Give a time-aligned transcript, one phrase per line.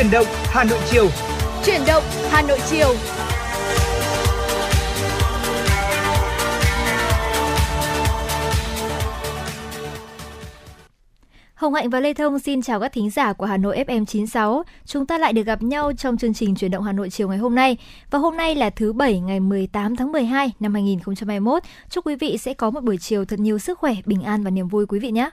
[0.00, 1.08] Chuyển động Hà Nội chiều.
[1.64, 2.94] Chuyển động Hà Nội chiều.
[11.54, 14.62] Hồng Hạnh và Lê Thông xin chào các thính giả của Hà Nội FM 96.
[14.84, 17.38] Chúng ta lại được gặp nhau trong chương trình Chuyển động Hà Nội chiều ngày
[17.38, 17.76] hôm nay.
[18.10, 21.62] Và hôm nay là thứ Bảy ngày 18 tháng 12 năm 2021.
[21.90, 24.50] Chúc quý vị sẽ có một buổi chiều thật nhiều sức khỏe, bình an và
[24.50, 25.30] niềm vui quý vị nhé.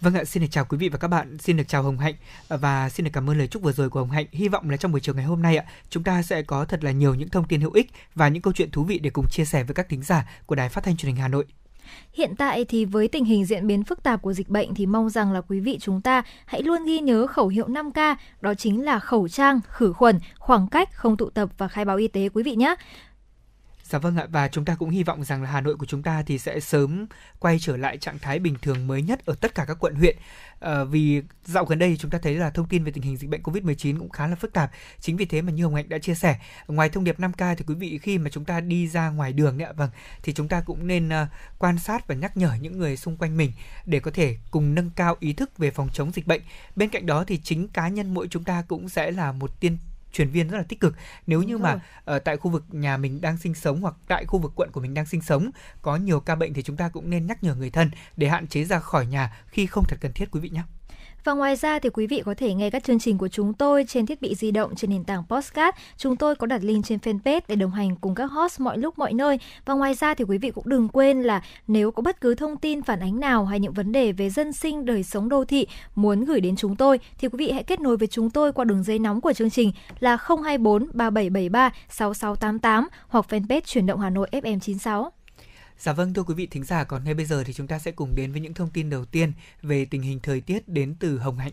[0.00, 2.14] Vâng ạ, xin được chào quý vị và các bạn, xin được chào Hồng Hạnh
[2.48, 4.26] và xin được cảm ơn lời chúc vừa rồi của Hồng Hạnh.
[4.32, 6.84] Hy vọng là trong buổi chiều ngày hôm nay ạ, chúng ta sẽ có thật
[6.84, 9.26] là nhiều những thông tin hữu ích và những câu chuyện thú vị để cùng
[9.30, 11.44] chia sẻ với các thính giả của Đài Phát thanh Truyền hình Hà Nội.
[12.12, 15.10] Hiện tại thì với tình hình diễn biến phức tạp của dịch bệnh thì mong
[15.10, 18.84] rằng là quý vị chúng ta hãy luôn ghi nhớ khẩu hiệu 5K, đó chính
[18.84, 22.28] là khẩu trang, khử khuẩn, khoảng cách, không tụ tập và khai báo y tế
[22.28, 22.74] quý vị nhé.
[23.88, 26.02] Dạ vâng ạ và chúng ta cũng hy vọng rằng là Hà Nội của chúng
[26.02, 27.06] ta thì sẽ sớm
[27.38, 30.16] quay trở lại trạng thái bình thường mới nhất ở tất cả các quận huyện.
[30.60, 33.30] À, vì dạo gần đây chúng ta thấy là thông tin về tình hình dịch
[33.30, 34.70] bệnh Covid-19 cũng khá là phức tạp.
[35.00, 36.38] Chính vì thế mà như Hồng Hạnh đã chia sẻ,
[36.68, 39.62] ngoài thông điệp 5K thì quý vị khi mà chúng ta đi ra ngoài đường
[39.62, 39.90] ạ, vâng,
[40.22, 43.36] thì chúng ta cũng nên uh, quan sát và nhắc nhở những người xung quanh
[43.36, 43.52] mình
[43.86, 46.42] để có thể cùng nâng cao ý thức về phòng chống dịch bệnh.
[46.76, 49.78] Bên cạnh đó thì chính cá nhân mỗi chúng ta cũng sẽ là một tiên
[50.16, 50.94] truyền viên rất là tích cực
[51.26, 54.24] nếu như mà ở uh, tại khu vực nhà mình đang sinh sống hoặc tại
[54.24, 55.50] khu vực quận của mình đang sinh sống
[55.82, 58.46] có nhiều ca bệnh thì chúng ta cũng nên nhắc nhở người thân để hạn
[58.46, 60.62] chế ra khỏi nhà khi không thật cần thiết quý vị nhé.
[61.26, 63.84] Và ngoài ra thì quý vị có thể nghe các chương trình của chúng tôi
[63.88, 65.78] trên thiết bị di động, trên nền tảng Postcard.
[65.96, 68.98] Chúng tôi có đặt link trên fanpage để đồng hành cùng các host mọi lúc,
[68.98, 69.38] mọi nơi.
[69.64, 72.56] Và ngoài ra thì quý vị cũng đừng quên là nếu có bất cứ thông
[72.56, 75.66] tin, phản ánh nào hay những vấn đề về dân sinh, đời sống đô thị
[75.94, 78.64] muốn gửi đến chúng tôi, thì quý vị hãy kết nối với chúng tôi qua
[78.64, 84.10] đường dây nóng của chương trình là 024 3773 6688 hoặc fanpage chuyển động Hà
[84.10, 85.10] Nội FM96.
[85.78, 87.90] Dạ vâng thưa quý vị thính giả, còn ngay bây giờ thì chúng ta sẽ
[87.90, 89.32] cùng đến với những thông tin đầu tiên
[89.62, 91.52] về tình hình thời tiết đến từ Hồng Hạnh.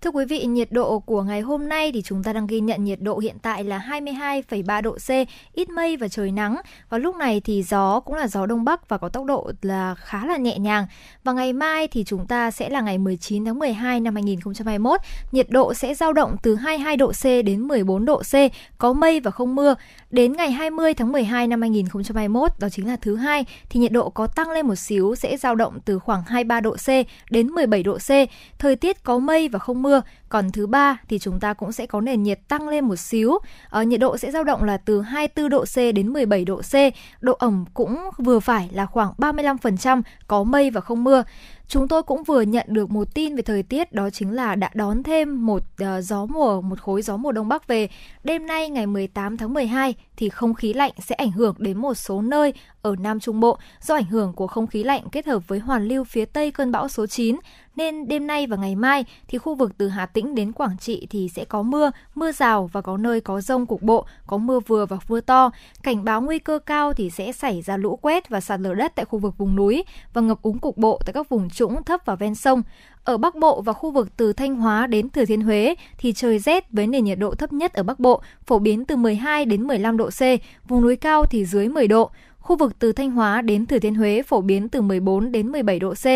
[0.00, 2.84] Thưa quý vị, nhiệt độ của ngày hôm nay thì chúng ta đang ghi nhận
[2.84, 5.10] nhiệt độ hiện tại là 22,3 độ C,
[5.52, 6.56] ít mây và trời nắng.
[6.88, 9.94] Và lúc này thì gió cũng là gió đông bắc và có tốc độ là
[9.94, 10.86] khá là nhẹ nhàng.
[11.24, 15.00] Và ngày mai thì chúng ta sẽ là ngày 19 tháng 12 năm 2021,
[15.32, 18.34] nhiệt độ sẽ dao động từ 22 độ C đến 14 độ C,
[18.78, 19.74] có mây và không mưa.
[20.10, 24.10] Đến ngày 20 tháng 12 năm 2021, đó chính là thứ hai, thì nhiệt độ
[24.10, 26.88] có tăng lên một xíu sẽ dao động từ khoảng 23 độ C
[27.30, 28.10] đến 17 độ C.
[28.58, 30.02] Thời tiết có mây và không mưa.
[30.28, 33.38] Còn thứ ba thì chúng ta cũng sẽ có nền nhiệt tăng lên một xíu.
[33.68, 36.74] Ở nhiệt độ sẽ dao động là từ 24 độ C đến 17 độ C.
[37.20, 41.22] Độ ẩm cũng vừa phải là khoảng 35%, có mây và không mưa.
[41.68, 44.70] Chúng tôi cũng vừa nhận được một tin về thời tiết đó chính là đã
[44.74, 47.88] đón thêm một uh, gió mùa, một khối gió mùa đông bắc về.
[48.24, 51.94] Đêm nay ngày 18 tháng 12 thì không khí lạnh sẽ ảnh hưởng đến một
[51.94, 52.52] số nơi
[52.82, 55.88] ở Nam Trung Bộ do ảnh hưởng của không khí lạnh kết hợp với hoàn
[55.88, 57.36] lưu phía tây cơn bão số 9
[57.78, 61.06] nên đêm nay và ngày mai thì khu vực từ Hà Tĩnh đến Quảng Trị
[61.10, 64.60] thì sẽ có mưa, mưa rào và có nơi có rông cục bộ, có mưa
[64.60, 65.50] vừa và mưa to.
[65.82, 68.92] Cảnh báo nguy cơ cao thì sẽ xảy ra lũ quét và sạt lở đất
[68.94, 69.84] tại khu vực vùng núi
[70.14, 72.62] và ngập úng cục bộ tại các vùng trũng thấp và ven sông.
[73.04, 76.38] Ở Bắc Bộ và khu vực từ Thanh Hóa đến Thừa Thiên Huế thì trời
[76.38, 79.62] rét với nền nhiệt độ thấp nhất ở Bắc Bộ phổ biến từ 12 đến
[79.62, 80.20] 15 độ C,
[80.68, 82.10] vùng núi cao thì dưới 10 độ.
[82.38, 85.78] Khu vực từ Thanh Hóa đến Thừa Thiên Huế phổ biến từ 14 đến 17
[85.78, 86.06] độ C.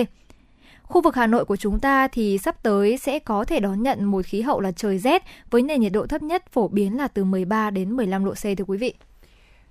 [0.93, 4.05] Khu vực Hà Nội của chúng ta thì sắp tới sẽ có thể đón nhận
[4.05, 7.09] một khí hậu là trời rét với nền nhiệt độ thấp nhất phổ biến là
[7.09, 8.95] từ 13 đến 15 độ C thưa quý vị.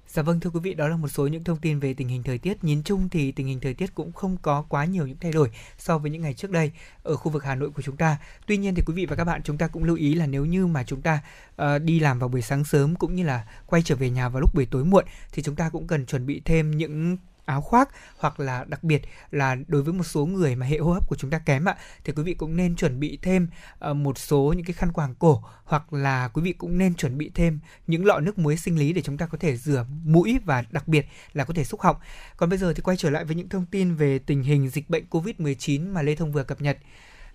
[0.07, 2.23] Dạ vâng thưa quý vị, đó là một số những thông tin về tình hình
[2.23, 2.63] thời tiết.
[2.63, 5.49] Nhìn chung thì tình hình thời tiết cũng không có quá nhiều những thay đổi
[5.77, 6.71] so với những ngày trước đây
[7.03, 8.17] ở khu vực Hà Nội của chúng ta.
[8.47, 10.45] Tuy nhiên thì quý vị và các bạn chúng ta cũng lưu ý là nếu
[10.45, 11.19] như mà chúng ta
[11.61, 14.41] uh, đi làm vào buổi sáng sớm cũng như là quay trở về nhà vào
[14.41, 17.89] lúc buổi tối muộn thì chúng ta cũng cần chuẩn bị thêm những áo khoác
[18.17, 21.15] hoặc là đặc biệt là đối với một số người mà hệ hô hấp của
[21.15, 23.47] chúng ta kém ạ thì quý vị cũng nên chuẩn bị thêm
[23.79, 27.17] ờ, một số những cái khăn quàng cổ hoặc là quý vị cũng nên chuẩn
[27.17, 30.39] bị thêm những lọ nước muối sinh lý để chúng ta có thể rửa mũi
[30.45, 31.95] và đặc biệt là có thể xúc họng.
[32.37, 34.89] Còn bây giờ thì quay trở lại với những thông tin về tình hình dịch
[34.89, 36.77] bệnh COVID-19 mà Lê Thông vừa cập nhật.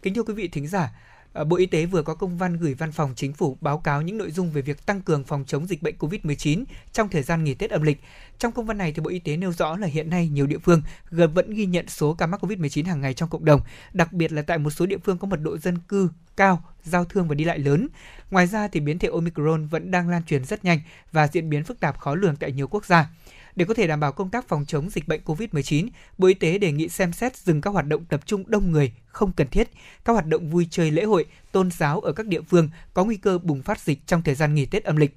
[0.02, 0.92] Kính thưa quý vị thính giả,
[1.36, 4.02] Ờ, Bộ Y tế vừa có công văn gửi Văn phòng Chính phủ báo cáo
[4.02, 7.44] những nội dung về việc tăng cường phòng chống dịch bệnh COVID-19 trong thời gian
[7.44, 8.00] nghỉ Tết âm lịch.
[8.38, 10.58] Trong công văn này thì Bộ Y tế nêu rõ là hiện nay nhiều địa
[10.58, 13.60] phương gần vẫn ghi nhận số ca mắc COVID-19 hàng ngày trong cộng đồng,
[13.92, 17.04] đặc biệt là tại một số địa phương có mật độ dân cư cao, giao
[17.04, 17.88] thương và đi lại lớn.
[18.30, 20.80] Ngoài ra thì biến thể Omicron vẫn đang lan truyền rất nhanh
[21.12, 23.08] và diễn biến phức tạp khó lường tại nhiều quốc gia.
[23.56, 25.88] Để có thể đảm bảo công tác phòng chống dịch bệnh COVID-19,
[26.18, 28.92] Bộ Y tế đề nghị xem xét dừng các hoạt động tập trung đông người
[29.06, 29.68] không cần thiết,
[30.04, 33.16] các hoạt động vui chơi lễ hội, tôn giáo ở các địa phương có nguy
[33.16, 35.16] cơ bùng phát dịch trong thời gian nghỉ Tết âm lịch.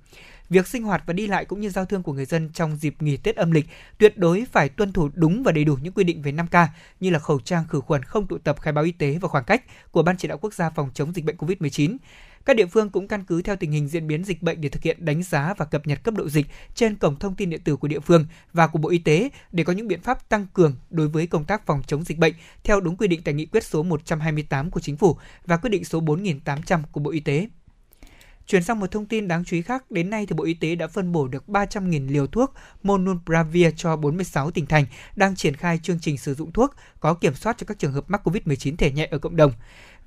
[0.50, 2.96] việc sinh hoạt và đi lại cũng như giao thương của người dân trong dịp
[3.00, 3.66] nghỉ Tết âm lịch
[3.98, 6.68] tuyệt đối phải tuân thủ đúng và đầy đủ những quy định về 5K
[7.00, 9.44] như là khẩu trang, khử khuẩn, không tụ tập, khai báo y tế và khoảng
[9.44, 11.98] cách của Ban chỉ đạo quốc gia phòng chống dịch bệnh COVID-19.
[12.46, 14.84] Các địa phương cũng căn cứ theo tình hình diễn biến dịch bệnh để thực
[14.84, 16.46] hiện đánh giá và cập nhật cấp độ dịch
[16.76, 19.64] trên cổng thông tin điện tử của địa phương và của Bộ Y tế để
[19.64, 22.34] có những biện pháp tăng cường đối với công tác phòng chống dịch bệnh
[22.64, 25.86] theo đúng quy định tại nghị quyết số 128 của Chính phủ và quyết định
[25.86, 27.48] số 4800 của Bộ Y tế.
[28.50, 30.76] Chuyển sang một thông tin đáng chú ý khác, đến nay thì Bộ Y tế
[30.76, 32.54] đã phân bổ được 300.000 liều thuốc
[32.84, 37.36] Monupiravir cho 46 tỉnh thành đang triển khai chương trình sử dụng thuốc có kiểm
[37.36, 39.52] soát cho các trường hợp mắc COVID-19 thể nhẹ ở cộng đồng.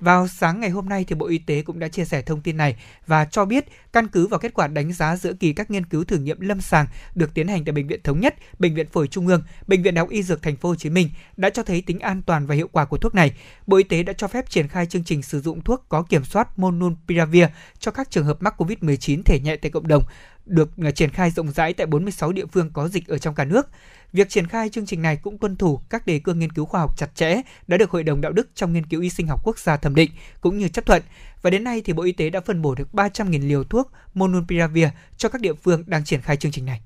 [0.00, 2.56] Vào sáng ngày hôm nay thì Bộ Y tế cũng đã chia sẻ thông tin
[2.56, 5.86] này và cho biết căn cứ vào kết quả đánh giá giữa kỳ các nghiên
[5.86, 8.86] cứu thử nghiệm lâm sàng được tiến hành tại bệnh viện Thống nhất, bệnh viện
[8.88, 11.50] Phổi Trung ương, bệnh viện Đại học Y Dược Thành phố Hồ Chí Minh đã
[11.50, 13.32] cho thấy tính an toàn và hiệu quả của thuốc này.
[13.66, 16.24] Bộ Y tế đã cho phép triển khai chương trình sử dụng thuốc có kiểm
[16.24, 17.44] soát Monupiravir
[17.78, 20.02] cho các trường hợp mắc COVID-19 thể nhẹ tại cộng đồng
[20.46, 23.44] được à, triển khai rộng rãi tại 46 địa phương có dịch ở trong cả
[23.44, 23.68] nước.
[24.12, 26.80] Việc triển khai chương trình này cũng tuân thủ các đề cương nghiên cứu khoa
[26.80, 29.40] học chặt chẽ đã được Hội đồng đạo đức trong nghiên cứu y sinh học
[29.44, 30.10] quốc gia thẩm định
[30.40, 31.02] cũng như chấp thuận.
[31.42, 34.88] Và đến nay thì Bộ Y tế đã phân bổ được 300.000 liều thuốc Monupiravir
[35.16, 36.80] cho các địa phương đang triển khai chương trình này.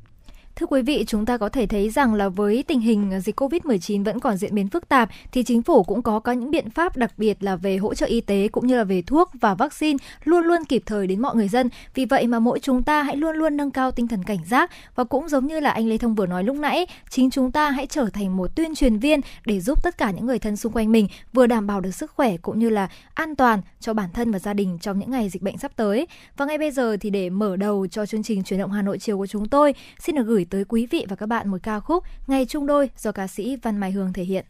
[0.57, 4.05] Thưa quý vị, chúng ta có thể thấy rằng là với tình hình dịch Covid-19
[4.05, 6.97] vẫn còn diễn biến phức tạp thì chính phủ cũng có có những biện pháp
[6.97, 9.99] đặc biệt là về hỗ trợ y tế cũng như là về thuốc và vaccine
[10.25, 11.69] luôn luôn kịp thời đến mọi người dân.
[11.95, 14.71] Vì vậy mà mỗi chúng ta hãy luôn luôn nâng cao tinh thần cảnh giác
[14.95, 17.71] và cũng giống như là anh Lê Thông vừa nói lúc nãy, chính chúng ta
[17.71, 20.73] hãy trở thành một tuyên truyền viên để giúp tất cả những người thân xung
[20.73, 24.11] quanh mình vừa đảm bảo được sức khỏe cũng như là an toàn cho bản
[24.13, 26.07] thân và gia đình trong những ngày dịch bệnh sắp tới.
[26.37, 28.99] Và ngay bây giờ thì để mở đầu cho chương trình chuyển động Hà Nội
[28.99, 31.81] chiều của chúng tôi, xin được gửi tới quý vị và các bạn một ca
[31.81, 34.45] khúc Ngày trung đôi do ca sĩ Văn Mai Hương thể hiện.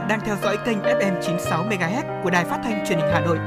[0.00, 3.20] Bạn đang theo dõi kênh FM 96 MHz của Đài Phát thanh Truyền hình Hà
[3.20, 3.38] Nội.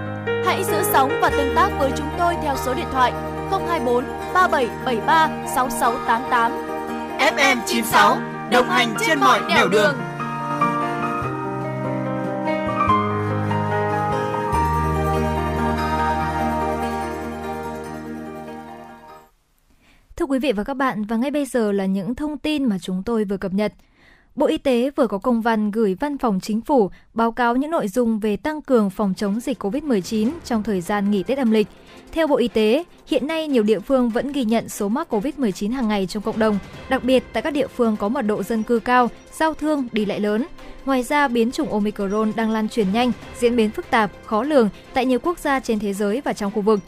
[0.45, 3.11] Hãy giữ sóng và tương tác với chúng tôi theo số điện thoại
[3.51, 6.51] 024 3773 6688.
[7.19, 8.17] FM 96
[8.51, 9.71] đồng hành trên mọi nẻo đường.
[9.71, 9.95] đường.
[20.15, 22.77] Thưa quý vị và các bạn, và ngay bây giờ là những thông tin mà
[22.79, 23.73] chúng tôi vừa cập nhật.
[24.35, 27.71] Bộ Y tế vừa có công văn gửi Văn phòng Chính phủ báo cáo những
[27.71, 31.51] nội dung về tăng cường phòng chống dịch COVID-19 trong thời gian nghỉ Tết âm
[31.51, 31.67] lịch.
[32.11, 35.73] Theo Bộ Y tế, hiện nay nhiều địa phương vẫn ghi nhận số mắc COVID-19
[35.73, 36.59] hàng ngày trong cộng đồng,
[36.89, 40.05] đặc biệt tại các địa phương có mật độ dân cư cao, giao thương đi
[40.05, 40.45] lại lớn.
[40.85, 44.69] Ngoài ra, biến chủng Omicron đang lan truyền nhanh, diễn biến phức tạp, khó lường
[44.93, 46.79] tại nhiều quốc gia trên thế giới và trong khu vực.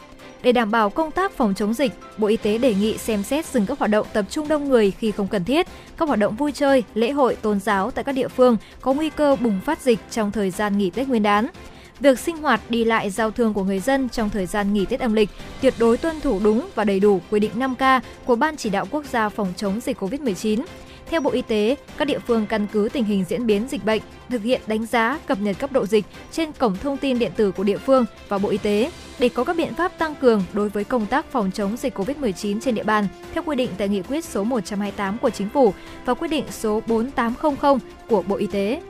[0.45, 3.45] Để đảm bảo công tác phòng chống dịch, Bộ Y tế đề nghị xem xét
[3.45, 6.35] dừng các hoạt động tập trung đông người khi không cần thiết, các hoạt động
[6.35, 9.81] vui chơi, lễ hội, tôn giáo tại các địa phương có nguy cơ bùng phát
[9.81, 11.47] dịch trong thời gian nghỉ Tết Nguyên đán.
[11.99, 14.99] Việc sinh hoạt đi lại giao thương của người dân trong thời gian nghỉ Tết
[14.99, 15.29] âm lịch
[15.61, 18.85] tuyệt đối tuân thủ đúng và đầy đủ quy định 5K của Ban chỉ đạo
[18.91, 20.63] quốc gia phòng chống dịch COVID-19
[21.09, 24.01] theo Bộ Y tế, các địa phương căn cứ tình hình diễn biến dịch bệnh,
[24.29, 27.51] thực hiện đánh giá, cập nhật cấp độ dịch trên cổng thông tin điện tử
[27.51, 30.69] của địa phương và Bộ Y tế để có các biện pháp tăng cường đối
[30.69, 34.01] với công tác phòng chống dịch COVID-19 trên địa bàn theo quy định tại nghị
[34.01, 35.73] quyết số 128 của Chính phủ
[36.05, 38.81] và quyết định số 4800 của Bộ Y tế.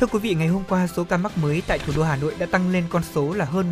[0.00, 2.34] Thưa quý vị, ngày hôm qua số ca mắc mới tại thủ đô Hà Nội
[2.38, 3.66] đã tăng lên con số là hơn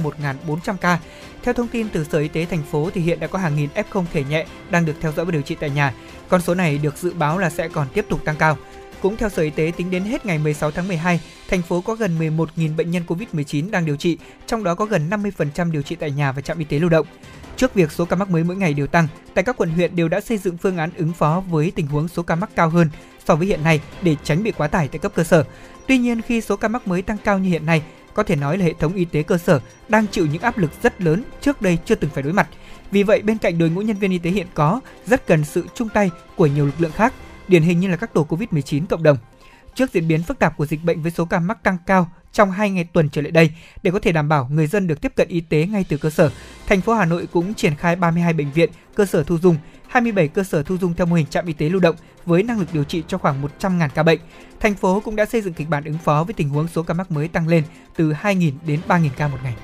[0.47, 0.99] 1.400 ca.
[1.43, 3.69] Theo thông tin từ Sở Y tế thành phố thì hiện đã có hàng nghìn
[3.75, 5.95] F0 thể nhẹ đang được theo dõi và điều trị tại nhà.
[6.29, 8.57] Con số này được dự báo là sẽ còn tiếp tục tăng cao.
[9.03, 11.95] Cũng theo Sở Y tế, tính đến hết ngày 16 tháng 12, thành phố có
[11.95, 15.97] gần 11.000 bệnh nhân COVID-19 đang điều trị, trong đó có gần 50% điều trị
[15.97, 17.07] tại nhà và trạm y tế lưu động.
[17.57, 20.09] Trước việc số ca mắc mới mỗi ngày đều tăng, tại các quận huyện đều
[20.09, 22.91] đã xây dựng phương án ứng phó với tình huống số ca mắc cao hơn
[23.25, 25.45] so với hiện nay để tránh bị quá tải tại cấp cơ sở.
[25.87, 27.83] Tuy nhiên, khi số ca mắc mới tăng cao như hiện nay,
[28.19, 30.71] có thể nói là hệ thống y tế cơ sở đang chịu những áp lực
[30.83, 32.49] rất lớn trước đây chưa từng phải đối mặt.
[32.91, 35.67] Vì vậy, bên cạnh đội ngũ nhân viên y tế hiện có, rất cần sự
[35.75, 37.15] chung tay của nhiều lực lượng khác,
[37.49, 39.17] điển hình như là các tổ COVID-19 cộng đồng.
[39.75, 42.51] Trước diễn biến phức tạp của dịch bệnh với số ca mắc tăng cao trong
[42.51, 43.51] hai ngày tuần trở lại đây,
[43.83, 46.11] để có thể đảm bảo người dân được tiếp cận y tế ngay từ cơ
[46.11, 46.31] sở,
[46.67, 49.57] thành phố Hà Nội cũng triển khai 32 bệnh viện, cơ sở thu dung,
[49.89, 52.59] 27 cơ sở thu dung theo mô hình trạm y tế lưu động với năng
[52.59, 54.21] lực điều trị cho khoảng 100.000 ca bệnh.
[54.61, 56.95] Thành phố cũng đã xây dựng kịch bản ứng phó với tình huống số ca
[56.95, 57.65] mắc mới tăng lên
[57.97, 59.55] từ 2.000 đến 3.000 ca một ngày.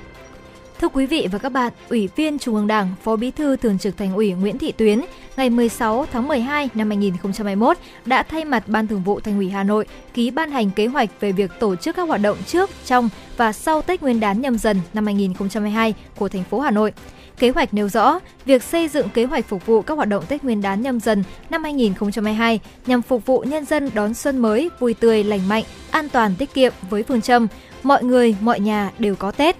[0.79, 3.77] Thưa quý vị và các bạn, Ủy viên Trung ương Đảng, Phó Bí thư Thường
[3.77, 5.01] trực Thành ủy Nguyễn Thị Tuyến
[5.37, 9.63] ngày 16 tháng 12 năm 2021 đã thay mặt Ban Thường vụ Thành ủy Hà
[9.63, 13.09] Nội ký ban hành kế hoạch về việc tổ chức các hoạt động trước, trong
[13.37, 16.93] và sau Tết Nguyên đán nhâm dần năm 2022 của thành phố Hà Nội.
[17.37, 20.43] Kế hoạch nêu rõ, việc xây dựng kế hoạch phục vụ các hoạt động Tết
[20.43, 24.93] Nguyên đán nhâm dần năm 2022 nhằm phục vụ nhân dân đón xuân mới vui
[24.93, 27.47] tươi, lành mạnh, an toàn, tiết kiệm với phương châm
[27.83, 29.55] mọi người, mọi nhà đều có Tết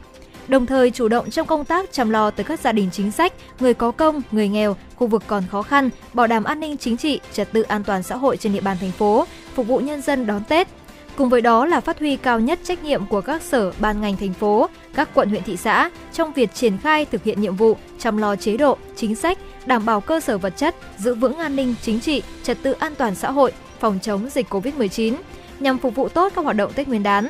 [0.48, 3.34] đồng thời chủ động trong công tác chăm lo tới các gia đình chính sách,
[3.60, 6.98] người có công, người nghèo, khu vực còn khó khăn, bảo đảm an ninh chính
[6.98, 10.02] trị, trật tự an toàn xã hội trên địa bàn thành phố, phục vụ nhân
[10.02, 10.68] dân đón Tết.
[11.16, 14.18] Cùng với đó là phát huy cao nhất trách nhiệm của các sở, ban ngành
[14.18, 17.78] thành phố, các quận huyện thị xã trong việc triển khai thực hiện nhiệm vụ
[18.00, 21.56] chăm lo chế độ, chính sách, đảm bảo cơ sở vật chất, giữ vững an
[21.56, 25.16] ninh chính trị, trật tự an toàn xã hội, phòng chống dịch COVID-19
[25.60, 27.28] nhằm phục vụ tốt các hoạt động Tết Nguyên đán,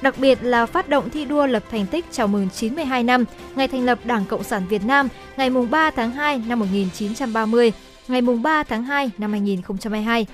[0.00, 3.24] đặc biệt là phát động thi đua lập thành tích chào mừng 92 năm
[3.56, 7.72] ngày thành lập Đảng Cộng sản Việt Nam ngày 3 tháng 2 năm 1930,
[8.08, 10.26] ngày 3 tháng 2 năm 2022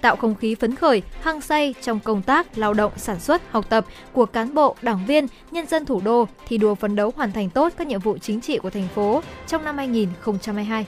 [0.00, 3.66] tạo không khí phấn khởi, hăng say trong công tác, lao động, sản xuất, học
[3.68, 7.32] tập của cán bộ, đảng viên, nhân dân thủ đô thi đua phấn đấu hoàn
[7.32, 10.86] thành tốt các nhiệm vụ chính trị của thành phố trong năm 2022.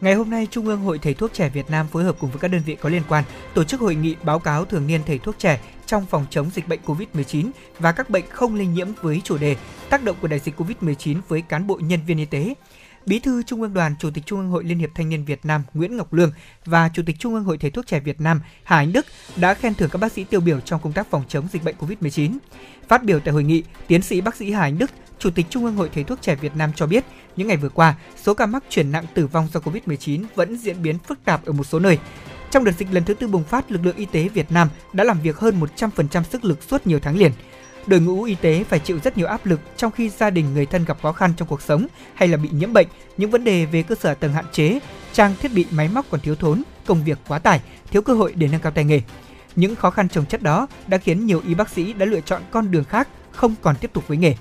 [0.00, 2.40] Ngày hôm nay, Trung ương Hội Thầy thuốc trẻ Việt Nam phối hợp cùng với
[2.40, 3.24] các đơn vị có liên quan
[3.54, 6.68] tổ chức hội nghị báo cáo thường niên thầy thuốc trẻ trong phòng chống dịch
[6.68, 9.56] bệnh COVID-19 và các bệnh không lây nhiễm với chủ đề
[9.90, 12.54] tác động của đại dịch COVID-19 với cán bộ nhân viên y tế.
[13.08, 15.40] Bí thư Trung ương Đoàn, Chủ tịch Trung ương Hội Liên hiệp Thanh niên Việt
[15.44, 16.32] Nam Nguyễn Ngọc Lương
[16.64, 19.54] và Chủ tịch Trung ương Hội Thầy thuốc trẻ Việt Nam Hà Anh Đức đã
[19.54, 22.38] khen thưởng các bác sĩ tiêu biểu trong công tác phòng chống dịch bệnh COVID-19.
[22.88, 25.64] Phát biểu tại hội nghị, tiến sĩ bác sĩ Hà Anh Đức, Chủ tịch Trung
[25.64, 27.04] ương Hội Thầy thuốc trẻ Việt Nam cho biết,
[27.36, 30.82] những ngày vừa qua, số ca mắc chuyển nặng tử vong do COVID-19 vẫn diễn
[30.82, 31.98] biến phức tạp ở một số nơi.
[32.50, 35.04] Trong đợt dịch lần thứ tư bùng phát, lực lượng y tế Việt Nam đã
[35.04, 37.32] làm việc hơn 100% sức lực suốt nhiều tháng liền.
[37.88, 40.66] Đội ngũ y tế phải chịu rất nhiều áp lực trong khi gia đình người
[40.66, 43.64] thân gặp khó khăn trong cuộc sống hay là bị nhiễm bệnh, những vấn đề
[43.64, 44.78] về cơ sở tầng hạn chế,
[45.12, 48.32] trang thiết bị máy móc còn thiếu thốn, công việc quá tải, thiếu cơ hội
[48.36, 49.00] để nâng cao tay nghề.
[49.56, 52.42] Những khó khăn trồng chất đó đã khiến nhiều y bác sĩ đã lựa chọn
[52.50, 54.34] con đường khác, không còn tiếp tục với nghề.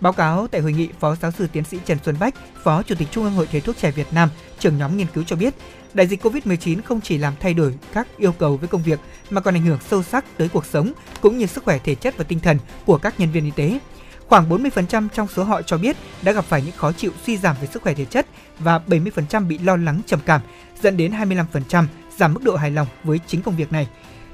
[0.00, 2.94] Báo cáo tại hội nghị, Phó giáo sư tiến sĩ Trần Xuân Bách, Phó Chủ
[2.94, 5.54] tịch Trung ương Hội Thầy thuốc trẻ Việt Nam, trưởng nhóm nghiên cứu cho biết,
[5.94, 9.40] đại dịch Covid-19 không chỉ làm thay đổi các yêu cầu với công việc mà
[9.40, 12.24] còn ảnh hưởng sâu sắc tới cuộc sống cũng như sức khỏe thể chất và
[12.24, 13.78] tinh thần của các nhân viên y tế.
[14.26, 17.56] Khoảng 40% trong số họ cho biết đã gặp phải những khó chịu suy giảm
[17.60, 18.26] về sức khỏe thể chất
[18.58, 20.40] và 70% bị lo lắng trầm cảm,
[20.82, 21.84] dẫn đến 25%
[22.18, 23.88] giảm mức độ hài lòng với chính công việc này.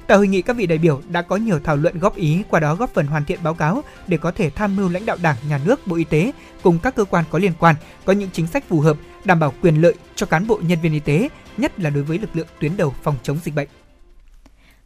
[0.07, 2.61] Tại hội nghị, các vị đại biểu đã có nhiều thảo luận góp ý, qua
[2.61, 5.37] đó góp phần hoàn thiện báo cáo để có thể tham mưu lãnh đạo Đảng,
[5.49, 7.75] Nhà nước, Bộ Y tế cùng các cơ quan có liên quan
[8.05, 10.93] có những chính sách phù hợp đảm bảo quyền lợi cho cán bộ nhân viên
[10.93, 13.69] y tế, nhất là đối với lực lượng tuyến đầu phòng chống dịch bệnh.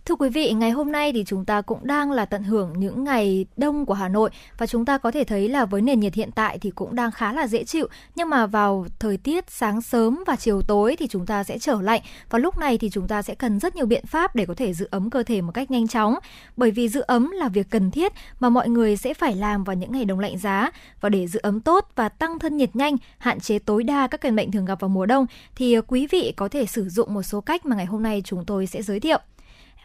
[0.06, 3.04] Thưa quý vị, ngày hôm nay thì chúng ta cũng đang là tận hưởng những
[3.04, 6.14] ngày đông của Hà Nội và chúng ta có thể thấy là với nền nhiệt
[6.14, 7.88] hiện tại thì cũng đang khá là dễ chịu.
[8.14, 11.82] Nhưng mà vào thời tiết sáng sớm và chiều tối thì chúng ta sẽ trở
[11.82, 12.00] lạnh.
[12.30, 14.74] Và lúc này thì chúng ta sẽ cần rất nhiều biện pháp để có thể
[14.74, 16.14] giữ ấm cơ thể một cách nhanh chóng.
[16.56, 19.76] Bởi vì giữ ấm là việc cần thiết mà mọi người sẽ phải làm vào
[19.76, 20.70] những ngày đông lạnh giá.
[21.00, 24.20] Và để giữ ấm tốt và tăng thân nhiệt nhanh, hạn chế tối đa các
[24.20, 27.22] căn bệnh thường gặp vào mùa đông thì quý vị có thể sử dụng một
[27.22, 29.18] số cách mà ngày hôm nay chúng tôi sẽ giới thiệu.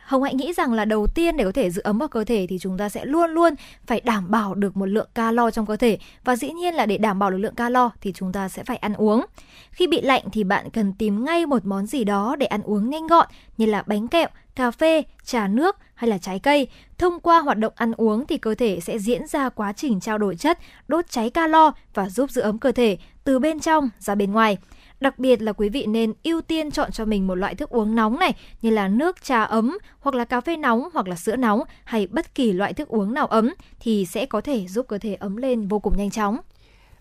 [0.10, 2.46] Hồng Hạnh nghĩ rằng là đầu tiên để có thể giữ ấm vào cơ thể
[2.50, 3.54] thì chúng ta sẽ luôn luôn
[3.86, 6.98] phải đảm bảo được một lượng calo trong cơ thể và dĩ nhiên là để
[6.98, 9.26] đảm bảo được lượng calo thì chúng ta sẽ phải ăn uống.
[9.72, 12.90] Khi bị lạnh thì bạn cần tìm ngay một món gì đó để ăn uống
[12.90, 16.68] nhanh gọn như là bánh kẹo, cà phê, trà nước hay là trái cây.
[16.98, 20.18] Thông qua hoạt động ăn uống thì cơ thể sẽ diễn ra quá trình trao
[20.18, 24.16] đổi chất, đốt cháy calo và giúp giữ ấm cơ thể từ bên trong ra
[24.16, 24.58] bên ngoài.
[25.00, 27.96] Đặc biệt là quý vị nên ưu tiên chọn cho mình một loại thức uống
[27.96, 31.36] nóng này, như là nước trà ấm, hoặc là cà phê nóng, hoặc là sữa
[31.36, 34.98] nóng, hay bất kỳ loại thức uống nào ấm, thì sẽ có thể giúp cơ
[34.98, 36.38] thể ấm lên vô cùng nhanh chóng.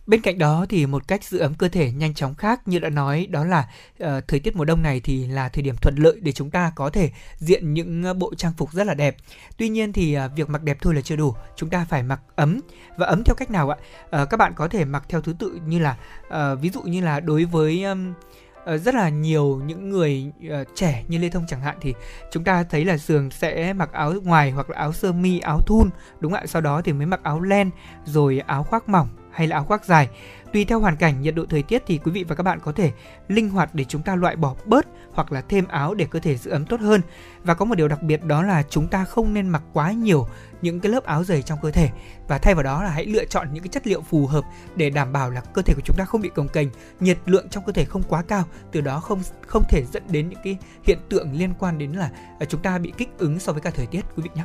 [0.08, 2.88] Bên cạnh đó thì một cách giữ ấm cơ thể nhanh chóng khác như đã
[2.88, 3.68] nói đó là
[4.02, 6.72] uh, thời tiết mùa đông này thì là thời điểm thuận lợi để chúng ta
[6.74, 9.16] có thể diện những ờ, bộ trang phục rất là đẹp.
[9.56, 12.20] Tuy nhiên thì uh, việc mặc đẹp thôi là chưa đủ, chúng ta phải mặc
[12.36, 12.60] ấm
[12.96, 13.76] và ấm theo cách nào ạ?
[14.22, 17.00] Uh, các bạn có thể mặc theo thứ tự như là uh, ví dụ như
[17.00, 18.14] là đối với um,
[18.84, 21.94] rất là nhiều những người uh, trẻ như Lê Thông chẳng hạn thì
[22.32, 25.60] chúng ta thấy là thường sẽ mặc áo ngoài hoặc là áo sơ mi, áo
[25.66, 25.90] thun
[26.20, 26.42] đúng ạ.
[26.46, 27.70] Sau đó thì mới mặc áo len
[28.04, 30.08] rồi áo khoác mỏng hay là áo khoác dài.
[30.52, 32.72] Tùy theo hoàn cảnh, nhiệt độ thời tiết thì quý vị và các bạn có
[32.72, 32.92] thể
[33.28, 36.36] linh hoạt để chúng ta loại bỏ bớt hoặc là thêm áo để cơ thể
[36.36, 37.00] giữ ấm tốt hơn.
[37.44, 40.28] Và có một điều đặc biệt đó là chúng ta không nên mặc quá nhiều
[40.62, 41.90] những cái lớp áo dày trong cơ thể
[42.28, 44.44] và thay vào đó là hãy lựa chọn những cái chất liệu phù hợp
[44.76, 46.68] để đảm bảo là cơ thể của chúng ta không bị cồng kềnh,
[47.00, 50.28] nhiệt lượng trong cơ thể không quá cao, từ đó không không thể dẫn đến
[50.28, 53.52] những cái hiện tượng liên quan đến là à, chúng ta bị kích ứng so
[53.52, 54.44] với cả thời tiết quý vị nhé.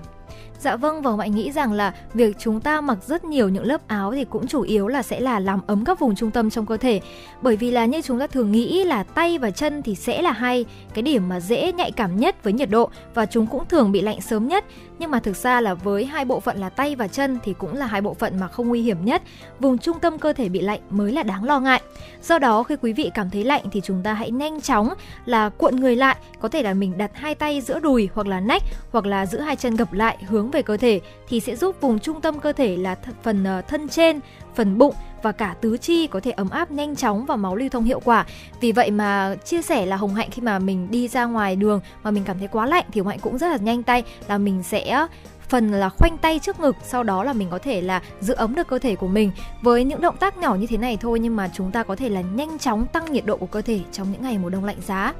[0.59, 3.87] Dạ vâng và Mạnh nghĩ rằng là việc chúng ta mặc rất nhiều những lớp
[3.87, 6.65] áo thì cũng chủ yếu là sẽ là làm ấm các vùng trung tâm trong
[6.65, 7.01] cơ thể.
[7.41, 10.31] Bởi vì là như chúng ta thường nghĩ là tay và chân thì sẽ là
[10.31, 13.91] hai cái điểm mà dễ nhạy cảm nhất với nhiệt độ và chúng cũng thường
[13.91, 14.65] bị lạnh sớm nhất.
[15.03, 17.77] Nhưng mà thực ra là với hai bộ phận là tay và chân thì cũng
[17.77, 19.21] là hai bộ phận mà không nguy hiểm nhất.
[19.59, 21.81] Vùng trung tâm cơ thể bị lạnh mới là đáng lo ngại.
[22.21, 24.93] Do đó khi quý vị cảm thấy lạnh thì chúng ta hãy nhanh chóng
[25.25, 28.39] là cuộn người lại, có thể là mình đặt hai tay giữa đùi hoặc là
[28.39, 31.75] nách hoặc là giữ hai chân gập lại hướng về cơ thể thì sẽ giúp
[31.81, 34.19] vùng trung tâm cơ thể là th- phần uh, thân trên,
[34.55, 37.69] phần bụng và cả tứ chi có thể ấm áp, nhanh chóng và máu lưu
[37.69, 38.25] thông hiệu quả.
[38.61, 41.79] Vì vậy mà chia sẻ là Hồng Hạnh khi mà mình đi ra ngoài đường
[42.03, 44.37] mà mình cảm thấy quá lạnh thì Hồng Hạnh cũng rất là nhanh tay là
[44.37, 45.07] mình sẽ
[45.49, 48.55] phần là khoanh tay trước ngực, sau đó là mình có thể là giữ ấm
[48.55, 49.31] được cơ thể của mình
[49.61, 52.09] với những động tác nhỏ như thế này thôi nhưng mà chúng ta có thể
[52.09, 54.77] là nhanh chóng tăng nhiệt độ của cơ thể trong những ngày mùa đông lạnh
[54.87, 55.13] giá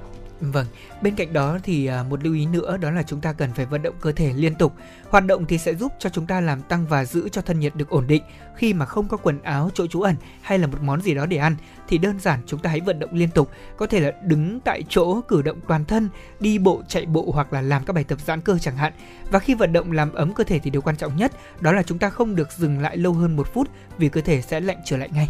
[0.51, 0.65] Vâng,
[1.01, 3.65] bên cạnh đó thì à, một lưu ý nữa đó là chúng ta cần phải
[3.65, 4.73] vận động cơ thể liên tục.
[5.10, 7.75] Hoạt động thì sẽ giúp cho chúng ta làm tăng và giữ cho thân nhiệt
[7.75, 8.23] được ổn định.
[8.56, 11.25] Khi mà không có quần áo chỗ trú ẩn hay là một món gì đó
[11.25, 11.56] để ăn
[11.88, 14.84] thì đơn giản chúng ta hãy vận động liên tục, có thể là đứng tại
[14.89, 18.19] chỗ cử động toàn thân, đi bộ, chạy bộ hoặc là làm các bài tập
[18.25, 18.93] giãn cơ chẳng hạn.
[19.32, 21.84] Và khi vận động làm ấm cơ thể thì điều quan trọng nhất đó là
[21.84, 24.77] chúng ta không được dừng lại lâu hơn một phút vì cơ thể sẽ lạnh
[24.86, 25.29] trở lại ngay.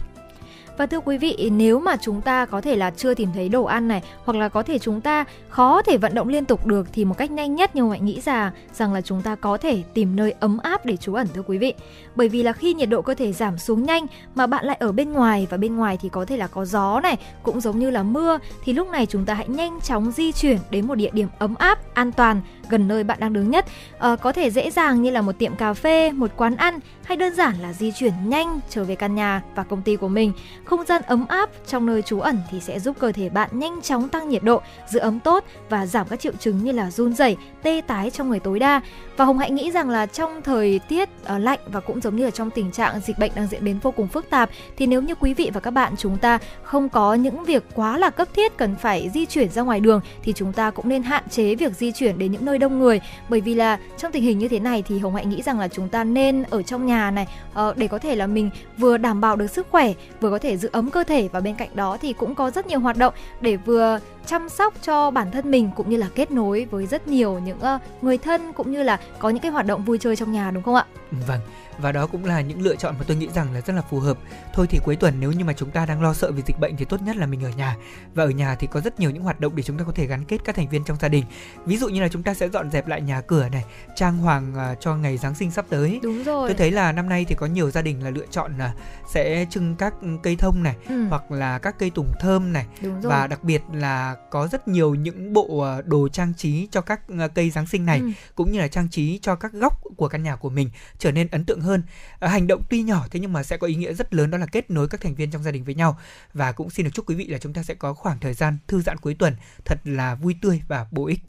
[0.77, 3.63] Và thưa quý vị, nếu mà chúng ta có thể là chưa tìm thấy đồ
[3.63, 6.87] ăn này hoặc là có thể chúng ta khó thể vận động liên tục được
[6.93, 9.83] thì một cách nhanh nhất nhưng bạn nghĩ rằng rằng là chúng ta có thể
[9.93, 11.73] tìm nơi ấm áp để trú ẩn thưa quý vị.
[12.15, 14.05] Bởi vì là khi nhiệt độ cơ thể giảm xuống nhanh
[14.35, 16.99] mà bạn lại ở bên ngoài và bên ngoài thì có thể là có gió
[16.99, 20.31] này, cũng giống như là mưa thì lúc này chúng ta hãy nhanh chóng di
[20.31, 23.65] chuyển đến một địa điểm ấm áp, an toàn gần nơi bạn đang đứng nhất.
[23.99, 27.17] À, có thể dễ dàng như là một tiệm cà phê, một quán ăn hay
[27.17, 30.33] đơn giản là di chuyển nhanh trở về căn nhà và công ty của mình.
[30.65, 33.81] Không gian ấm áp trong nơi trú ẩn thì sẽ giúp cơ thể bạn nhanh
[33.81, 37.13] chóng tăng nhiệt độ, giữ ấm tốt và giảm các triệu chứng như là run
[37.13, 38.81] rẩy, tê tái trong người tối đa.
[39.17, 42.25] Và Hồng Hạnh nghĩ rằng là trong thời tiết uh, lạnh và cũng giống như
[42.25, 45.01] là trong tình trạng dịch bệnh đang diễn biến vô cùng phức tạp thì nếu
[45.01, 48.27] như quý vị và các bạn chúng ta không có những việc quá là cấp
[48.33, 51.55] thiết cần phải di chuyển ra ngoài đường thì chúng ta cũng nên hạn chế
[51.55, 53.01] việc di chuyển đến những nơi nơi đông người.
[53.29, 55.67] Bởi vì là trong tình hình như thế này thì hồng hạnh nghĩ rằng là
[55.67, 57.27] chúng ta nên ở trong nhà này
[57.59, 60.57] uh, để có thể là mình vừa đảm bảo được sức khỏe vừa có thể
[60.57, 61.29] giữ ấm cơ thể.
[61.31, 64.73] Và bên cạnh đó thì cũng có rất nhiều hoạt động để vừa chăm sóc
[64.81, 68.17] cho bản thân mình cũng như là kết nối với rất nhiều những uh, người
[68.17, 70.75] thân cũng như là có những cái hoạt động vui chơi trong nhà đúng không
[70.75, 70.85] ạ?
[71.27, 71.39] Vâng
[71.77, 73.99] và đó cũng là những lựa chọn mà tôi nghĩ rằng là rất là phù
[73.99, 74.17] hợp
[74.53, 76.77] thôi thì cuối tuần nếu như mà chúng ta đang lo sợ vì dịch bệnh
[76.77, 77.75] thì tốt nhất là mình ở nhà
[78.15, 80.05] và ở nhà thì có rất nhiều những hoạt động để chúng ta có thể
[80.05, 81.25] gắn kết các thành viên trong gia đình
[81.65, 84.53] ví dụ như là chúng ta sẽ dọn dẹp lại nhà cửa này trang hoàng
[84.71, 87.35] uh, cho ngày giáng sinh sắp tới đúng rồi tôi thấy là năm nay thì
[87.35, 88.73] có nhiều gia đình là lựa chọn là
[89.07, 91.05] sẽ trưng các cây thông này ừ.
[91.09, 93.11] hoặc là các cây tùng thơm này đúng rồi.
[93.11, 97.01] và đặc biệt là có rất nhiều những bộ à, đồ trang trí cho các
[97.19, 98.11] à, cây giáng sinh này ừ.
[98.35, 101.27] cũng như là trang trí cho các góc của căn nhà của mình trở nên
[101.27, 101.83] ấn tượng hơn.
[102.19, 104.37] À, hành động tuy nhỏ thế nhưng mà sẽ có ý nghĩa rất lớn đó
[104.37, 105.99] là kết nối các thành viên trong gia đình với nhau.
[106.33, 108.57] Và cũng xin được chúc quý vị là chúng ta sẽ có khoảng thời gian
[108.67, 111.19] thư giãn cuối tuần thật là vui tươi và bổ ích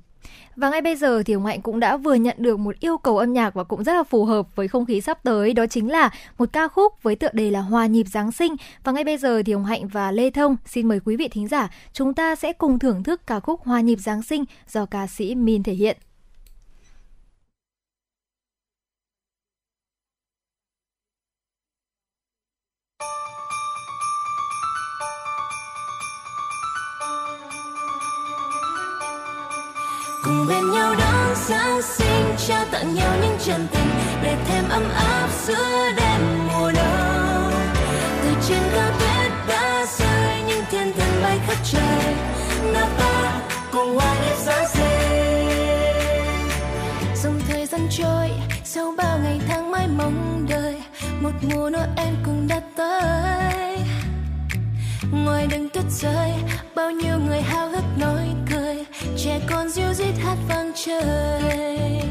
[0.57, 3.19] và ngay bây giờ thì Hồng Hạnh cũng đã vừa nhận được một yêu cầu
[3.19, 5.91] âm nhạc và cũng rất là phù hợp với không khí sắp tới, đó chính
[5.91, 8.57] là một ca khúc với tựa đề là Hòa nhịp Giáng sinh.
[8.85, 11.49] Và ngay bây giờ thì Hồng Hạnh và Lê Thông xin mời quý vị thính
[11.49, 15.07] giả, chúng ta sẽ cùng thưởng thức ca khúc Hòa nhịp Giáng sinh do ca
[15.07, 15.97] sĩ Min thể hiện.
[30.47, 33.89] Cùng bên nhau đón giáng sinh, trao tặng nhau những chân tình
[34.23, 37.53] để thêm ấm áp giữa đêm mùa đông.
[38.23, 42.15] Từ trên cao tuyết đã rơi những thiên thần bay khắp trời
[42.73, 43.41] nào ta
[43.73, 45.49] cùng hoa nhịp giáng sinh
[47.23, 48.31] dòng thời gian trôi,
[48.65, 50.83] sau bao ngày tháng mãi mong đợi,
[51.21, 53.79] một mùa noel cũng đã tới.
[55.13, 56.31] Ngoài đường tuyết rơi,
[56.75, 58.85] bao nhiêu người háo hức nói cười,
[59.17, 60.15] trẻ con diêu dít
[60.87, 62.03] trời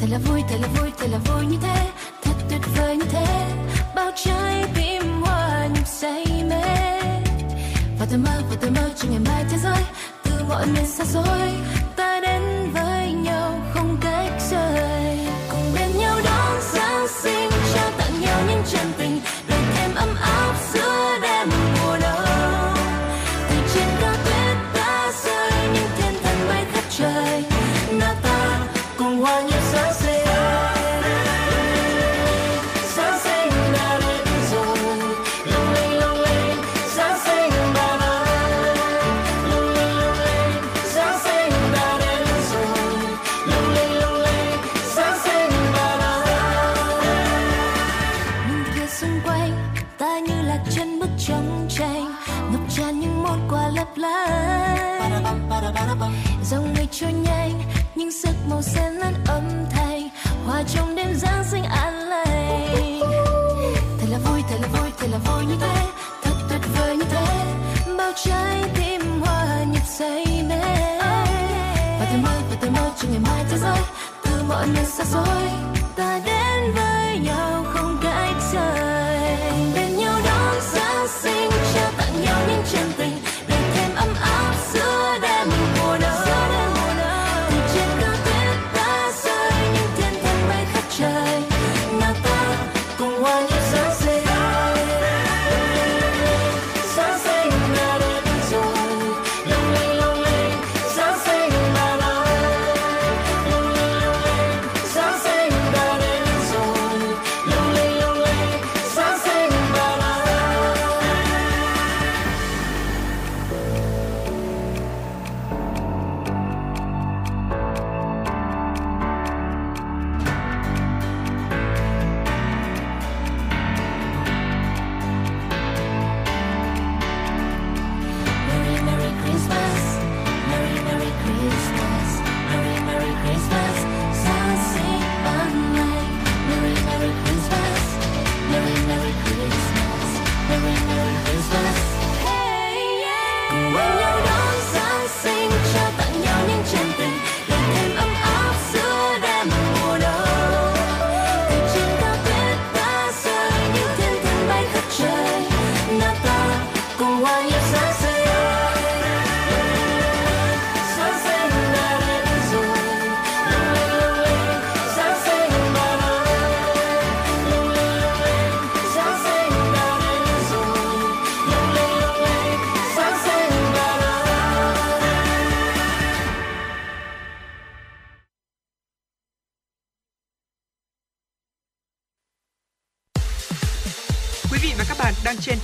[0.00, 1.86] thật là vui, thật là vui, thật là vui như thế.
[2.22, 3.46] Thật tuyệt vời như thế.
[3.94, 7.00] Bao trái tim hoa nhịp say mê.
[7.98, 9.82] Và tôi mơ, và tôi mơ cho ngày mai thế giới.
[10.24, 11.50] Từ mọi miền xa xôi.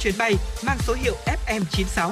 [0.07, 0.35] Chuyến bay
[0.67, 1.15] mang số hiệu
[1.47, 2.11] FM96.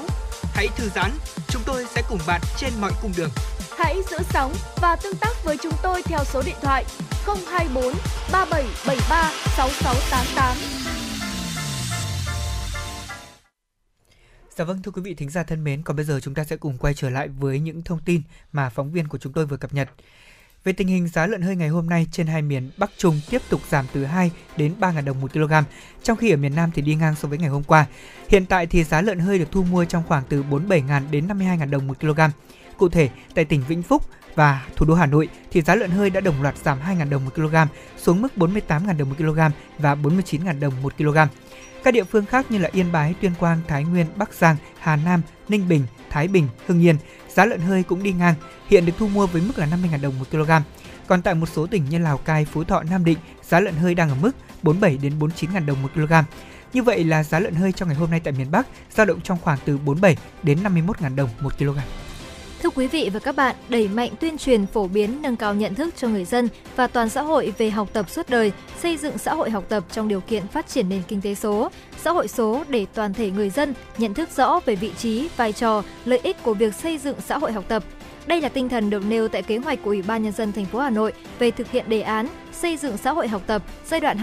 [0.54, 1.10] Hãy thư giãn,
[1.48, 3.30] chúng tôi sẽ cùng bạn trên mọi cung đường.
[3.78, 6.84] Hãy giữ sóng và tương tác với chúng tôi theo số điện thoại
[7.26, 7.94] 024
[8.32, 10.56] 3773 6688.
[14.56, 16.56] Dạ vâng thưa quý vị thính giả thân mến, còn bây giờ chúng ta sẽ
[16.56, 19.56] cùng quay trở lại với những thông tin mà phóng viên của chúng tôi vừa
[19.56, 19.88] cập nhật.
[20.64, 23.42] Về tình hình giá lợn hơi ngày hôm nay trên hai miền Bắc Trung tiếp
[23.48, 25.52] tục giảm từ 2 đến 3.000 đồng một kg,
[26.02, 27.86] trong khi ở miền Nam thì đi ngang so với ngày hôm qua.
[28.28, 31.70] Hiện tại thì giá lợn hơi được thu mua trong khoảng từ 47.000 đến 52.000
[31.70, 32.20] đồng một kg.
[32.78, 34.02] Cụ thể, tại tỉnh Vĩnh Phúc
[34.34, 37.24] và thủ đô Hà Nội thì giá lợn hơi đã đồng loạt giảm 2.000 đồng
[37.24, 37.56] một kg
[37.96, 39.40] xuống mức 48.000 đồng một kg
[39.78, 41.18] và 49.000 đồng một kg.
[41.84, 44.96] Các địa phương khác như là Yên Bái, Tuyên Quang, Thái Nguyên, Bắc Giang, Hà
[44.96, 46.96] Nam, Ninh Bình, Thái Bình, Hưng Yên,
[47.34, 48.34] giá lợn hơi cũng đi ngang,
[48.68, 50.50] hiện được thu mua với mức là 50.000 đồng một kg.
[51.06, 53.94] Còn tại một số tỉnh như Lào Cai, Phú Thọ, Nam Định, giá lợn hơi
[53.94, 56.12] đang ở mức 47 đến 49.000 đồng một kg.
[56.72, 59.20] Như vậy là giá lợn hơi trong ngày hôm nay tại miền Bắc dao động
[59.20, 61.78] trong khoảng từ 47 đến 51.000 đồng một kg.
[62.64, 65.74] Thưa quý vị và các bạn, đẩy mạnh tuyên truyền phổ biến nâng cao nhận
[65.74, 69.18] thức cho người dân và toàn xã hội về học tập suốt đời, xây dựng
[69.18, 71.70] xã hội học tập trong điều kiện phát triển nền kinh tế số,
[72.02, 75.52] xã hội số để toàn thể người dân nhận thức rõ về vị trí, vai
[75.52, 77.84] trò, lợi ích của việc xây dựng xã hội học tập.
[78.26, 80.66] Đây là tinh thần được nêu tại kế hoạch của Ủy ban nhân dân thành
[80.66, 84.00] phố Hà Nội về thực hiện đề án xây dựng xã hội học tập giai
[84.00, 84.18] đoạn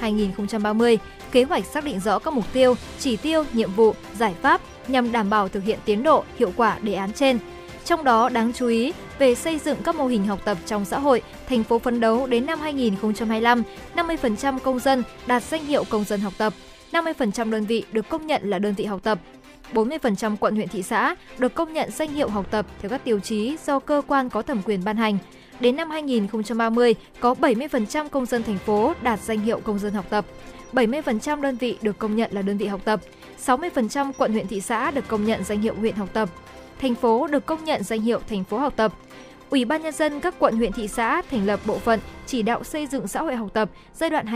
[0.00, 0.96] 2021-2030.
[1.32, 5.12] Kế hoạch xác định rõ các mục tiêu, chỉ tiêu, nhiệm vụ, giải pháp nhằm
[5.12, 7.38] đảm bảo thực hiện tiến độ, hiệu quả đề án trên.
[7.84, 10.98] Trong đó đáng chú ý về xây dựng các mô hình học tập trong xã
[10.98, 13.62] hội, thành phố phấn đấu đến năm 2025,
[13.96, 16.52] 50% công dân đạt danh hiệu công dân học tập,
[16.92, 19.18] 50% đơn vị được công nhận là đơn vị học tập,
[19.72, 23.20] 40% quận huyện thị xã được công nhận danh hiệu học tập theo các tiêu
[23.20, 25.18] chí do cơ quan có thẩm quyền ban hành.
[25.60, 30.06] Đến năm 2030, có 70% công dân thành phố đạt danh hiệu công dân học
[30.10, 30.24] tập,
[30.72, 33.00] 70% đơn vị được công nhận là đơn vị học tập,
[33.46, 36.28] 60% quận huyện thị xã được công nhận danh hiệu huyện học tập,
[36.80, 38.92] thành phố được công nhận danh hiệu thành phố học tập.
[39.50, 42.64] Ủy ban nhân dân các quận huyện thị xã thành lập bộ phận chỉ đạo
[42.64, 44.26] xây dựng xã hội học tập giai đoạn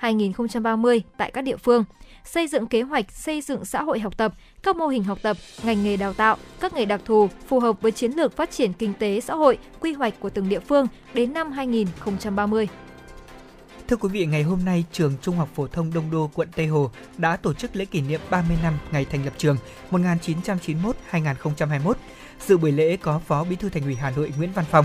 [0.00, 1.84] 2021-2030 tại các địa phương,
[2.24, 5.36] xây dựng kế hoạch xây dựng xã hội học tập, các mô hình học tập,
[5.62, 8.72] ngành nghề đào tạo, các nghề đặc thù phù hợp với chiến lược phát triển
[8.72, 12.68] kinh tế xã hội, quy hoạch của từng địa phương đến năm 2030.
[13.88, 16.66] Thưa quý vị, ngày hôm nay, trường Trung học phổ thông Đông Đô, quận Tây
[16.66, 19.56] Hồ đã tổ chức lễ kỷ niệm 30 năm ngày thành lập trường
[19.90, 21.92] 1991-2021.
[22.46, 24.84] Dự buổi lễ có Phó Bí thư Thành ủy Hà Nội Nguyễn Văn Phong.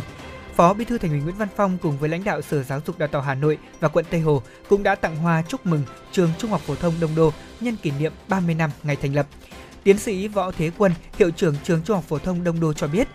[0.56, 2.98] Phó Bí thư Thành ủy Nguyễn Văn Phong cùng với lãnh đạo Sở Giáo dục
[2.98, 6.30] Đào tạo Hà Nội và quận Tây Hồ cũng đã tặng hoa chúc mừng trường
[6.38, 9.28] Trung học phổ thông Đông Đô nhân kỷ niệm 30 năm ngày thành lập.
[9.84, 12.88] Tiến sĩ Võ Thế Quân, hiệu trưởng trường Trung học phổ thông Đông Đô cho
[12.88, 13.08] biết,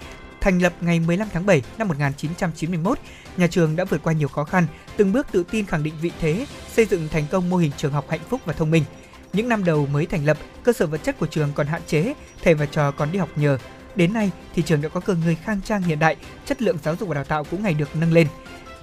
[0.46, 2.98] thành lập ngày 15 tháng 7 năm 1991,
[3.36, 6.10] nhà trường đã vượt qua nhiều khó khăn, từng bước tự tin khẳng định vị
[6.20, 8.84] thế, xây dựng thành công mô hình trường học hạnh phúc và thông minh.
[9.32, 12.14] Những năm đầu mới thành lập, cơ sở vật chất của trường còn hạn chế,
[12.42, 13.58] thầy và trò còn đi học nhờ.
[13.96, 16.96] Đến nay thì trường đã có cơ ngơi khang trang hiện đại, chất lượng giáo
[17.00, 18.26] dục và đào tạo cũng ngày được nâng lên.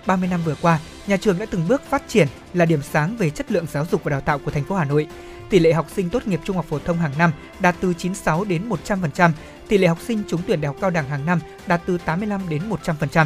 [0.05, 3.29] 30 năm vừa qua, nhà trường đã từng bước phát triển là điểm sáng về
[3.29, 5.07] chất lượng giáo dục và đào tạo của thành phố Hà Nội.
[5.53, 8.43] Tỷ lệ học sinh tốt nghiệp trung học phổ thông hàng năm đạt từ 96
[8.43, 9.31] đến 100%,
[9.67, 12.41] tỷ lệ học sinh trúng tuyển đại học cao đẳng hàng năm đạt từ 85
[12.49, 13.25] đến 100%.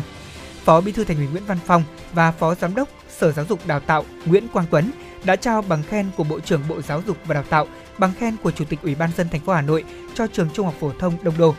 [0.63, 3.67] Phó Bí thư Thành ủy Nguyễn Văn Phong và Phó Giám đốc Sở Giáo dục
[3.67, 4.91] Đào tạo Nguyễn Quang Tuấn
[5.23, 8.35] đã trao bằng khen của Bộ trưởng Bộ Giáo dục và Đào tạo, bằng khen
[8.43, 10.91] của Chủ tịch Ủy ban dân thành phố Hà Nội cho trường Trung học phổ
[10.99, 11.55] thông Đông Đô.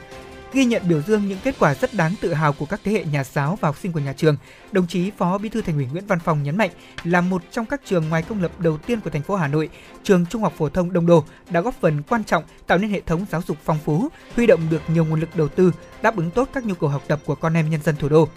[0.52, 3.04] Ghi nhận biểu dương những kết quả rất đáng tự hào của các thế hệ
[3.04, 4.37] nhà giáo và học sinh của nhà trường,
[4.72, 6.70] đồng chí Phó Bí thư Thành ủy Nguyễn Văn phòng nhấn mạnh
[7.04, 9.68] là một trong các trường ngoài công lập đầu tiên của thành phố Hà Nội,
[10.02, 13.00] trường Trung học phổ thông Đông Đô đã góp phần quan trọng tạo nên hệ
[13.00, 16.30] thống giáo dục phong phú, huy động được nhiều nguồn lực đầu tư, đáp ứng
[16.30, 18.28] tốt các nhu cầu học tập của con em nhân dân thủ đô.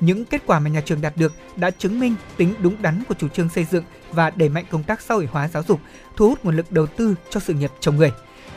[0.00, 3.14] Những kết quả mà nhà trường đạt được đã chứng minh tính đúng đắn của
[3.14, 5.80] chủ trương xây dựng và đẩy mạnh công tác xã hội hóa giáo dục,
[6.16, 8.12] thu hút nguồn lực đầu tư cho sự nghiệp chồng người.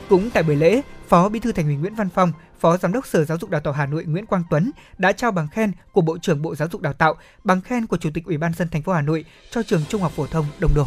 [0.09, 3.07] Cũng tại buổi lễ, Phó Bí thư Thành ủy Nguyễn Văn Phong, Phó Giám đốc
[3.07, 6.01] Sở Giáo dục Đào tạo Hà Nội Nguyễn Quang Tuấn đã trao bằng khen của
[6.01, 8.67] Bộ trưởng Bộ Giáo dục Đào tạo, bằng khen của Chủ tịch Ủy ban dân
[8.69, 10.83] thành phố Hà Nội cho trường Trung học phổ thông Đông Đô.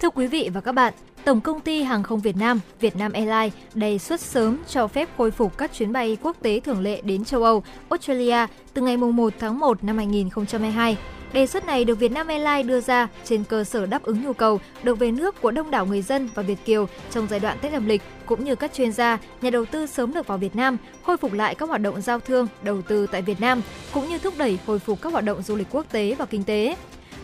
[0.00, 3.52] Thưa quý vị và các bạn, Tổng công ty Hàng không Việt Nam, Vietnam Airlines
[3.74, 7.24] đề xuất sớm cho phép khôi phục các chuyến bay quốc tế thường lệ đến
[7.24, 10.96] châu Âu, Australia từ ngày 1 tháng 1 năm 2022.
[11.32, 14.60] Đề xuất này được Vietnam Airlines đưa ra trên cơ sở đáp ứng nhu cầu
[14.82, 17.72] được về nước của đông đảo người dân và Việt kiều trong giai đoạn Tết
[17.72, 20.76] âm lịch cũng như các chuyên gia, nhà đầu tư sớm được vào Việt Nam,
[21.02, 24.18] khôi phục lại các hoạt động giao thương, đầu tư tại Việt Nam cũng như
[24.18, 26.76] thúc đẩy khôi phục các hoạt động du lịch quốc tế và kinh tế.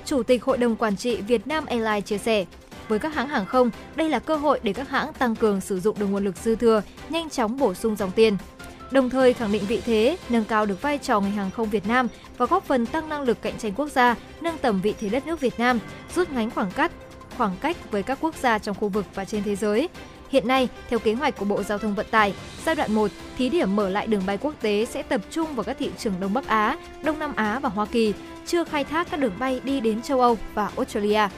[0.05, 2.44] Chủ tịch Hội đồng Quản trị Việt Nam Airlines chia sẻ,
[2.88, 5.81] với các hãng hàng không, đây là cơ hội để các hãng tăng cường sử
[5.81, 8.37] dụng được nguồn lực dư thừa, nhanh chóng bổ sung dòng tiền.
[8.90, 11.87] Đồng thời khẳng định vị thế, nâng cao được vai trò ngành hàng không Việt
[11.87, 15.09] Nam và góp phần tăng năng lực cạnh tranh quốc gia, nâng tầm vị thế
[15.09, 15.79] đất nước Việt Nam,
[16.14, 16.92] rút ngắn khoảng cách
[17.38, 19.88] khoảng cách với các quốc gia trong khu vực và trên thế giới.
[20.31, 23.48] Hiện nay, theo kế hoạch của Bộ Giao thông Vận tải, giai đoạn 1, thí
[23.48, 26.35] điểm mở lại đường bay quốc tế sẽ tập trung vào các thị trường Đông
[26.35, 28.12] Bắc Á, Đông Nam Á và Hoa Kỳ,
[28.46, 31.29] chưa khai thác các đường bay đi đến châu Âu và Australia.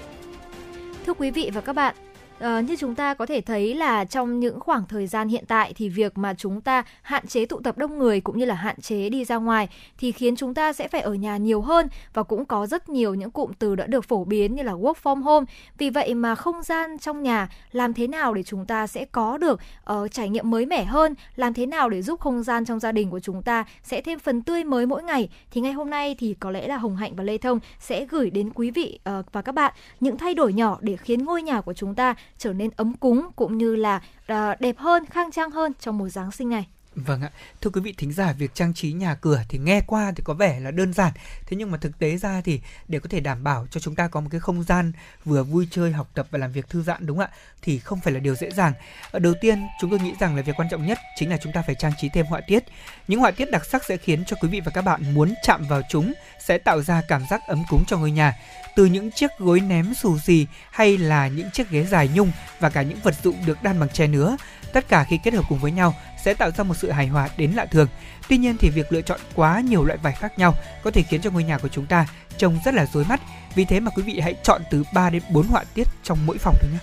[1.06, 1.94] Thưa quý vị và các bạn,
[2.40, 5.72] Ờ, như chúng ta có thể thấy là trong những khoảng thời gian hiện tại
[5.76, 8.80] thì việc mà chúng ta hạn chế tụ tập đông người cũng như là hạn
[8.80, 12.22] chế đi ra ngoài thì khiến chúng ta sẽ phải ở nhà nhiều hơn và
[12.22, 15.22] cũng có rất nhiều những cụm từ đã được phổ biến như là work from
[15.22, 15.46] home.
[15.78, 19.38] Vì vậy mà không gian trong nhà làm thế nào để chúng ta sẽ có
[19.38, 19.60] được
[19.92, 22.92] uh, trải nghiệm mới mẻ hơn, làm thế nào để giúp không gian trong gia
[22.92, 26.16] đình của chúng ta sẽ thêm phần tươi mới mỗi ngày thì ngày hôm nay
[26.18, 29.32] thì có lẽ là Hồng Hạnh và Lê Thông sẽ gửi đến quý vị uh,
[29.32, 32.52] và các bạn những thay đổi nhỏ để khiến ngôi nhà của chúng ta trở
[32.52, 36.30] nên ấm cúng cũng như là ờ, đẹp hơn, khang trang hơn trong mùa Giáng
[36.30, 36.66] sinh này.
[36.94, 40.12] Vâng ạ, thưa quý vị thính giả, việc trang trí nhà cửa thì nghe qua
[40.16, 41.12] thì có vẻ là đơn giản,
[41.46, 44.08] thế nhưng mà thực tế ra thì để có thể đảm bảo cho chúng ta
[44.08, 44.92] có một cái không gian
[45.24, 47.36] vừa vui chơi, học tập và làm việc thư giãn đúng không ạ?
[47.62, 48.72] Thì không phải là điều dễ dàng.
[49.10, 51.52] Ờ, đầu tiên, chúng tôi nghĩ rằng là việc quan trọng nhất chính là chúng
[51.52, 52.64] ta phải trang trí thêm họa tiết.
[53.08, 55.64] Những họa tiết đặc sắc sẽ khiến cho quý vị và các bạn muốn chạm
[55.68, 56.12] vào chúng,
[56.46, 58.34] sẽ tạo ra cảm giác ấm cúng cho ngôi nhà
[58.76, 62.70] từ những chiếc gối ném xù xì hay là những chiếc ghế dài nhung và
[62.70, 64.36] cả những vật dụng được đan bằng tre nứa.
[64.72, 67.28] Tất cả khi kết hợp cùng với nhau sẽ tạo ra một sự hài hòa
[67.36, 67.88] đến lạ thường.
[68.28, 71.20] Tuy nhiên thì việc lựa chọn quá nhiều loại vải khác nhau có thể khiến
[71.20, 72.06] cho ngôi nhà của chúng ta
[72.38, 73.20] trông rất là rối mắt.
[73.54, 76.38] Vì thế mà quý vị hãy chọn từ 3 đến 4 họa tiết trong mỗi
[76.38, 76.78] phòng thôi nhé.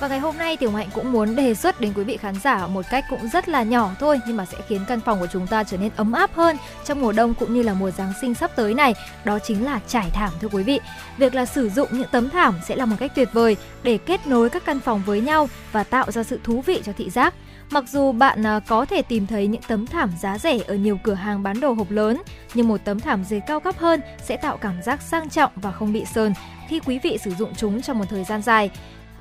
[0.00, 2.66] Và ngày hôm nay Tiểu Hạnh cũng muốn đề xuất đến quý vị khán giả
[2.66, 5.46] một cách cũng rất là nhỏ thôi nhưng mà sẽ khiến căn phòng của chúng
[5.46, 8.34] ta trở nên ấm áp hơn trong mùa đông cũng như là mùa Giáng sinh
[8.34, 8.94] sắp tới này.
[9.24, 10.80] Đó chính là trải thảm thưa quý vị.
[11.16, 14.26] Việc là sử dụng những tấm thảm sẽ là một cách tuyệt vời để kết
[14.26, 17.34] nối các căn phòng với nhau và tạo ra sự thú vị cho thị giác.
[17.70, 20.98] Mặc dù bạn à, có thể tìm thấy những tấm thảm giá rẻ ở nhiều
[21.02, 22.22] cửa hàng bán đồ hộp lớn,
[22.54, 25.72] nhưng một tấm thảm dày cao cấp hơn sẽ tạo cảm giác sang trọng và
[25.72, 26.34] không bị sơn
[26.68, 28.70] khi quý vị sử dụng chúng trong một thời gian dài.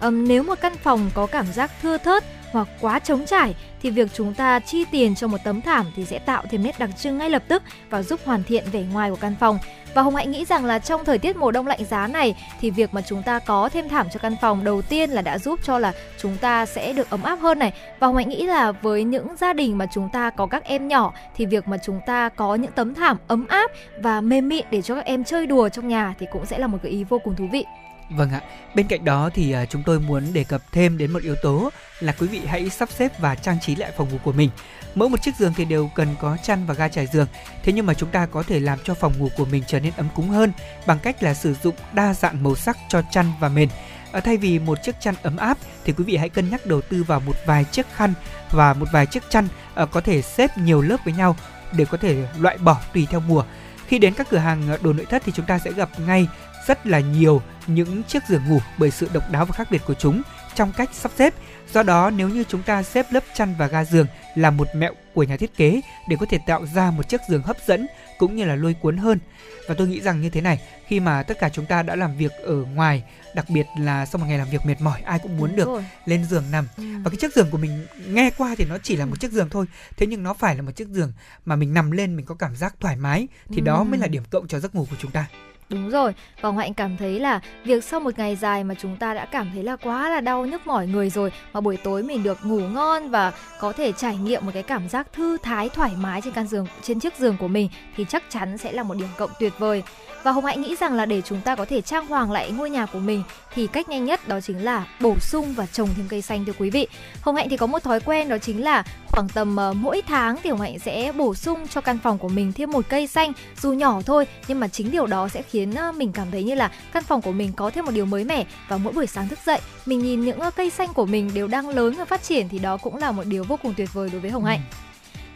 [0.01, 3.89] Um, nếu một căn phòng có cảm giác thưa thớt hoặc quá trống trải thì
[3.89, 6.89] việc chúng ta chi tiền cho một tấm thảm thì sẽ tạo thêm nét đặc
[6.97, 9.59] trưng ngay lập tức và giúp hoàn thiện vẻ ngoài của căn phòng.
[9.93, 12.69] Và Hồng Hạnh nghĩ rằng là trong thời tiết mùa đông lạnh giá này thì
[12.69, 15.59] việc mà chúng ta có thêm thảm cho căn phòng đầu tiên là đã giúp
[15.63, 17.73] cho là chúng ta sẽ được ấm áp hơn này.
[17.99, 20.87] Và Hồng Hạnh nghĩ là với những gia đình mà chúng ta có các em
[20.87, 24.65] nhỏ thì việc mà chúng ta có những tấm thảm ấm áp và mềm mịn
[24.71, 27.03] để cho các em chơi đùa trong nhà thì cũng sẽ là một cái ý
[27.03, 27.65] vô cùng thú vị.
[28.09, 28.41] Vâng ạ,
[28.75, 31.69] bên cạnh đó thì à, chúng tôi muốn đề cập thêm đến một yếu tố
[31.99, 34.49] là quý vị hãy sắp xếp và trang trí lại phòng ngủ của mình.
[34.95, 37.27] Mỗi một chiếc giường thì đều cần có chăn và ga trải giường.
[37.63, 39.93] Thế nhưng mà chúng ta có thể làm cho phòng ngủ của mình trở nên
[39.97, 40.51] ấm cúng hơn
[40.87, 43.69] bằng cách là sử dụng đa dạng màu sắc cho chăn và mền.
[44.11, 46.81] À, thay vì một chiếc chăn ấm áp thì quý vị hãy cân nhắc đầu
[46.81, 48.13] tư vào một vài chiếc khăn
[48.51, 51.35] và một vài chiếc chăn à, có thể xếp nhiều lớp với nhau
[51.71, 53.43] để có thể loại bỏ tùy theo mùa.
[53.87, 56.27] Khi đến các cửa hàng à, đồ nội thất thì chúng ta sẽ gặp ngay
[56.69, 59.93] rất là nhiều những chiếc giường ngủ bởi sự độc đáo và khác biệt của
[59.93, 60.21] chúng
[60.55, 61.33] trong cách sắp xếp.
[61.73, 64.93] Do đó, nếu như chúng ta xếp lớp chăn và ga giường là một mẹo
[65.13, 68.35] của nhà thiết kế để có thể tạo ra một chiếc giường hấp dẫn cũng
[68.35, 69.19] như là lôi cuốn hơn.
[69.67, 72.17] Và tôi nghĩ rằng như thế này, khi mà tất cả chúng ta đã làm
[72.17, 73.03] việc ở ngoài,
[73.35, 75.67] đặc biệt là sau một ngày làm việc mệt mỏi, ai cũng muốn được
[76.05, 76.67] lên giường nằm.
[76.77, 76.83] Ừ.
[77.03, 79.49] Và cái chiếc giường của mình nghe qua thì nó chỉ là một chiếc giường
[79.49, 79.65] thôi,
[79.97, 81.13] thế nhưng nó phải là một chiếc giường
[81.45, 83.61] mà mình nằm lên mình có cảm giác thoải mái thì ừ.
[83.61, 85.27] đó mới là điểm cộng cho giấc ngủ của chúng ta.
[85.69, 89.13] Đúng rồi, và Hạnh cảm thấy là việc sau một ngày dài mà chúng ta
[89.13, 92.23] đã cảm thấy là quá là đau nhức mỏi người rồi mà buổi tối mình
[92.23, 95.91] được ngủ ngon và có thể trải nghiệm một cái cảm giác thư thái thoải
[95.97, 98.95] mái trên căn giường trên chiếc giường của mình thì chắc chắn sẽ là một
[98.97, 99.83] điểm cộng tuyệt vời.
[100.23, 102.69] Và Hồng Hạnh nghĩ rằng là để chúng ta có thể trang hoàng lại ngôi
[102.69, 106.05] nhà của mình thì cách nhanh nhất đó chính là bổ sung và trồng thêm
[106.09, 106.87] cây xanh thưa quý vị.
[107.21, 110.37] Hồng Hạnh thì có một thói quen đó chính là khoảng tầm uh, mỗi tháng
[110.43, 113.33] thì Hồng Hạnh sẽ bổ sung cho căn phòng của mình thêm một cây xanh
[113.61, 116.55] dù nhỏ thôi nhưng mà chính điều đó sẽ khiến uh, mình cảm thấy như
[116.55, 119.27] là căn phòng của mình có thêm một điều mới mẻ và mỗi buổi sáng
[119.27, 122.23] thức dậy mình nhìn những uh, cây xanh của mình đều đang lớn và phát
[122.23, 124.61] triển thì đó cũng là một điều vô cùng tuyệt vời đối với Hồng Hạnh.
[124.71, 124.89] Ừ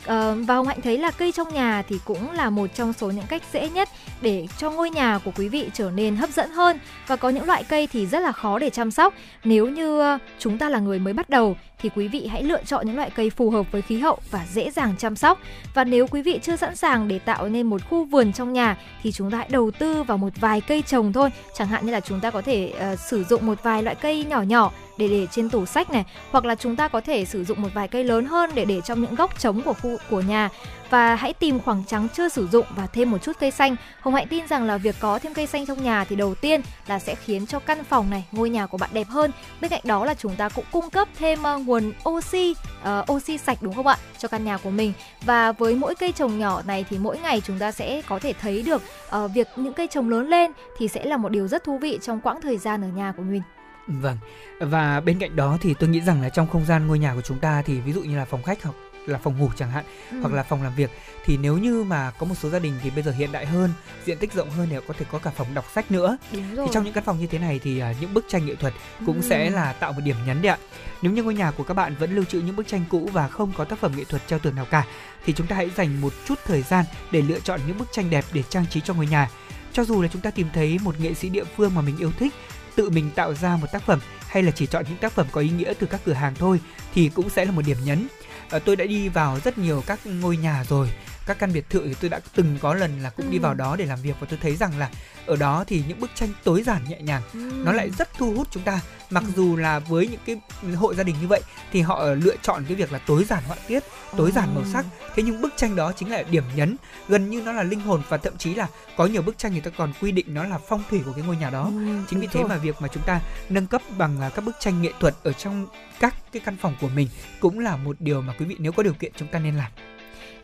[0.04, 3.12] Uh, và Hồng Hạnh thấy là cây trong nhà thì cũng là một trong số
[3.12, 3.90] những cách dễ nhất
[4.24, 7.46] để cho ngôi nhà của quý vị trở nên hấp dẫn hơn và có những
[7.46, 9.14] loại cây thì rất là khó để chăm sóc.
[9.44, 12.64] Nếu như ờ, chúng ta là người mới bắt đầu thì quý vị hãy lựa
[12.64, 15.40] chọn những loại cây phù hợp với khí hậu và dễ dàng chăm sóc.
[15.74, 18.78] Và nếu quý vị chưa sẵn sàng để tạo nên một khu vườn trong nhà
[19.04, 21.30] thì chúng ta hãy đầu tư vào một vài cây trồng thôi.
[21.54, 24.26] Chẳng hạn như là chúng ta có thể uh, sử dụng một vài loại cây
[24.30, 27.44] nhỏ nhỏ để để trên tủ sách này hoặc là chúng ta có thể sử
[27.44, 30.22] dụng một vài cây lớn hơn để để trong những góc trống của khu của
[30.22, 30.50] nhà
[30.94, 33.76] và hãy tìm khoảng trắng chưa sử dụng và thêm một chút cây xanh.
[34.00, 36.62] Hồng Hạnh tin rằng là việc có thêm cây xanh trong nhà thì đầu tiên
[36.88, 39.32] là sẽ khiến cho căn phòng này, ngôi nhà của bạn đẹp hơn.
[39.62, 43.38] Bên cạnh đó là chúng ta cũng cung cấp thêm uh, nguồn oxy, uh, oxy
[43.38, 44.94] sạch đúng không ạ, cho căn nhà của mình.
[45.26, 48.34] Và với mỗi cây trồng nhỏ này thì mỗi ngày chúng ta sẽ có thể
[48.42, 48.82] thấy được
[49.16, 52.00] uh, việc những cây trồng lớn lên thì sẽ là một điều rất thú vị
[52.02, 53.42] trong quãng thời gian ở nhà của mình.
[53.88, 54.18] Vâng.
[54.60, 57.22] Và bên cạnh đó thì tôi nghĩ rằng là trong không gian ngôi nhà của
[57.22, 58.76] chúng ta thì ví dụ như là phòng khách hoặc
[59.06, 60.18] là phòng ngủ chẳng hạn Ừ.
[60.22, 60.92] hoặc là phòng làm việc.
[61.26, 63.70] Thì nếu như mà có một số gia đình thì bây giờ hiện đại hơn
[64.06, 66.18] diện tích rộng hơn thì có thể có cả phòng đọc sách nữa.
[66.32, 66.40] Thì
[66.74, 68.74] trong những căn phòng như thế này thì à, những bức tranh nghệ thuật
[69.06, 69.28] cũng Ừ.
[69.30, 70.58] sẽ là tạo một điểm nhấn đấy ạ.
[71.02, 73.28] Nếu như ngôi nhà của các bạn vẫn lưu trữ những bức tranh cũ và
[73.28, 74.86] không có tác phẩm nghệ thuật treo tường nào cả
[75.26, 78.10] thì chúng ta hãy dành một chút thời gian để lựa chọn những bức tranh
[78.10, 79.30] đẹp để trang trí cho ngôi nhà.
[79.74, 82.12] Cho dù là chúng ta tìm thấy một nghệ sĩ địa phương mà mình yêu
[82.20, 82.34] thích
[82.76, 85.42] tự mình tạo ra một tác phẩm hay là chỉ chọn những tác phẩm có
[85.42, 86.60] ý nghĩa từ các cửa hàng thôi
[86.94, 88.08] thì cũng sẽ là một điểm nhấn
[88.54, 90.90] Ờ, tôi đã đi vào rất nhiều các ngôi nhà rồi
[91.26, 93.42] các căn biệt thự thì tôi đã từng có lần là cũng đi Ừ.
[93.42, 94.90] vào đó để làm việc và tôi thấy rằng là
[95.26, 97.52] ở đó thì những bức tranh tối giản nhẹ nhàng Ừ.
[97.66, 99.32] nó lại rất thu hút chúng ta mặc Ừ.
[99.36, 102.76] dù là với những cái hộ gia đình như vậy thì họ lựa chọn cái
[102.76, 103.84] việc là tối giản họa tiết
[104.18, 106.76] tối giản màu sắc thế nhưng bức tranh đó chính là điểm nhấn
[107.08, 108.68] gần như nó là linh hồn và thậm chí là
[108.98, 111.24] có nhiều bức tranh người ta còn quy định nó là phong thủy của cái
[111.28, 112.50] ngôi nhà đó Ừ, chính vì thế rồi.
[112.50, 115.34] mà việc mà chúng ta nâng cấp bằng à, các bức tranh nghệ thuật ở
[115.34, 115.68] trong
[116.00, 117.08] các cái căn phòng của mình
[117.40, 119.72] cũng là một điều mà quý vị nếu có điều kiện chúng ta nên làm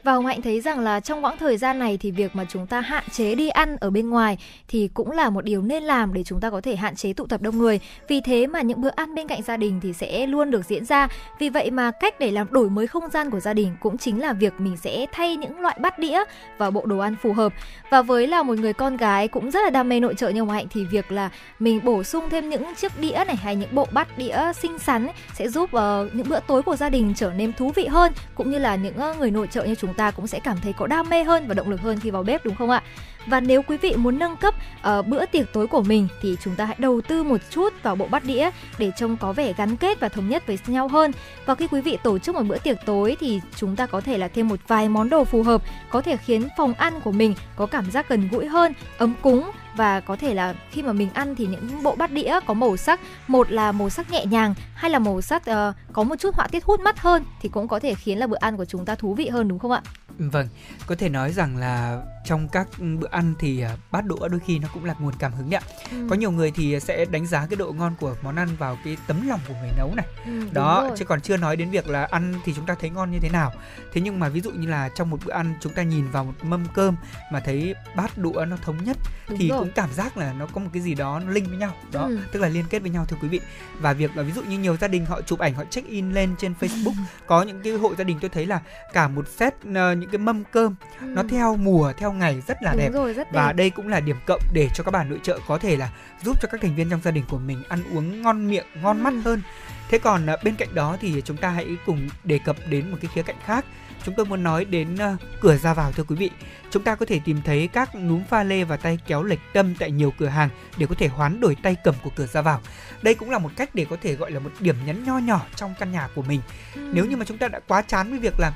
[0.03, 2.67] và Hồng Hạnh thấy rằng là trong quãng thời gian này thì việc mà chúng
[2.67, 4.37] ta hạn chế đi ăn ở bên ngoài
[4.67, 7.27] thì cũng là một điều nên làm để chúng ta có thể hạn chế tụ
[7.27, 7.79] tập đông người.
[8.07, 10.85] Vì thế mà những bữa ăn bên cạnh gia đình thì sẽ luôn được diễn
[10.85, 11.07] ra.
[11.39, 14.21] Vì vậy mà cách để làm đổi mới không gian của gia đình cũng chính
[14.21, 16.23] là việc mình sẽ thay những loại bát đĩa
[16.57, 17.53] và bộ đồ ăn phù hợp.
[17.89, 20.39] Và với là một người con gái cũng rất là đam mê nội trợ như
[20.39, 21.29] Hồng Hạnh thì việc là
[21.59, 25.07] mình bổ sung thêm những chiếc đĩa này hay những bộ bát đĩa xinh xắn
[25.33, 28.51] sẽ giúp uh, những bữa tối của gia đình trở nên thú vị hơn cũng
[28.51, 30.87] như là những uh, người nội trợ như chúng ta cũng sẽ cảm thấy có
[30.87, 32.83] đam mê hơn và động lực hơn khi vào bếp đúng không ạ?
[33.25, 34.55] Và nếu quý vị muốn nâng cấp
[34.99, 37.95] uh, bữa tiệc tối của mình thì chúng ta hãy đầu tư một chút vào
[37.95, 41.11] bộ bát đĩa để trông có vẻ gắn kết và thống nhất với nhau hơn.
[41.45, 44.17] Và khi quý vị tổ chức một bữa tiệc tối thì chúng ta có thể
[44.17, 47.35] là thêm một vài món đồ phù hợp có thể khiến phòng ăn của mình
[47.55, 51.09] có cảm giác gần gũi hơn, ấm cúng và có thể là khi mà mình
[51.13, 54.53] ăn thì những bộ bát đĩa có màu sắc một là màu sắc nhẹ nhàng
[54.75, 57.67] hay là màu sắc ờ, có một chút họa tiết hút mắt hơn thì cũng
[57.67, 59.81] có thể khiến là bữa ăn của chúng ta thú vị hơn đúng không ạ?
[60.17, 60.47] Vâng,
[60.87, 62.67] có thể nói rằng là trong các
[62.99, 65.61] bữa ăn thì à, bát đũa đôi khi nó cũng là nguồn cảm hứng đấy
[65.63, 65.87] ạ.
[65.91, 66.07] Ừ.
[66.09, 68.97] Có nhiều người thì sẽ đánh giá cái độ ngon của món ăn vào cái
[69.07, 70.05] tấm lòng của người nấu này.
[70.25, 73.11] Ừ, Đó, chứ còn chưa nói đến việc là ăn thì chúng ta thấy ngon
[73.11, 73.51] như thế nào.
[73.93, 76.23] Thế nhưng mà ví dụ như là trong một bữa ăn chúng ta nhìn vào
[76.23, 76.95] một mâm cơm
[77.31, 78.97] mà thấy bát đũa nó thống nhất
[79.29, 79.59] Đúng thì rồi.
[79.59, 81.73] cũng cảm giác là nó có một cái gì đó nó linh với nhau.
[81.91, 82.19] Đó, Ừ.
[82.31, 83.39] tức là liên kết với nhau thưa quý vị.
[83.79, 86.11] Và việc là ví dụ như nhiều gia đình họ chụp ảnh họ check in
[86.11, 86.93] lên trên Facebook,
[87.27, 88.61] có những cái hộ gia đình tôi thấy là
[88.93, 91.27] cả một set ờ, những cái mâm cơm nó Ừ.
[91.31, 92.89] theo mùa, theo ngày rất là đúng đẹp.
[92.93, 95.39] rồi rất đẹp Và đây cũng là điểm cộng để cho các bà nội trợ
[95.47, 95.89] có thể là
[96.23, 99.01] giúp cho các thành viên trong gia đình của mình ăn uống ngon miệng, ngon
[99.03, 99.19] mắt Ừ.
[99.25, 99.41] hơn.
[99.89, 102.97] Thế còn à, bên cạnh đó thì chúng ta hãy cùng đề cập đến một
[103.01, 103.65] cái khía cạnh khác.
[104.05, 106.29] Chúng tôi muốn nói đến uh, cửa ra vào thưa quý vị.
[106.71, 109.75] Chúng ta có thể tìm thấy các núm pha lê và tay kéo lệch tâm
[109.79, 112.61] tại nhiều cửa hàng để có thể hoán đổi tay cầm của cửa ra vào.
[113.01, 115.45] Đây cũng là một cách để có thể gọi là một điểm nhấn nho nhỏ
[115.55, 116.41] trong căn nhà của mình.
[116.75, 116.81] Ừ.
[116.93, 118.51] Nếu như mà chúng ta đã quá chán với việc là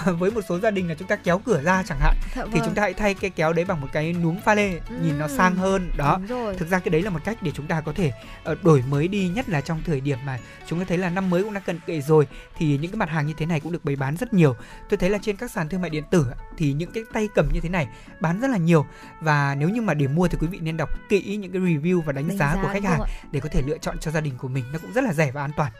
[0.18, 2.50] với một số gia đình là chúng ta kéo cửa ra chẳng hạn Dạ thì
[2.52, 2.62] vâng.
[2.64, 5.28] chúng ta hãy thay cái kéo đấy bằng một cái núm pha lê nhìn nó
[5.28, 6.20] sang hơn đó.
[6.58, 8.12] thực ra cái đấy là một cách để chúng ta có thể
[8.44, 11.30] ờ, đổi mới đi nhất là trong thời điểm mà chúng ta thấy là năm
[11.30, 12.26] mới cũng đã cận kề rồi
[12.56, 14.56] thì những cái mặt hàng như thế này cũng được bày bán rất nhiều.
[14.88, 16.26] Tôi thấy là trên các sàn thương mại điện tử
[16.56, 17.88] thì những cái tay cầm như thế này
[18.20, 18.86] bán rất là nhiều.
[19.20, 22.00] Và nếu như mà để mua thì quý vị nên đọc kỹ những cái review
[22.00, 24.20] và đánh, Đánh giá, giá, của khách hàng để có thể lựa chọn cho gia
[24.20, 24.64] đình của mình.
[24.72, 25.72] Nó cũng rất là rẻ và an toàn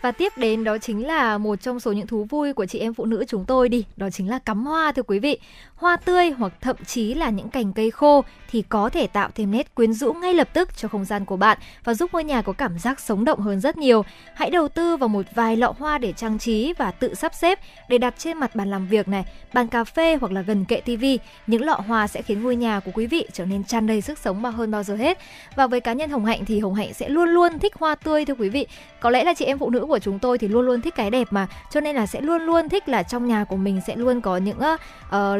[0.00, 2.94] và tiếp đến đó chính là một trong số những thú vui của chị em
[2.94, 5.38] phụ nữ chúng tôi đi, đó chính là cắm hoa thưa quý vị.
[5.74, 9.50] Hoa tươi hoặc thậm chí là những cành cây khô thì có thể tạo thêm
[9.50, 12.42] nét quyến rũ ngay lập tức cho không gian của bạn và giúp ngôi nhà
[12.42, 14.04] có cảm giác sống động hơn rất nhiều.
[14.34, 17.58] Hãy đầu tư vào một vài lọ hoa để trang trí và tự sắp xếp
[17.88, 20.80] để đặt trên mặt bàn làm việc này, bàn cà phê hoặc là gần kệ
[20.80, 21.18] tivi.
[21.46, 24.18] Những lọ hoa sẽ khiến ngôi nhà của quý vị trở nên tràn đầy sức
[24.18, 25.18] sống mà hơn bao giờ hết.
[25.56, 28.24] Và với cá nhân Hồng Hạnh thì Hồng Hạnh sẽ luôn luôn thích hoa tươi
[28.24, 28.66] thưa quý vị.
[29.00, 31.10] Có lẽ là chị em phụ nữ của chúng tôi thì luôn luôn thích cái
[31.10, 33.96] đẹp mà, cho nên là sẽ luôn luôn thích là trong nhà của mình sẽ
[33.96, 34.80] luôn có những uh,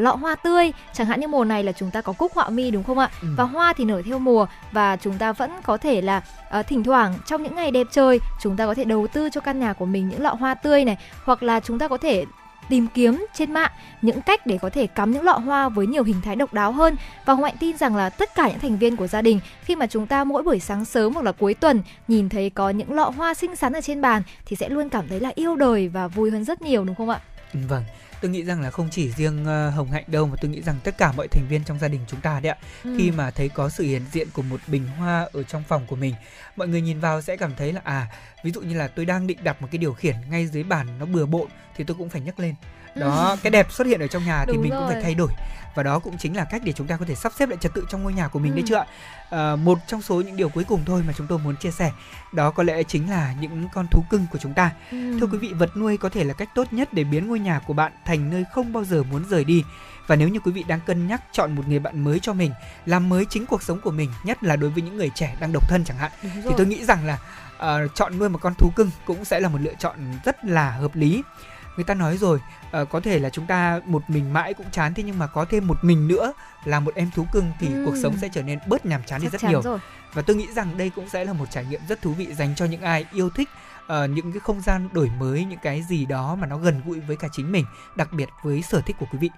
[0.01, 0.71] lọ hoa tươi.
[0.93, 3.09] Chẳng hạn như mùa này là chúng ta có cúc họa mi đúng không ạ?
[3.21, 3.27] Ừ.
[3.37, 6.21] Và hoa thì nở theo mùa và chúng ta vẫn có thể là
[6.59, 9.41] uh, thỉnh thoảng trong những ngày đẹp trời chúng ta có thể đầu tư cho
[9.41, 12.25] căn nhà của mình những lọ hoa tươi này hoặc là chúng ta có thể
[12.69, 16.03] tìm kiếm trên mạng những cách để có thể cắm những lọ hoa với nhiều
[16.03, 16.95] hình thái độc đáo hơn
[17.25, 19.75] và Hồng Hạnh tin rằng là tất cả những thành viên của gia đình khi
[19.75, 22.93] mà chúng ta mỗi buổi sáng sớm hoặc là cuối tuần nhìn thấy có những
[22.93, 25.87] lọ hoa xinh xắn ở trên bàn thì sẽ luôn cảm thấy là yêu đời
[25.87, 27.19] và vui hơn rất nhiều đúng không ạ?
[27.53, 27.83] Vâng,
[28.21, 30.75] tôi nghĩ rằng là không chỉ riêng uh, hồng hạnh đâu mà tôi nghĩ rằng
[30.83, 32.95] tất cả mọi thành viên trong gia đình chúng ta đấy ạ ừ.
[32.97, 35.95] khi mà thấy có sự hiện diện của một bình hoa ở trong phòng của
[35.95, 36.15] mình
[36.55, 38.07] mọi người nhìn vào sẽ cảm thấy là à
[38.43, 40.87] ví dụ như là tôi đang định đặt một cái điều khiển ngay dưới bàn
[40.99, 42.55] nó bừa bộn thì tôi cũng phải nhấc lên
[42.95, 43.35] đó ừ.
[43.43, 44.79] cái đẹp xuất hiện ở trong nhà thì Đúng mình rồi.
[44.79, 45.29] cũng phải thay đổi
[45.79, 47.73] và đó cũng chính là cách để chúng ta có thể sắp xếp lại trật
[47.73, 48.55] tự trong ngôi nhà của mình ừ.
[48.55, 48.85] đấy chưa ạ.
[49.29, 51.91] À, một trong số những điều cuối cùng thôi mà chúng tôi muốn chia sẻ
[52.31, 54.71] đó có lẽ chính là những con thú cưng của chúng ta.
[54.91, 55.19] Ừ.
[55.19, 57.59] thưa quý vị vật nuôi có thể là cách tốt nhất để biến ngôi nhà
[57.67, 59.63] của bạn thành nơi không bao giờ muốn rời đi.
[60.07, 62.51] Và nếu như quý vị đang cân nhắc chọn một người bạn mới cho mình
[62.85, 65.51] làm mới chính cuộc sống của mình nhất là đối với những người trẻ đang
[65.53, 67.17] độc thân chẳng hạn thì tôi nghĩ rằng là
[67.57, 70.71] uh, chọn nuôi một con thú cưng cũng sẽ là một lựa chọn rất là
[70.71, 71.23] hợp lý
[71.79, 72.39] người ta nói rồi
[72.81, 75.45] uh, có thể là chúng ta một mình mãi cũng chán thế nhưng mà có
[75.45, 76.33] thêm một mình nữa
[76.65, 77.83] là một em thú cưng thì ừ.
[77.85, 79.79] cuộc sống sẽ trở nên bớt nhàm chán đi rất nhiều rồi.
[80.13, 82.55] và tôi nghĩ rằng đây cũng sẽ là một trải nghiệm rất thú vị dành
[82.55, 83.49] cho những ai yêu thích
[83.83, 86.99] uh, những cái không gian đổi mới những cái gì đó mà nó gần gũi
[86.99, 87.65] với cả chính mình
[87.95, 89.29] đặc biệt với sở thích của quý vị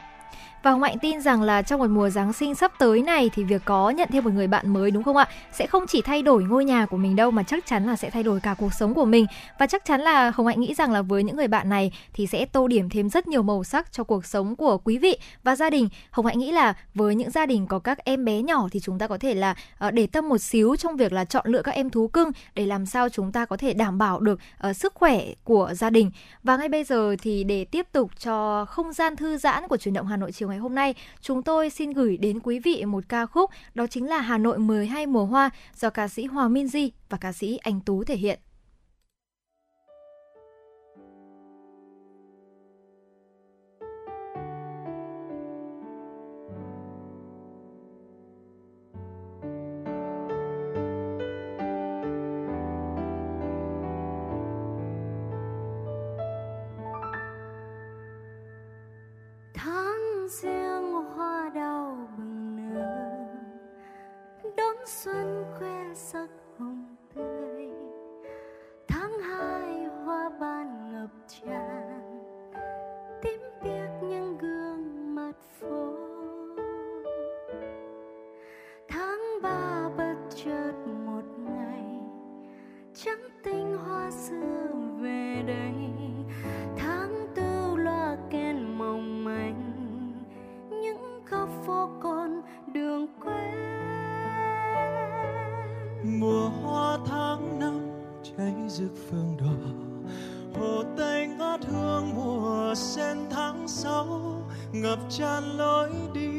[0.64, 3.43] và Hồng Hạnh tin rằng là trong một mùa Giáng sinh sắp tới này thì
[3.43, 5.28] việc có nhận thêm một người bạn mới đúng không ạ?
[5.51, 8.09] Sẽ không chỉ thay đổi ngôi nhà của mình đâu mà chắc chắn là sẽ
[8.09, 9.26] thay đổi cả cuộc sống của mình.
[9.59, 12.28] Và chắc chắn là Hồng Hạnh nghĩ rằng là với những người bạn này thì
[12.28, 15.55] sẽ tô điểm thêm rất nhiều màu sắc cho cuộc sống của quý vị và
[15.55, 15.89] gia đình.
[16.12, 18.99] Hồng Hạnh nghĩ là với những gia đình có các em bé nhỏ thì chúng
[18.99, 21.76] ta có thể là ờ, để tâm một xíu trong việc là chọn lựa các
[21.76, 24.39] em thú cưng để làm sao chúng ta có thể đảm bảo được
[24.70, 26.12] uh, sức khỏe của gia đình.
[26.43, 29.93] Và ngay bây giờ thì để tiếp tục cho không gian thư giãn của truyền
[29.93, 33.04] động Hà Nội chiều ngày hôm nay, chúng tôi xin gửi đến quý vị một
[33.10, 36.89] ca khúc đó chính là Hà Nội 12 mùa hoa do ca sĩ Hòa Minzy
[37.10, 38.39] và ca sĩ Anh Tú thể hiện.
[60.32, 63.25] Riêng hoa đào bừng nở.
[64.57, 67.69] Đón xuân khoe sắc hồng tươi.
[68.88, 72.01] Tháng hai hoa ban ngập tràn.
[73.21, 75.95] Tím biếc những gương mặt phố.
[78.88, 80.73] Tháng ba bất chợt
[81.05, 81.99] một ngày.
[82.93, 84.67] Trắng tinh hoa xưa
[85.01, 85.91] về đây.
[91.72, 92.41] Phố con
[92.74, 93.55] đường quen.
[96.19, 97.80] Mùa hoa tháng năm
[98.24, 99.61] cháy rực phương đỏ,
[100.59, 104.05] hồ tây ngát hương mùa sen tháng sáu,
[104.72, 106.32] ngập tràn lối đi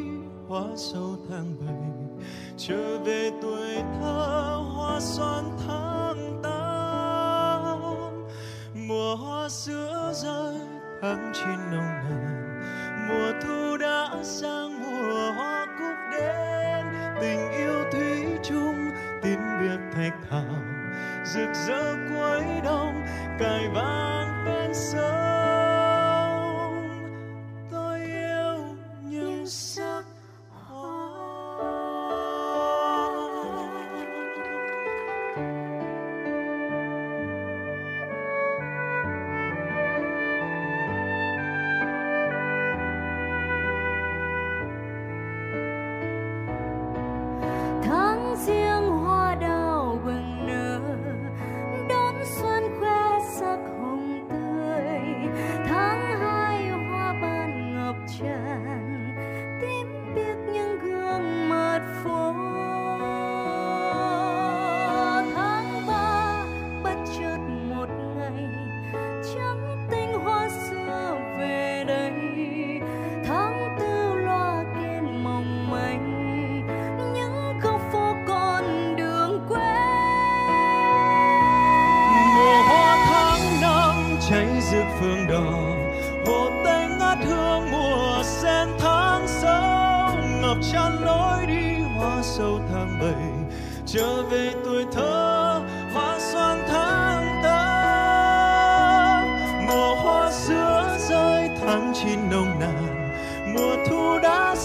[0.49, 1.76] hoa sâu tháng bảy.
[2.57, 7.83] Trở về tuổi thơ hoa xoan tháng tám,
[8.89, 10.57] mùa hoa sữa rơi
[11.03, 12.39] tháng chín nồng nàn.
[13.09, 14.72] Mùa thu đã sang
[20.03, 20.63] thạch thảo.
[21.25, 23.07] Rực rỡ cuối đông
[23.39, 25.22] cài vang bên sông.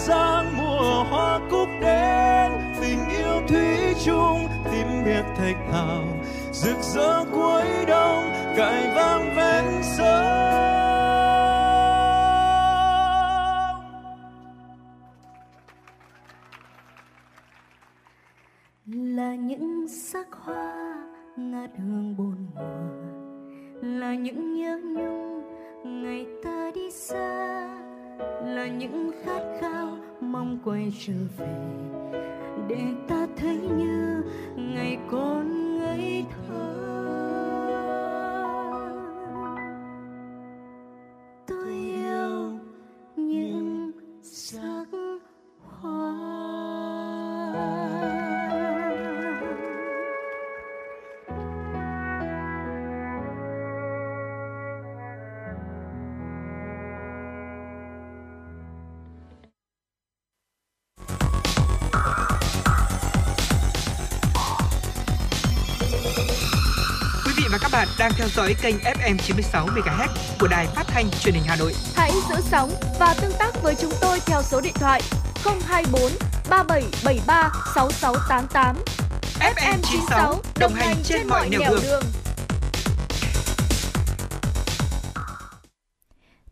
[0.08, 2.52] Đã sang mùa hoa cúc đến,
[2.82, 6.04] tình yêu thủy chung tim biệt thạch thảo
[6.52, 10.48] rực rỡ cuối đông cài vang ven sông
[19.16, 20.96] Là những sắc hoa
[21.38, 22.90] ngát hương bồn mùa,
[23.82, 25.42] là những nhớ nhung
[25.84, 27.87] ngày ta đi xa
[28.46, 31.56] là những khát khao mong quay trở về.
[32.68, 34.24] Để ta thấy như
[34.56, 36.77] ngày còn ngây thơ.
[68.08, 70.08] Đang theo dõi kênh FM 96 MHz
[70.40, 71.74] của đài phát thanh truyền hình Hà Nội.
[71.96, 75.02] Hãy giữ sóng và tương tác với chúng tôi theo số điện thoại
[75.66, 76.12] 024
[76.50, 78.76] 3773 6688.
[79.40, 82.04] FM 96 đồng hành trên mọi nẻo đường.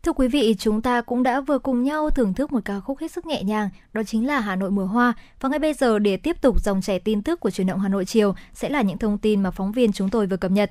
[0.02, 2.98] Thưa quý vị, chúng ta cũng đã vừa cùng nhau thưởng thức một ca khúc
[2.98, 5.12] hết sức nhẹ nhàng, đó chính là Hà Nội mùa hoa.
[5.40, 7.88] Và ngay bây giờ để tiếp tục dòng chảy tin tức của truyền động Hà
[7.88, 10.70] Nội chiều sẽ là những thông tin mà phóng viên chúng tôi vừa cập nhật.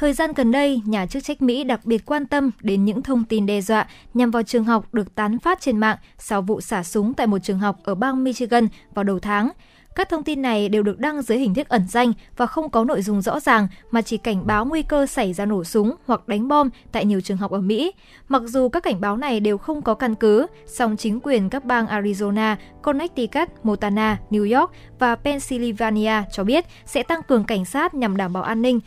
[0.00, 3.24] Thời gian gần đây, nhà chức trách Mỹ đặc biệt quan tâm đến những thông
[3.24, 6.82] tin đe dọa nhằm vào trường học được tán phát trên mạng sau vụ xả
[6.82, 9.50] súng tại một trường học ở bang Michigan vào đầu tháng.
[9.94, 12.84] Các thông tin này đều được đăng dưới hình thức ẩn danh và không có
[12.84, 16.28] nội dung rõ ràng mà chỉ cảnh báo nguy cơ xảy ra nổ súng hoặc
[16.28, 17.92] đánh bom tại nhiều trường học ở Mỹ.
[18.28, 21.64] Mặc dù các cảnh báo này đều không có căn cứ, song chính quyền các
[21.64, 27.94] bang Arizona, Connecticut, Montana, New York và Pennsylvania cho biết sẽ tăng cường cảnh sát
[27.94, 28.80] nhằm đảm bảo an ninh.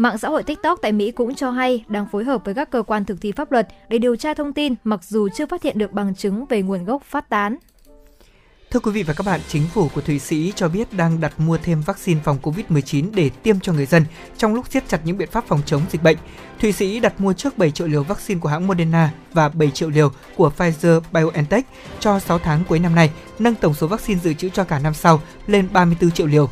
[0.00, 2.82] Mạng xã hội TikTok tại Mỹ cũng cho hay đang phối hợp với các cơ
[2.82, 5.78] quan thực thi pháp luật để điều tra thông tin mặc dù chưa phát hiện
[5.78, 7.56] được bằng chứng về nguồn gốc phát tán.
[8.70, 11.40] Thưa quý vị và các bạn, chính phủ của Thụy Sĩ cho biết đang đặt
[11.40, 14.04] mua thêm vaccine phòng COVID-19 để tiêm cho người dân
[14.36, 16.16] trong lúc siết chặt những biện pháp phòng chống dịch bệnh.
[16.60, 19.90] Thụy Sĩ đặt mua trước 7 triệu liều vaccine của hãng Moderna và 7 triệu
[19.90, 21.66] liều của Pfizer BioNTech
[22.00, 24.94] cho 6 tháng cuối năm nay, nâng tổng số vaccine dự trữ cho cả năm
[24.94, 26.48] sau lên 34 triệu liều.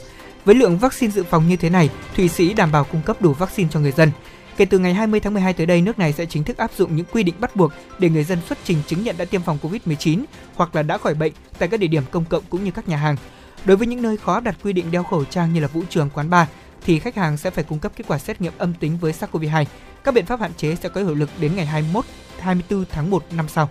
[0.47, 3.33] Với lượng vaccine dự phòng như thế này, Thụy Sĩ đảm bảo cung cấp đủ
[3.33, 4.11] vaccine cho người dân.
[4.57, 6.97] Kể từ ngày 20 tháng 12 tới đây, nước này sẽ chính thức áp dụng
[6.97, 9.59] những quy định bắt buộc để người dân xuất trình chứng nhận đã tiêm phòng
[9.63, 10.25] COVID-19
[10.55, 12.97] hoặc là đã khỏi bệnh tại các địa điểm công cộng cũng như các nhà
[12.97, 13.17] hàng.
[13.65, 16.11] Đối với những nơi khó đặt quy định đeo khẩu trang như là vũ trường,
[16.11, 16.49] quán bar,
[16.85, 19.65] thì khách hàng sẽ phải cung cấp kết quả xét nghiệm âm tính với SARS-CoV-2.
[20.05, 22.05] Các biện pháp hạn chế sẽ có hiệu lực đến ngày 21
[22.39, 23.69] 24 tháng 1 năm sau.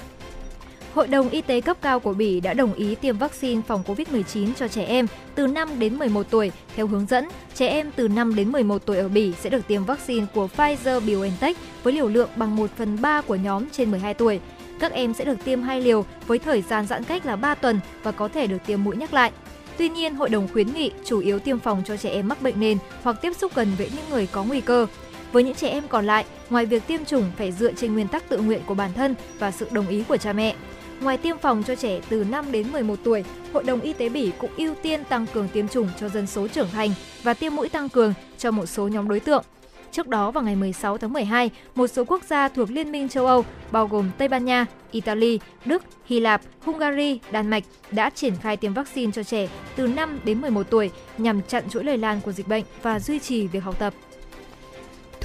[0.96, 4.54] Hội đồng Y tế cấp cao của Bỉ đã đồng ý tiêm vaccine phòng COVID-19
[4.58, 6.52] cho trẻ em từ 5 đến 11 tuổi.
[6.76, 9.84] Theo hướng dẫn, trẻ em từ 5 đến 11 tuổi ở Bỉ sẽ được tiêm
[9.86, 14.40] vaccine của Pfizer-BioNTech với liều lượng bằng 1 phần 3 của nhóm trên 12 tuổi.
[14.80, 17.80] Các em sẽ được tiêm hai liều với thời gian giãn cách là 3 tuần
[18.04, 19.32] và có thể được tiêm mũi nhắc lại.
[19.78, 22.60] Tuy nhiên, hội đồng khuyến nghị chủ yếu tiêm phòng cho trẻ em mắc bệnh
[22.60, 24.88] nền hoặc tiếp xúc gần với những người có nguy cơ.
[25.32, 28.30] Với những trẻ em còn lại, ngoài việc tiêm chủng phải dựa trên nguyên tắc
[28.30, 30.56] tự nguyện của bản thân và sự đồng ý của cha mẹ.
[31.02, 33.24] Ngoài tiêm phòng cho trẻ từ 5 đến 11 tuổi,
[33.54, 36.48] Hội đồng Y tế Bỉ cũng ưu tiên tăng cường tiêm chủng cho dân số
[36.48, 36.90] trưởng thành
[37.24, 39.44] và tiêm mũi tăng cường cho một số nhóm đối tượng.
[39.92, 43.26] Trước đó vào ngày 16 tháng 12, một số quốc gia thuộc Liên minh châu
[43.26, 48.36] Âu bao gồm Tây Ban Nha, Italy, Đức, Hy Lạp, Hungary, Đan Mạch đã triển
[48.36, 52.22] khai tiêm vaccine cho trẻ từ 5 đến 11 tuổi nhằm chặn chuỗi lây lan
[52.22, 53.94] của dịch bệnh và duy trì việc học tập.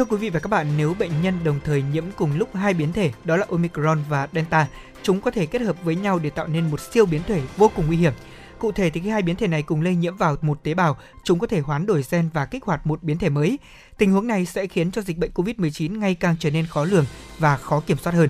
[0.01, 2.75] Thưa quý vị và các bạn, nếu bệnh nhân đồng thời nhiễm cùng lúc hai
[2.75, 4.67] biến thể, đó là Omicron và Delta,
[5.03, 7.71] chúng có thể kết hợp với nhau để tạo nên một siêu biến thể vô
[7.77, 8.13] cùng nguy hiểm.
[8.59, 10.99] Cụ thể thì khi hai biến thể này cùng lây nhiễm vào một tế bào,
[11.25, 13.59] chúng có thể hoán đổi gen và kích hoạt một biến thể mới.
[13.99, 17.05] Tình huống này sẽ khiến cho dịch bệnh COVID-19 ngày càng trở nên khó lường
[17.39, 18.29] và khó kiểm soát hơn.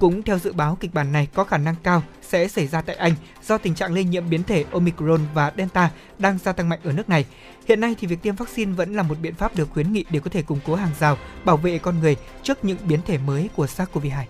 [0.00, 2.96] Cũng theo dự báo, kịch bản này có khả năng cao sẽ xảy ra tại
[2.96, 6.78] Anh do tình trạng lây nhiễm biến thể Omicron và Delta đang gia tăng mạnh
[6.84, 7.24] ở nước này.
[7.68, 10.20] Hiện nay thì việc tiêm vaccine vẫn là một biện pháp được khuyến nghị để
[10.20, 13.48] có thể củng cố hàng rào, bảo vệ con người trước những biến thể mới
[13.56, 14.24] của SARS-CoV-2.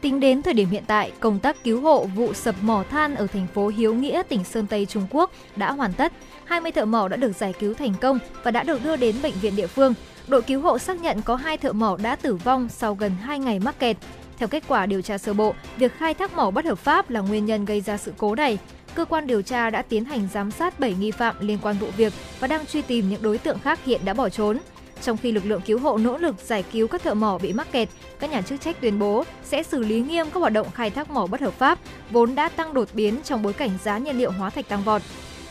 [0.00, 3.26] Tính đến thời điểm hiện tại, công tác cứu hộ vụ sập mỏ than ở
[3.26, 6.12] thành phố Hiếu Nghĩa, tỉnh Sơn Tây Trung Quốc đã hoàn tất.
[6.44, 9.34] 20 thợ mỏ đã được giải cứu thành công và đã được đưa đến bệnh
[9.40, 9.94] viện địa phương.
[10.28, 13.38] Đội cứu hộ xác nhận có hai thợ mỏ đã tử vong sau gần 2
[13.38, 13.96] ngày mắc kẹt.
[14.42, 17.20] Theo kết quả điều tra sơ bộ, việc khai thác mỏ bất hợp pháp là
[17.20, 18.58] nguyên nhân gây ra sự cố này.
[18.94, 21.86] Cơ quan điều tra đã tiến hành giám sát 7 nghi phạm liên quan vụ
[21.96, 24.58] việc và đang truy tìm những đối tượng khác hiện đã bỏ trốn.
[25.02, 27.72] Trong khi lực lượng cứu hộ nỗ lực giải cứu các thợ mỏ bị mắc
[27.72, 27.88] kẹt,
[28.20, 31.10] các nhà chức trách tuyên bố sẽ xử lý nghiêm các hoạt động khai thác
[31.10, 31.78] mỏ bất hợp pháp,
[32.10, 35.02] vốn đã tăng đột biến trong bối cảnh giá nhiên liệu hóa thạch tăng vọt.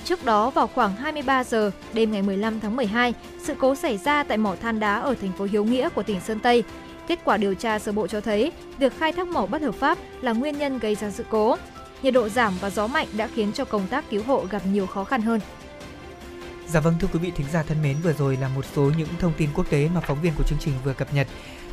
[0.05, 3.13] Trước đó vào khoảng 23 giờ đêm ngày 15 tháng 12,
[3.43, 6.19] sự cố xảy ra tại mỏ than đá ở thành phố Hiếu Nghĩa của tỉnh
[6.19, 6.63] Sơn Tây.
[7.08, 9.97] Kết quả điều tra sơ bộ cho thấy, việc khai thác mỏ bất hợp pháp
[10.22, 11.58] là nguyên nhân gây ra sự cố.
[12.02, 14.88] Nhiệt độ giảm và gió mạnh đã khiến cho công tác cứu hộ gặp nhiều
[14.88, 15.39] khó khăn hơn.
[16.68, 19.08] Dạ vâng thưa quý vị thính giả thân mến, vừa rồi là một số những
[19.20, 21.28] thông tin quốc tế mà phóng viên của chương trình vừa cập nhật.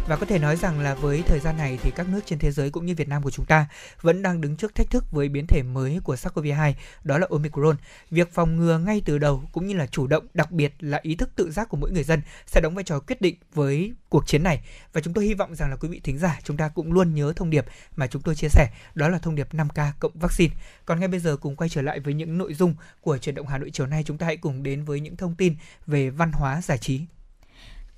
[0.08, 2.50] Và có thể nói rằng là với thời gian này thì các nước trên thế
[2.50, 3.66] giới cũng như Việt Nam của chúng ta
[4.00, 6.72] vẫn đang đứng trước thách thức với biến thể mới của SARS-CoV-2,
[7.04, 7.76] đó là Omicron.
[8.10, 11.14] Việc phòng ngừa ngay từ đầu cũng như là chủ động, đặc biệt là ý
[11.14, 14.26] thức tự giác của mỗi người dân sẽ đóng vai trò quyết định với cuộc
[14.26, 14.60] chiến này.
[14.92, 17.14] Và chúng tôi hy vọng rằng là quý vị thính giả chúng ta cũng luôn
[17.14, 20.54] nhớ thông điệp mà chúng tôi chia sẻ, đó là thông điệp 5K cộng vaccine.
[20.84, 23.46] Còn ngay bây giờ cùng quay trở lại với những nội dung của chuyển động
[23.46, 25.54] Hà Nội chiều nay, chúng ta hãy cùng đến với những thông tin
[25.86, 27.06] về văn hóa giải trí.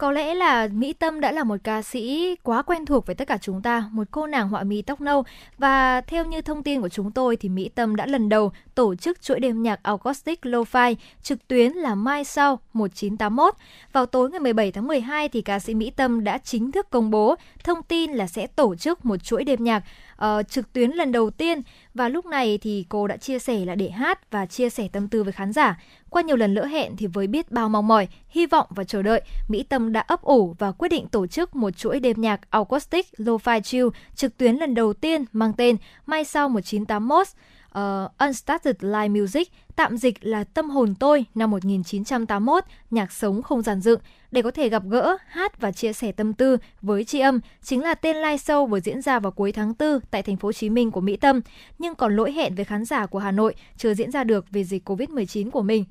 [0.01, 3.29] Có lẽ là Mỹ Tâm đã là một ca sĩ quá quen thuộc với tất
[3.29, 5.25] cả chúng ta, một cô nàng họa mi tóc nâu.
[5.59, 8.95] Và theo như thông tin của chúng tôi thì Mỹ Tâm đã lần đầu tổ
[8.95, 13.55] chức chuỗi đêm nhạc acoustic lo-fi trực tuyến là Mai Sau 1981.
[13.93, 17.11] Vào tối ngày 17 tháng 12 thì ca sĩ Mỹ Tâm đã chính thức công
[17.11, 17.35] bố
[17.65, 19.83] thông tin là sẽ tổ chức một chuỗi đêm nhạc
[20.25, 21.63] uh, trực tuyến lần đầu tiên
[21.95, 25.09] và lúc này thì cô đã chia sẻ là để hát và chia sẻ tâm
[25.09, 25.81] tư với khán giả.
[26.11, 29.03] Qua nhiều lần lỡ hẹn thì với biết bao mong mỏi, hy vọng và chờ
[29.03, 32.51] đợi, Mỹ Tâm đã ấp ủ và quyết định tổ chức một chuỗi đêm nhạc
[32.51, 37.27] acoustic lo-fi chill trực tuyến lần đầu tiên mang tên Mai sau 1981
[37.71, 43.43] uh, ờ, Unstarted Live Music, tạm dịch là Tâm hồn tôi năm 1981, nhạc sống
[43.43, 44.01] không giàn dựng,
[44.31, 47.83] để có thể gặp gỡ, hát và chia sẻ tâm tư với tri âm chính
[47.83, 50.53] là tên live show vừa diễn ra vào cuối tháng 4 tại thành phố Hồ
[50.53, 51.41] Chí Minh của Mỹ Tâm,
[51.79, 54.65] nhưng còn lỗi hẹn với khán giả của Hà Nội chưa diễn ra được vì
[54.65, 55.85] dịch Covid-19 của mình.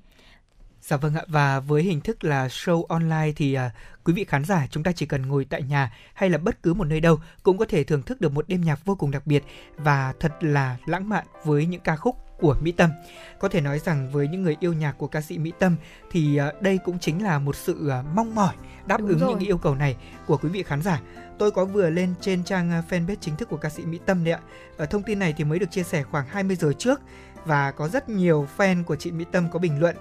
[0.82, 3.72] Dạ vâng ạ và với hình thức là show online thì à,
[4.04, 6.74] quý vị khán giả chúng ta chỉ cần ngồi tại nhà hay là bất cứ
[6.74, 9.28] một nơi đâu cũng có thể thưởng thức được một đêm nhạc vô cùng đặc
[9.28, 9.44] biệt
[9.78, 12.90] và thật là lãng mạn với những ca khúc của Mỹ Tâm.
[13.40, 15.76] Có thể nói rằng với những người yêu nhạc của ca sĩ Mỹ Tâm
[16.12, 19.30] thì à, đây cũng chính là một sự à, mong mỏi đáp Đúng ứng rồi.
[19.30, 19.96] những yêu cầu này
[20.28, 21.02] của quý vị khán giả.
[21.38, 24.24] Tôi có vừa lên trên trang à, fanpage chính thức của ca sĩ Mỹ Tâm
[24.24, 24.40] đấy ạ.
[24.78, 27.02] Ở thông tin này thì mới được chia sẻ khoảng 20 giờ trước
[27.46, 29.96] và có rất nhiều fan của chị Mỹ Tâm có bình luận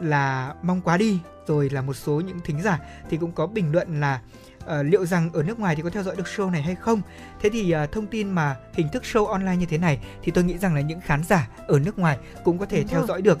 [0.00, 2.78] là mong quá đi rồi là một số những thính giả
[3.10, 4.20] thì cũng có bình luận là
[4.66, 7.02] ờ, liệu rằng ở nước ngoài thì có theo dõi được show này hay không
[7.40, 10.44] thế thì ờ, thông tin mà hình thức show online như thế này thì tôi
[10.44, 13.08] nghĩ rằng là những khán giả ở nước ngoài cũng có thể Đúng theo rồi.
[13.08, 13.38] dõi được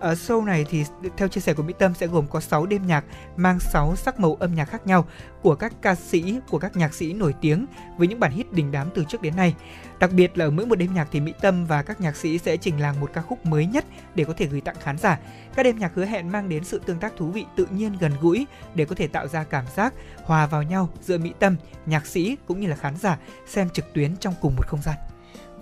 [0.00, 0.84] Ờ, show này thì
[1.16, 3.04] theo chia sẻ của Mỹ Tâm sẽ gồm có 6 đêm nhạc
[3.36, 5.06] mang 6 sắc màu âm nhạc khác nhau
[5.42, 8.72] của các ca sĩ, của các nhạc sĩ nổi tiếng với những bản hit đình
[8.72, 9.54] đám từ trước đến nay.
[9.98, 12.38] Đặc biệt là ở mỗi một đêm nhạc thì Mỹ Tâm và các nhạc sĩ
[12.38, 13.84] sẽ trình làng một ca khúc mới nhất
[14.14, 15.18] để có thể gửi tặng khán giả.
[15.54, 18.12] Các đêm nhạc hứa hẹn mang đến sự tương tác thú vị, tự nhiên, gần
[18.20, 19.94] gũi để có thể tạo ra cảm giác
[20.24, 23.92] hòa vào nhau giữa Mỹ Tâm, nhạc sĩ cũng như là khán giả xem trực
[23.94, 24.96] tuyến trong cùng một không gian.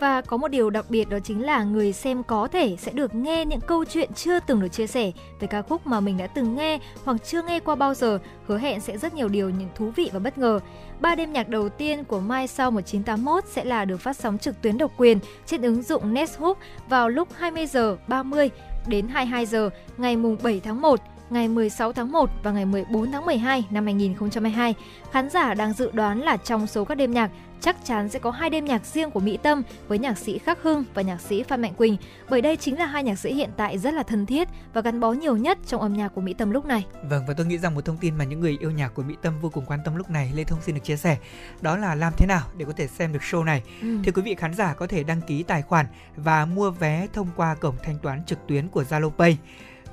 [0.01, 3.15] Và có một điều đặc biệt đó chính là người xem có thể sẽ được
[3.15, 6.27] nghe những câu chuyện chưa từng được chia sẻ về ca khúc mà mình đã
[6.27, 9.69] từng nghe hoặc chưa nghe qua bao giờ, hứa hẹn sẽ rất nhiều điều những
[9.75, 10.61] thú vị và bất ngờ.
[11.01, 14.63] Ba đêm nhạc đầu tiên của Mai sau 1981 sẽ là được phát sóng trực
[14.63, 16.59] tuyến độc quyền trên ứng dụng Netshook
[16.89, 18.51] vào lúc 20 giờ 30
[18.87, 21.01] đến 22 giờ ngày mùng 7 tháng 1
[21.31, 24.75] ngày 16 tháng 1 và ngày 14 tháng 12 năm 2022.
[25.13, 28.31] Khán giả đang dự đoán là trong số các đêm nhạc chắc chắn sẽ có
[28.31, 31.43] hai đêm nhạc riêng của Mỹ Tâm với nhạc sĩ Khắc Hưng và nhạc sĩ
[31.43, 31.97] Phan Mạnh Quỳnh,
[32.31, 35.01] bởi đây chính là hai nhạc sĩ hiện tại rất là thân thiết và gắn
[35.01, 36.87] bó nhiều nhất trong âm nhạc của Mỹ Tâm lúc này.
[37.03, 39.15] Vâng và tôi nghĩ rằng một thông tin mà những người yêu nhạc của Mỹ
[39.23, 41.19] Tâm vô cùng quan tâm lúc này Lê Thông xin được chia sẻ
[41.61, 43.63] đó là làm thế nào để có thể xem được show này.
[43.83, 43.99] Ừ.
[44.05, 47.29] Thì quý vị khán giả có thể đăng ký tài khoản và mua vé thông
[47.37, 49.39] qua cổng thanh toán trực tuyến của Zalo Pay.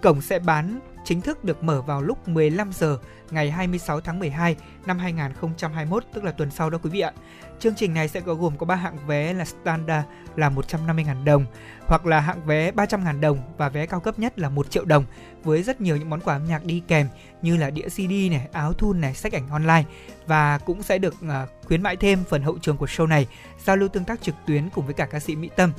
[0.01, 2.97] Cổng sẽ bán chính thức được mở vào lúc 15 giờ
[3.32, 7.12] ngày 26 tháng 12 năm 2021 tức là tuần sau đó quý vị ạ.
[7.60, 11.45] Chương trình này sẽ có gồm có 3 hạng vé là standard là 150.000 đồng
[11.86, 15.06] hoặc là hạng vé 300.000 đồng và vé cao cấp nhất là 1 triệu đồng
[15.43, 17.08] với rất nhiều những món quà âm nhạc đi kèm
[17.41, 19.84] như là đĩa CD này, áo thun này, sách ảnh online
[20.28, 23.28] và cũng sẽ được ờ, khuyến mãi thêm phần hậu trường của show này,
[23.66, 25.72] giao lưu tương tác trực tuyến cùng với cả ca sĩ Mỹ Tâm.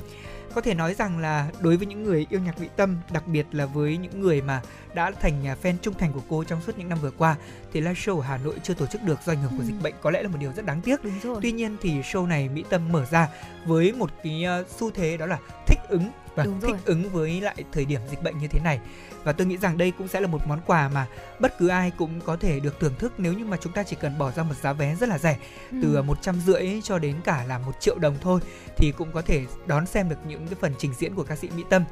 [0.55, 3.45] Có thể nói rằng là đối với những người yêu nhạc Mỹ Tâm, đặc biệt
[3.51, 4.61] là với những người mà
[4.93, 7.35] đã thành à, fan trung thành của cô trong suốt những năm vừa qua
[7.73, 9.67] thì live show ở Hà Nội chưa tổ chức được do ảnh hưởng của Ừ.
[9.67, 10.99] dịch bệnh có lẽ là một điều rất đáng tiếc.
[11.41, 13.27] Tuy nhiên thì show này Mỹ Tâm mở ra
[13.65, 16.71] với một cái ờ, xu thế đó là thích ứng và Đúng rồi.
[16.71, 18.79] thích ứng với lại thời điểm dịch bệnh như thế này.
[19.23, 21.07] Và tôi nghĩ rằng đây cũng sẽ là một món quà mà
[21.39, 23.95] bất cứ ai cũng có thể được thưởng thức nếu như mà chúng ta chỉ
[24.01, 25.37] cần bỏ ra một giá vé rất là rẻ
[25.81, 26.01] từ Ừ.
[26.01, 28.39] một trăm rưỡi cho đến cả là một triệu đồng thôi
[28.77, 31.49] thì cũng có thể đón xem được những cái phần trình diễn của ca sĩ
[31.55, 31.83] Mỹ Tâm.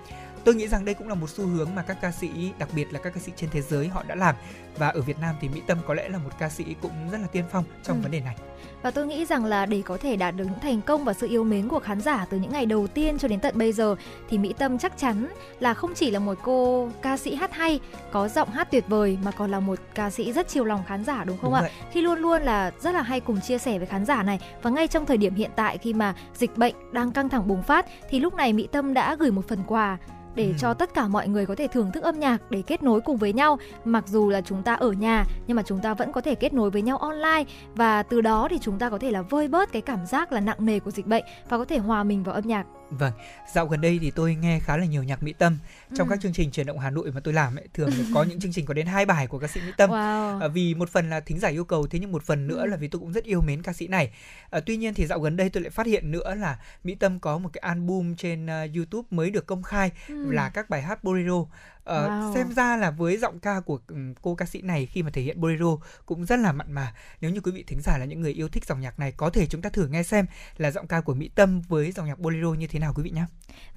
[0.46, 2.30] Tôi nghĩ rằng đây cũng là một xu hướng mà các ca sĩ,
[2.60, 4.36] đặc biệt là các ca sĩ trên thế giới họ đã làm
[4.78, 7.18] và ở Việt Nam thì Mỹ Tâm có lẽ là một ca sĩ cũng rất
[7.22, 8.02] là tiên phong trong Ừ.
[8.02, 8.36] vấn đề này.
[8.82, 11.28] Và tôi nghĩ rằng là để có thể đạt được những thành công và sự
[11.28, 13.96] yêu mến của khán giả từ những ngày đầu tiên cho đến tận bây giờ
[14.30, 15.28] thì Mỹ Tâm chắc chắn
[15.60, 17.80] là không chỉ là một cô ca sĩ hát hay,
[18.12, 21.04] có giọng hát tuyệt vời mà còn là một ca sĩ rất chiều lòng khán
[21.06, 21.62] giả đúng không Đúng ạ?
[21.62, 21.72] vậy.
[21.92, 24.70] Khi luôn luôn là rất là hay cùng chia sẻ với khán giả này và
[24.70, 27.86] ngay trong thời điểm hiện tại khi mà dịch bệnh đang căng thẳng bùng phát
[28.10, 29.98] thì lúc này Mỹ Tâm đã gửi một phần quà
[30.36, 30.54] để Ừ.
[30.58, 33.18] cho tất cả mọi người có thể thưởng thức âm nhạc để kết nối cùng
[33.18, 36.22] với nhau mặc dù là chúng ta ở nhà nhưng mà chúng ta vẫn có
[36.22, 37.44] thể kết nối với nhau online
[37.76, 40.40] và từ đó thì chúng ta có thể là vơi bớt cái cảm giác là
[40.40, 43.12] nặng nề của dịch bệnh và có thể hòa mình vào âm nhạc Vâng,
[43.54, 45.58] dạo gần đây thì tôi nghe khá là nhiều nhạc Mỹ Tâm.
[45.96, 46.12] Trong Ừ.
[46.12, 48.52] các chương trình truyền động Hà Nội mà tôi làm ấy, thường có những chương
[48.54, 49.90] trình có đến hai bài của ca sĩ Mỹ Tâm.
[49.90, 52.62] wow À, vì một phần là thính giả yêu cầu thế nhưng một phần nữa
[52.62, 52.66] Ừ.
[52.68, 54.12] là vì tôi cũng rất yêu mến ca sĩ này
[54.50, 57.20] à, tuy nhiên thì dạo gần đây tôi lại phát hiện nữa là mỹ tâm
[57.20, 60.32] có một cái album trên à, youtube mới được công khai Ừ.
[60.32, 61.46] là các bài hát bolero
[61.86, 62.34] Ờ, Wow.
[62.34, 65.22] xem ra là với giọng ca của ừm, cô ca sĩ này khi mà thể
[65.22, 68.22] hiện bolero cũng rất là mặn mà nếu như quý vị thính giả là những
[68.22, 70.26] người yêu thích dòng nhạc này có thể chúng ta thử nghe xem
[70.58, 73.10] là giọng ca của mỹ tâm với dòng nhạc bolero như thế nào quý vị
[73.10, 73.26] nhé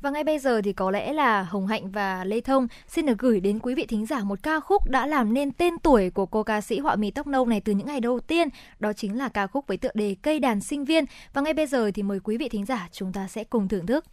[0.00, 3.18] Và ngay bây giờ thì có lẽ là Hồng Hạnh và Lê Thông xin được
[3.18, 6.26] gửi đến quý vị thính giả một ca khúc đã làm nên tên tuổi của
[6.26, 8.48] cô ca sĩ họa mi tóc nâu này từ những ngày đầu tiên.
[8.78, 11.04] Đó chính là ca khúc với tựa đề Cây đàn sinh viên.
[11.32, 13.86] Và ngay bây giờ thì mời quý vị thính giả chúng ta sẽ cùng thưởng
[13.86, 14.04] thức.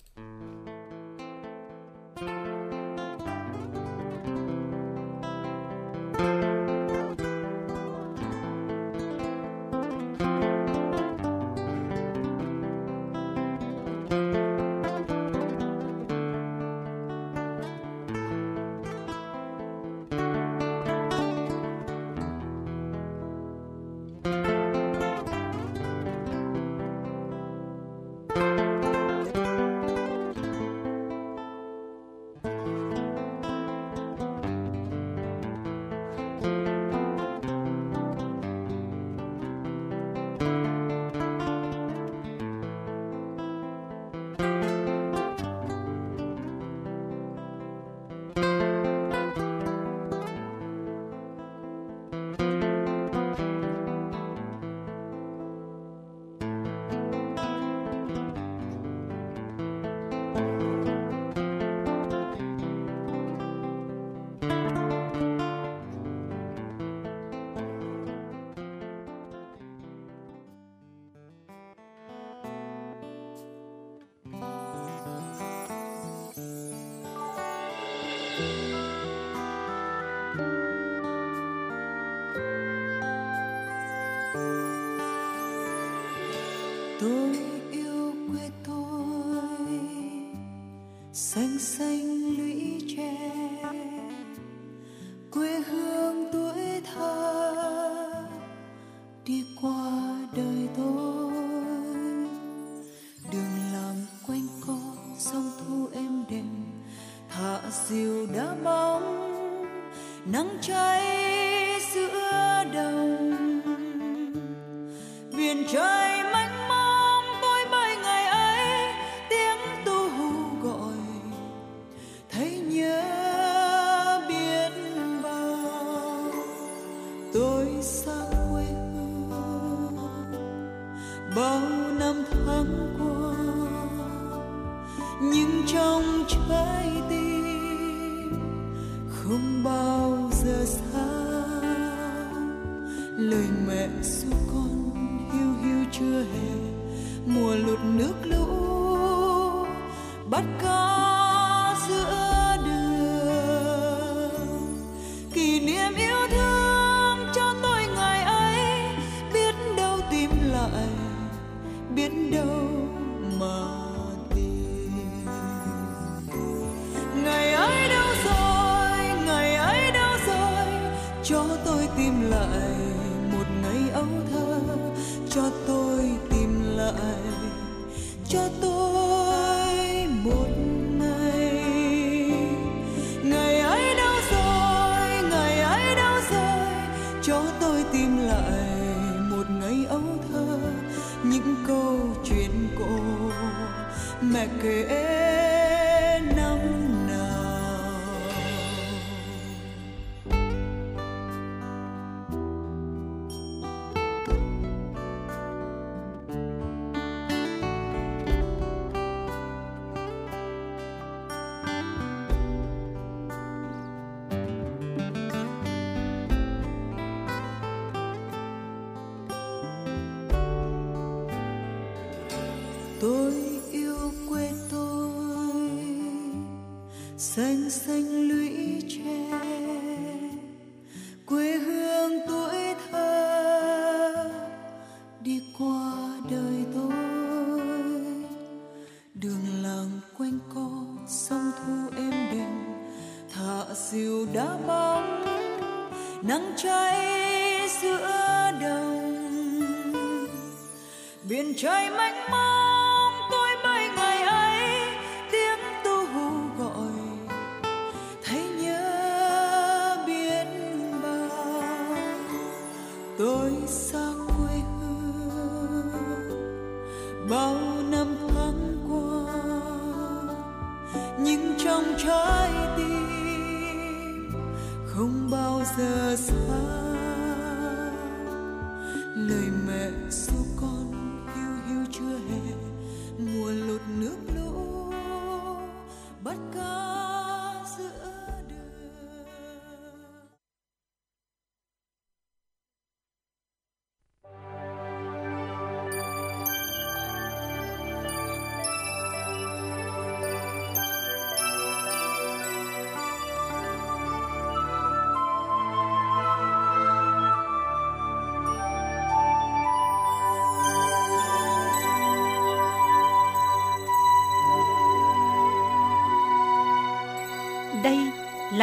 [227.36, 228.45] Xanh xanh lũy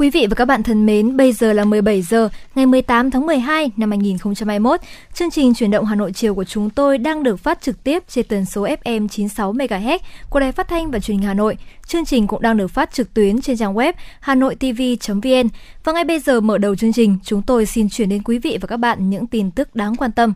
[0.00, 3.26] Quý vị và các bạn thân mến, bây giờ là 17 giờ ngày 18 tháng
[3.26, 4.80] 12 năm 2021.
[5.14, 8.02] Chương trình chuyển động Hà Nội chiều của chúng tôi đang được phát trực tiếp
[8.08, 9.98] trên tần số FM 96 MHz
[10.30, 11.56] của Đài Phát thanh và Truyền hình Hà Nội.
[11.86, 15.48] Chương trình cũng đang được phát trực tuyến trên trang web hanoitv.vn.
[15.84, 18.58] Và ngay bây giờ mở đầu chương trình, chúng tôi xin chuyển đến quý vị
[18.60, 20.34] và các bạn những tin tức đáng quan tâm.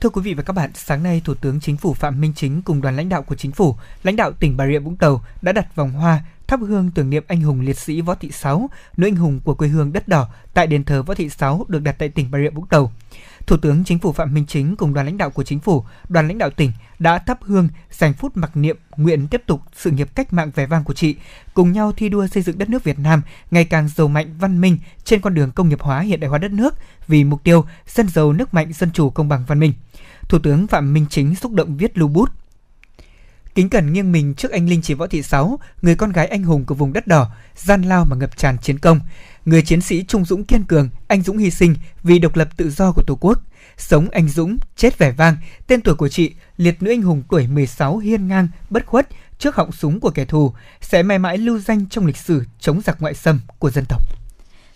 [0.00, 2.62] Thưa quý vị và các bạn, sáng nay Thủ tướng Chính phủ Phạm Minh Chính
[2.62, 5.52] cùng đoàn lãnh đạo của Chính phủ, lãnh đạo tỉnh Bà Rịa Vũng Tàu đã
[5.52, 6.20] đặt vòng hoa
[6.50, 9.54] thắp hương tưởng niệm anh hùng liệt sĩ Võ Thị Sáu, nữ anh hùng của
[9.54, 12.38] quê hương đất đỏ tại đền thờ Võ Thị Sáu được đặt tại tỉnh Bà
[12.38, 12.92] Rịa Vũng Tàu.
[13.46, 16.28] Thủ tướng Chính phủ Phạm Minh Chính cùng đoàn lãnh đạo của Chính phủ, đoàn
[16.28, 20.08] lãnh đạo tỉnh đã thắp hương dành phút mặc niệm nguyện tiếp tục sự nghiệp
[20.14, 21.16] cách mạng vẻ vang của chị,
[21.54, 24.60] cùng nhau thi đua xây dựng đất nước Việt Nam ngày càng giàu mạnh văn
[24.60, 26.74] minh trên con đường công nghiệp hóa hiện đại hóa đất nước
[27.08, 29.72] vì mục tiêu dân giàu nước mạnh dân chủ công bằng văn minh.
[30.28, 32.39] Thủ tướng Phạm Minh Chính xúc động viết lưu bút
[33.54, 36.42] kính cẩn nghiêng mình trước anh linh chị Võ Thị Sáu, người con gái anh
[36.42, 39.00] hùng của vùng đất đỏ, gian lao mà ngập tràn chiến công,
[39.44, 42.70] người chiến sĩ trung dũng kiên cường, anh dũng hy sinh vì độc lập tự
[42.70, 43.38] do của Tổ quốc.
[43.76, 45.36] Sống anh dũng, chết vẻ vang,
[45.66, 49.56] tên tuổi của chị, liệt nữ anh hùng tuổi 16 hiên ngang, bất khuất trước
[49.56, 53.02] họng súng của kẻ thù, sẽ mãi mãi lưu danh trong lịch sử chống giặc
[53.02, 54.19] ngoại xâm của dân tộc.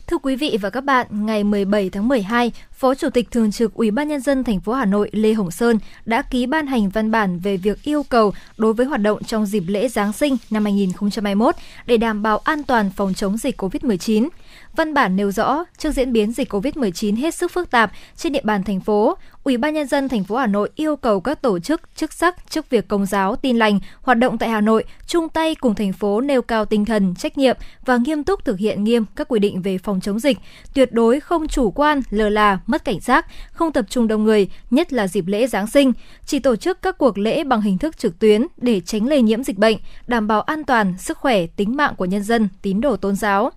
[0.06, 3.74] Thưa quý vị và các bạn, ngày 17 tháng 12, Phó Chủ tịch Thường trực
[3.74, 6.88] Ủy ban nhân dân thành phố Hà Nội Lê Hồng Sơn đã ký ban hành
[6.88, 10.36] văn bản về việc yêu cầu đối với hoạt động trong dịp lễ Giáng sinh
[10.50, 11.54] năm 2021
[11.86, 14.28] để đảm bảo an toàn phòng chống dịch COVID-19.
[14.76, 18.42] Văn bản nêu rõ, trước diễn biến dịch COVID-19 hết sức phức tạp trên địa
[18.44, 21.58] bàn thành phố, Ủy ban nhân dân thành phố Hà Nội yêu cầu các tổ
[21.58, 25.28] chức, chức sắc, chức việc công giáo, tin lành hoạt động tại Hà Nội chung
[25.28, 28.84] tay cùng thành phố nêu cao tinh thần, trách nhiệm và nghiêm túc thực hiện
[28.84, 30.38] nghiêm các quy định về phòng chống dịch,
[30.74, 34.48] tuyệt đối không chủ quan, lờ là, mất cảnh giác, không tập trung đông người,
[34.70, 35.92] nhất là dịp lễ Giáng sinh,
[36.26, 39.44] chỉ tổ chức các cuộc lễ bằng hình thức trực tuyến để tránh lây nhiễm
[39.44, 39.76] dịch bệnh,
[40.06, 43.50] đảm bảo an toàn, sức khỏe, tính mạng của nhân dân, tín đồ tôn giáo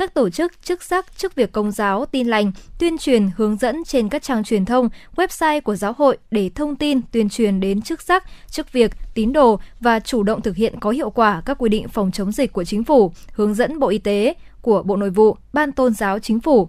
[0.00, 3.84] các tổ chức, chức sắc, chức việc công giáo, tin lành, tuyên truyền, hướng dẫn
[3.84, 7.82] trên các trang truyền thông, website của giáo hội để thông tin, tuyên truyền đến
[7.82, 11.58] chức sắc, chức việc, tín đồ và chủ động thực hiện có hiệu quả các
[11.58, 14.96] quy định phòng chống dịch của chính phủ, hướng dẫn Bộ Y tế, của Bộ
[14.96, 16.68] Nội vụ, Ban Tôn giáo Chính phủ,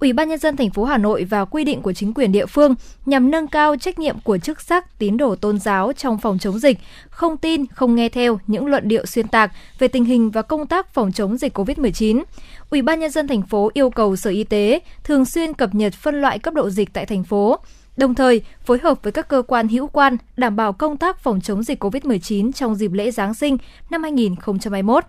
[0.00, 2.46] Ủy ban nhân dân thành phố Hà Nội và quy định của chính quyền địa
[2.46, 2.74] phương
[3.06, 6.58] nhằm nâng cao trách nhiệm của chức sắc tín đồ tôn giáo trong phòng chống
[6.58, 6.78] dịch,
[7.10, 10.66] không tin, không nghe theo những luận điệu xuyên tạc về tình hình và công
[10.66, 12.22] tác phòng chống dịch COVID-19.
[12.70, 15.94] Ủy ban nhân dân thành phố yêu cầu Sở Y tế thường xuyên cập nhật
[15.94, 17.58] phân loại cấp độ dịch tại thành phố,
[17.96, 21.40] đồng thời phối hợp với các cơ quan hữu quan đảm bảo công tác phòng
[21.40, 23.58] chống dịch COVID-19 trong dịp lễ Giáng sinh
[23.90, 25.04] năm 2021.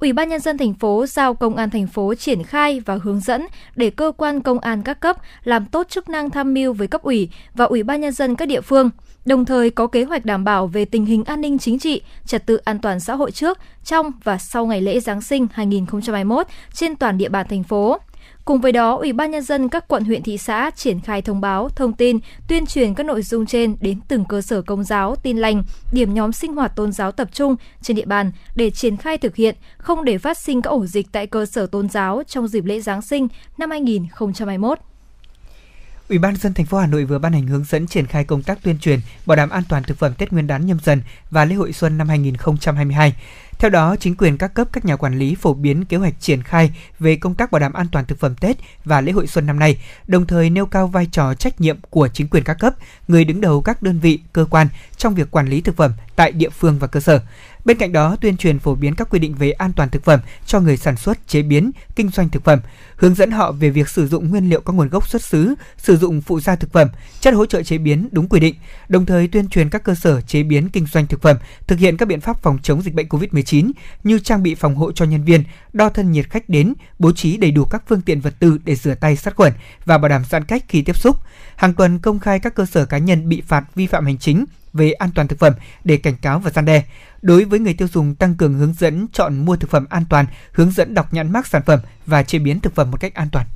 [0.00, 3.20] Ủy ban nhân dân thành phố giao công an thành phố triển khai và hướng
[3.20, 6.88] dẫn để cơ quan công an các cấp làm tốt chức năng tham mưu với
[6.88, 8.90] cấp ủy và ủy ban nhân dân các địa phương,
[9.24, 12.46] đồng thời có kế hoạch đảm bảo về tình hình an ninh chính trị, trật
[12.46, 16.96] tự an toàn xã hội trước, trong và sau ngày lễ Giáng sinh 2021 trên
[16.96, 17.98] toàn địa bàn thành phố.
[18.46, 21.40] Cùng với đó, Ủy ban nhân dân các quận huyện thị xã triển khai thông
[21.40, 22.18] báo, thông tin,
[22.48, 26.14] tuyên truyền các nội dung trên đến từng cơ sở công giáo, tin lành, điểm
[26.14, 29.56] nhóm sinh hoạt tôn giáo tập trung trên địa bàn để triển khai thực hiện,
[29.78, 32.80] không để phát sinh các ổ dịch tại cơ sở tôn giáo trong dịp lễ
[32.80, 33.28] Giáng sinh
[33.58, 34.78] năm 2021.
[36.08, 38.42] Ủy ban dân thành phố Hà Nội vừa ban hành hướng dẫn triển khai công
[38.42, 41.44] tác tuyên truyền bảo đảm an toàn thực phẩm Tết Nguyên đán nhâm dần và
[41.44, 43.14] lễ hội xuân năm 2022.
[43.58, 46.42] Theo đó, chính quyền các cấp các nhà quản lý phổ biến kế hoạch triển
[46.42, 49.46] khai về công tác bảo đảm an toàn thực phẩm Tết và lễ hội xuân
[49.46, 52.74] năm nay, đồng thời nêu cao vai trò trách nhiệm của chính quyền các cấp,
[53.08, 56.32] người đứng đầu các đơn vị, cơ quan trong việc quản lý thực phẩm tại
[56.32, 57.20] địa phương và cơ sở.
[57.66, 60.20] Bên cạnh đó, tuyên truyền phổ biến các quy định về an toàn thực phẩm
[60.46, 62.60] cho người sản xuất, chế biến, kinh doanh thực phẩm,
[62.96, 65.96] hướng dẫn họ về việc sử dụng nguyên liệu có nguồn gốc xuất xứ, sử
[65.96, 66.88] dụng phụ gia thực phẩm,
[67.20, 68.54] chất hỗ trợ chế biến đúng quy định,
[68.88, 71.36] đồng thời tuyên truyền các cơ sở chế biến kinh doanh thực phẩm
[71.66, 73.70] thực hiện các biện pháp phòng chống dịch bệnh COVID-19
[74.04, 77.36] như trang bị phòng hộ cho nhân viên, đo thân nhiệt khách đến, bố trí
[77.36, 79.52] đầy đủ các phương tiện vật tư để rửa tay sát khuẩn
[79.84, 81.16] và bảo đảm giãn cách khi tiếp xúc.
[81.56, 84.44] Hàng tuần công khai các cơ sở cá nhân bị phạt vi phạm hành chính
[84.76, 85.52] về an toàn thực phẩm
[85.84, 86.82] để cảnh cáo và gian đe.
[87.22, 90.26] Đối với người tiêu dùng tăng cường hướng dẫn chọn mua thực phẩm an toàn,
[90.52, 93.28] hướng dẫn đọc nhãn mác sản phẩm và chế biến thực phẩm một cách an
[93.32, 93.46] toàn.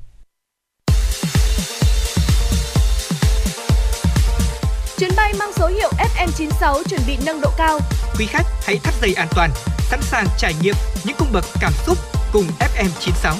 [4.99, 7.81] Chuyến bay mang số hiệu FM96 chuẩn bị nâng độ cao.
[8.19, 11.73] Quý khách hãy thắt dây an toàn, sẵn sàng trải nghiệm những cung bậc cảm
[11.87, 11.99] xúc
[12.33, 13.35] cùng FM96.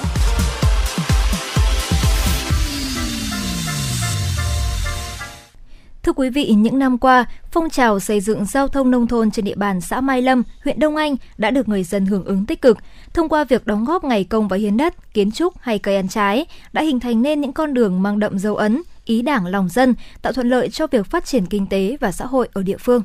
[6.03, 9.45] Thưa quý vị, những năm qua, phong trào xây dựng giao thông nông thôn trên
[9.45, 12.61] địa bàn xã Mai Lâm, huyện Đông Anh đã được người dân hưởng ứng tích
[12.61, 12.77] cực.
[13.13, 16.07] Thông qua việc đóng góp ngày công và hiến đất, kiến trúc hay cây ăn
[16.07, 19.69] trái, đã hình thành nên những con đường mang đậm dấu ấn, ý đảng lòng
[19.69, 22.77] dân, tạo thuận lợi cho việc phát triển kinh tế và xã hội ở địa
[22.77, 23.03] phương.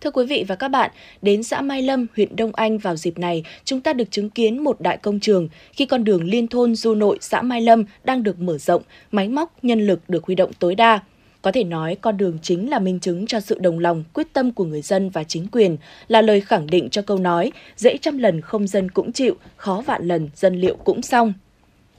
[0.00, 0.90] Thưa quý vị và các bạn,
[1.22, 4.64] đến xã Mai Lâm, huyện Đông Anh vào dịp này, chúng ta được chứng kiến
[4.64, 8.22] một đại công trường khi con đường liên thôn du nội xã Mai Lâm đang
[8.22, 11.00] được mở rộng, máy móc, nhân lực được huy động tối đa.
[11.46, 14.52] Có thể nói con đường chính là minh chứng cho sự đồng lòng, quyết tâm
[14.52, 15.76] của người dân và chính quyền,
[16.08, 19.82] là lời khẳng định cho câu nói dễ trăm lần không dân cũng chịu, khó
[19.86, 21.32] vạn lần dân liệu cũng xong.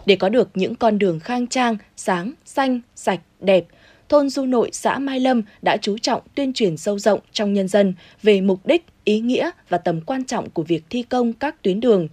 [0.05, 3.65] Để có được những con đường khang trang, sáng, xanh, sạch, đẹp,
[4.09, 7.67] thôn Du Nội xã Mai Lâm đã chú trọng tuyên truyền sâu rộng trong nhân
[7.67, 7.93] dân
[8.23, 11.79] về mục đích, ý nghĩa và tầm quan trọng của việc thi công các tuyến
[11.79, 12.07] đường.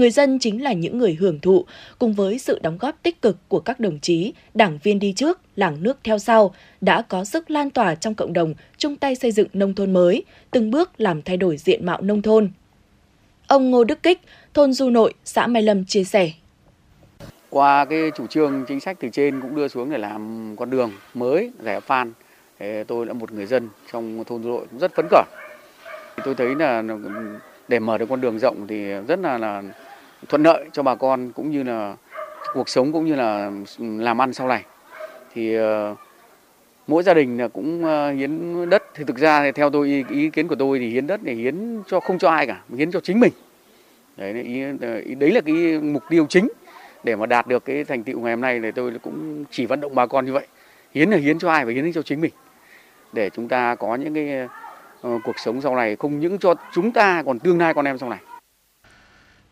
[0.00, 1.64] Người dân chính là những người hưởng thụ,
[1.98, 5.40] cùng với sự đóng góp tích cực của các đồng chí, đảng viên đi trước,
[5.56, 9.32] làng nước theo sau, đã có sức lan tỏa trong cộng đồng chung tay xây
[9.32, 12.50] dựng nông thôn mới, từng bước làm thay đổi diện mạo nông thôn.
[13.46, 14.20] Ông Ngô Đức Kích,
[14.54, 16.32] thôn Du Nội, xã Mai Lâm chia sẻ.
[17.50, 20.92] Qua cái chủ trương chính sách từ trên cũng đưa xuống để làm con đường
[21.14, 22.12] mới rẻ phan.
[22.86, 25.24] Tôi là một người dân trong thôn Du Nội cũng rất phấn khởi.
[26.24, 26.82] Tôi thấy là
[27.68, 29.62] để mở được con đường rộng thì rất là, là
[30.28, 31.96] thuận lợi cho bà con cũng như là
[32.54, 34.64] cuộc sống cũng như là làm ăn sau này.
[35.34, 35.98] Thì uh,
[36.86, 38.82] mỗi gia đình là cũng uh, hiến đất.
[38.94, 41.34] Thì thực ra thì theo tôi ý, ý kiến của tôi thì hiến đất để
[41.34, 43.32] hiến cho không cho ai cả, hiến cho chính mình.
[44.16, 46.48] Đấy, ý, ờ, ý, đấy là cái mục tiêu chính
[47.04, 48.60] để mà đạt được cái thành tựu ngày hôm nay.
[48.60, 50.46] Thì tôi cũng chỉ vận động bà con như vậy.
[50.94, 52.32] Hiến là hiến cho ai và hiến cho chính mình.
[53.12, 54.46] Để chúng ta có những cái
[55.08, 57.98] uh, cuộc sống sau này không những cho chúng ta còn tương lai con em
[57.98, 58.18] sau này.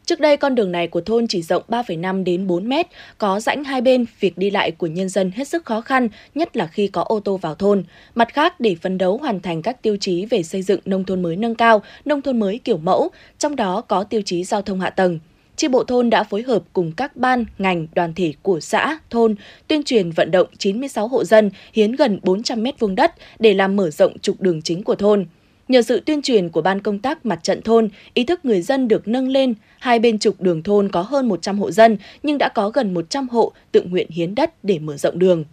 [0.08, 2.86] Trước đây con đường này của thôn chỉ rộng 3,5 đến 4 mét,
[3.18, 6.56] có rãnh hai bên, việc đi lại của nhân dân hết sức khó khăn, nhất
[6.56, 7.84] là khi có ô tô vào thôn.
[8.14, 11.22] Mặt khác, để phấn đấu hoàn thành các tiêu chí về xây dựng nông thôn
[11.22, 14.80] mới nâng cao, nông thôn mới kiểu mẫu, trong đó có tiêu chí giao thông
[14.80, 15.18] hạ tầng
[15.58, 19.34] chi bộ thôn đã phối hợp cùng các ban, ngành, đoàn thể của xã, thôn
[19.68, 23.76] tuyên truyền vận động 96 hộ dân hiến gần 400 mét vuông đất để làm
[23.76, 25.26] mở rộng trục đường chính của thôn.
[25.68, 28.88] Nhờ sự tuyên truyền của ban công tác mặt trận thôn, ý thức người dân
[28.88, 32.48] được nâng lên, hai bên trục đường thôn có hơn 100 hộ dân nhưng đã
[32.48, 35.44] có gần 100 hộ tự nguyện hiến đất để mở rộng đường.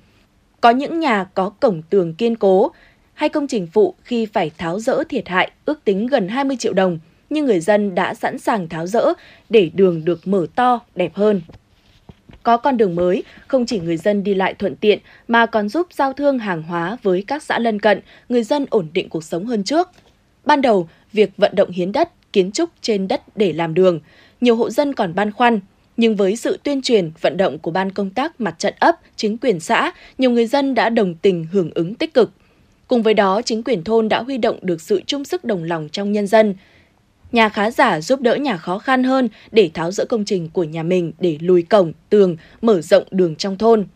[0.61, 2.71] Có những nhà có cổng tường kiên cố
[3.13, 6.73] hay công trình phụ khi phải tháo rỡ thiệt hại ước tính gần 20 triệu
[6.73, 9.13] đồng nhưng người dân đã sẵn sàng tháo rỡ
[9.49, 11.41] để đường được mở to, đẹp hơn.
[12.43, 15.87] Có con đường mới, không chỉ người dân đi lại thuận tiện mà còn giúp
[15.91, 19.45] giao thương hàng hóa với các xã lân cận, người dân ổn định cuộc sống
[19.45, 19.89] hơn trước.
[20.45, 23.99] Ban đầu, việc vận động hiến đất, kiến trúc trên đất để làm đường,
[24.41, 25.59] nhiều hộ dân còn băn khoăn,
[25.97, 29.37] nhưng với sự tuyên truyền, vận động của ban công tác mặt trận ấp, chính
[29.37, 32.31] quyền xã, nhiều người dân đã đồng tình hưởng ứng tích cực.
[32.87, 35.89] Cùng với đó, chính quyền thôn đã huy động được sự chung sức đồng lòng
[35.91, 36.55] trong nhân dân,
[37.31, 40.63] nhà khá giả giúp đỡ nhà khó khăn hơn để tháo rỡ công trình của
[40.63, 43.87] nhà mình để lùi cổng, tường, mở rộng đường trong thôn.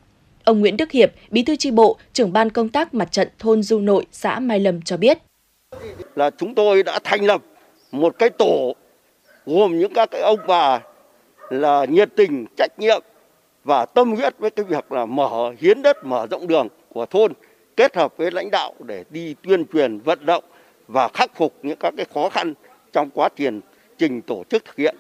[0.44, 3.64] Ông Nguyễn Đức Hiệp, Bí thư tri bộ, trưởng ban công tác mặt trận thôn
[3.64, 5.18] Du Nội, xã Mai Lâm cho biết.
[6.16, 7.42] Là chúng tôi đã thành lập
[7.92, 8.76] một cái tổ
[9.46, 10.80] gồm những các cái ông bà
[11.50, 13.02] là nhiệt tình, trách nhiệm
[13.64, 17.34] và tâm huyết với cái việc là mở hiến đất, mở rộng đường của thôn
[17.76, 20.44] kết hợp với lãnh đạo để đi tuyên truyền vận động
[20.88, 22.54] và khắc phục những các cái khó khăn
[22.94, 23.62] trong quá trình
[23.98, 24.96] trình tổ chức thực hiện.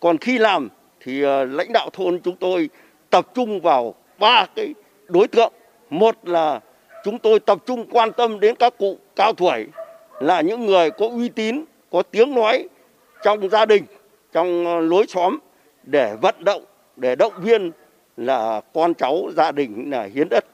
[0.00, 0.68] Còn khi làm
[1.00, 2.70] thì ờ, lãnh đạo thôn chúng tôi
[3.10, 4.74] tập trung vào ba cái
[5.08, 5.52] đối tượng.
[5.90, 6.60] Một là
[7.04, 9.66] chúng tôi tập trung quan tâm đến các cụ cao tuổi
[10.22, 12.68] là những người có uy tín, có tiếng nói
[13.22, 13.84] trong gia đình
[14.32, 15.38] trong ờ, lối xóm
[15.82, 16.64] để vận động
[16.96, 17.70] để động viên
[18.16, 20.44] là con cháu gia đình là hiến đất.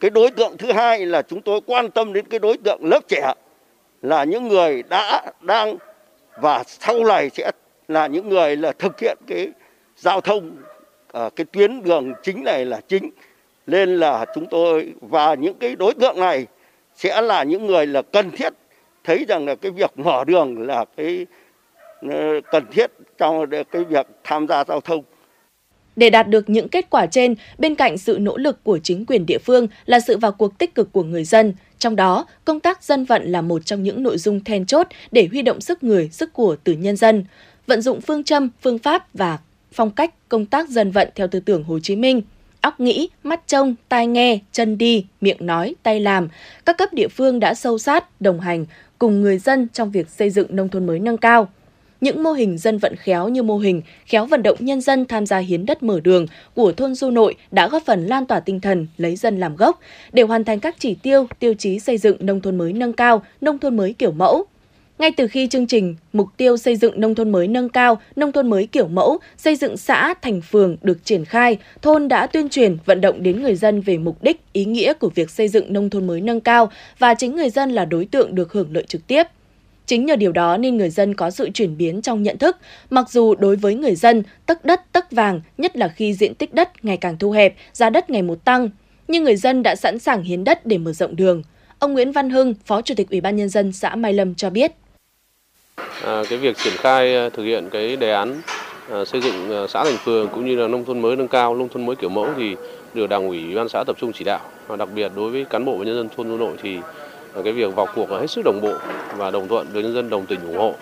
[0.00, 3.00] Cái đối tượng thứ hai là chúng tôi quan tâm đến cái đối tượng lớp
[3.08, 3.32] trẻ
[4.02, 5.76] là những người đã đang
[6.40, 7.50] và sau này sẽ
[7.88, 9.48] là những người là thực hiện cái
[9.96, 10.56] giao thông
[11.12, 13.10] ở cái tuyến đường chính này là chính.
[13.66, 16.46] Nên là chúng tôi và những cái đối tượng này
[16.94, 18.52] sẽ là những người là cần thiết
[19.06, 21.26] thấy rằng là cái việc mở đường là cái
[22.10, 25.04] ờ, cần thiết trong cái việc tham gia giao thông
[25.96, 29.26] để đạt được những kết quả trên, bên cạnh sự nỗ lực của chính quyền
[29.26, 31.54] địa phương là sự vào cuộc tích cực của người dân.
[31.78, 35.28] Trong đó, công tác dân vận là một trong những nội dung then chốt để
[35.30, 37.24] huy động sức người, sức của từ nhân dân.
[37.66, 39.38] Vận dụng phương châm, phương pháp và
[39.72, 42.22] phong cách công tác dân vận theo tư tưởng Hồ Chí Minh
[42.66, 46.28] óc nghĩ, mắt trông, tai nghe, chân đi, miệng nói, tay làm,
[46.64, 48.66] các cấp địa phương đã sâu sát, đồng hành
[48.98, 51.48] cùng người dân trong việc xây dựng nông thôn mới nâng cao.
[52.00, 55.26] Những mô hình dân vận khéo như mô hình khéo vận động nhân dân tham
[55.26, 58.60] gia hiến đất mở đường của thôn Du Nội đã góp phần lan tỏa tinh
[58.60, 59.80] thần lấy dân làm gốc
[60.12, 63.22] để hoàn thành các chỉ tiêu, tiêu chí xây dựng nông thôn mới nâng cao,
[63.40, 64.46] nông thôn mới kiểu mẫu.
[64.98, 68.32] Ngay từ khi chương trình Mục tiêu xây dựng nông thôn mới nâng cao, nông
[68.32, 72.48] thôn mới kiểu mẫu, xây dựng xã thành phường được triển khai, thôn đã tuyên
[72.48, 75.72] truyền vận động đến người dân về mục đích, ý nghĩa của việc xây dựng
[75.72, 78.84] nông thôn mới nâng cao và chính người dân là đối tượng được hưởng lợi
[78.88, 79.22] trực tiếp.
[79.86, 82.56] Chính nhờ điều đó nên người dân có sự chuyển biến trong nhận thức,
[82.90, 86.54] mặc dù đối với người dân, tấc đất tấc vàng, nhất là khi diện tích
[86.54, 88.70] đất ngày càng thu hẹp, giá đất ngày một tăng,
[89.08, 91.42] nhưng người dân đã sẵn sàng hiến đất để mở rộng đường.
[91.78, 94.50] Ông Nguyễn Văn Hưng, Phó Chủ tịch Ủy ban nhân dân xã Mai Lâm cho
[94.50, 94.72] biết.
[96.06, 98.40] À, cái việc triển khai à, thực hiện cái đề án
[98.92, 101.54] à, xây dựng à, xã thành phường cũng như là nông thôn mới nâng cao,
[101.54, 102.56] nông thôn mới kiểu mẫu thì
[102.94, 104.40] được đảng ủy ban xã tập trung chỉ đạo.
[104.66, 106.78] Và đặc biệt đối với cán bộ và nhân dân thôn Nội thì
[107.34, 108.72] à, cái việc vào cuộc là hết sức đồng bộ
[109.16, 110.74] và đồng thuận được nhân dân đồng tình ủng hộ.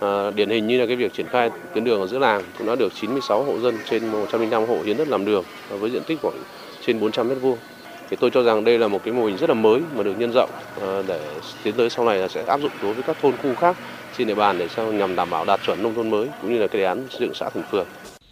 [0.00, 2.66] À, điển hình như là cái việc triển khai tuyến đường ở giữa làng cũng
[2.66, 6.18] đã được 96 hộ dân trên 105 hộ hiến đất làm đường với diện tích
[6.22, 6.34] khoảng
[6.86, 7.58] trên 400 mét vuông.
[8.10, 10.18] Thì tôi cho rằng đây là một cái mô hình rất là mới mà được
[10.18, 10.50] nhân rộng
[11.06, 11.20] để
[11.62, 13.76] tiến tới sau này là sẽ áp dụng đối với các thôn khu khác
[14.18, 16.58] trên địa bàn để sao nhằm đảm bảo đạt chuẩn nông thôn mới cũng như
[16.58, 17.86] là cái đề án xây dựng xã thành phường.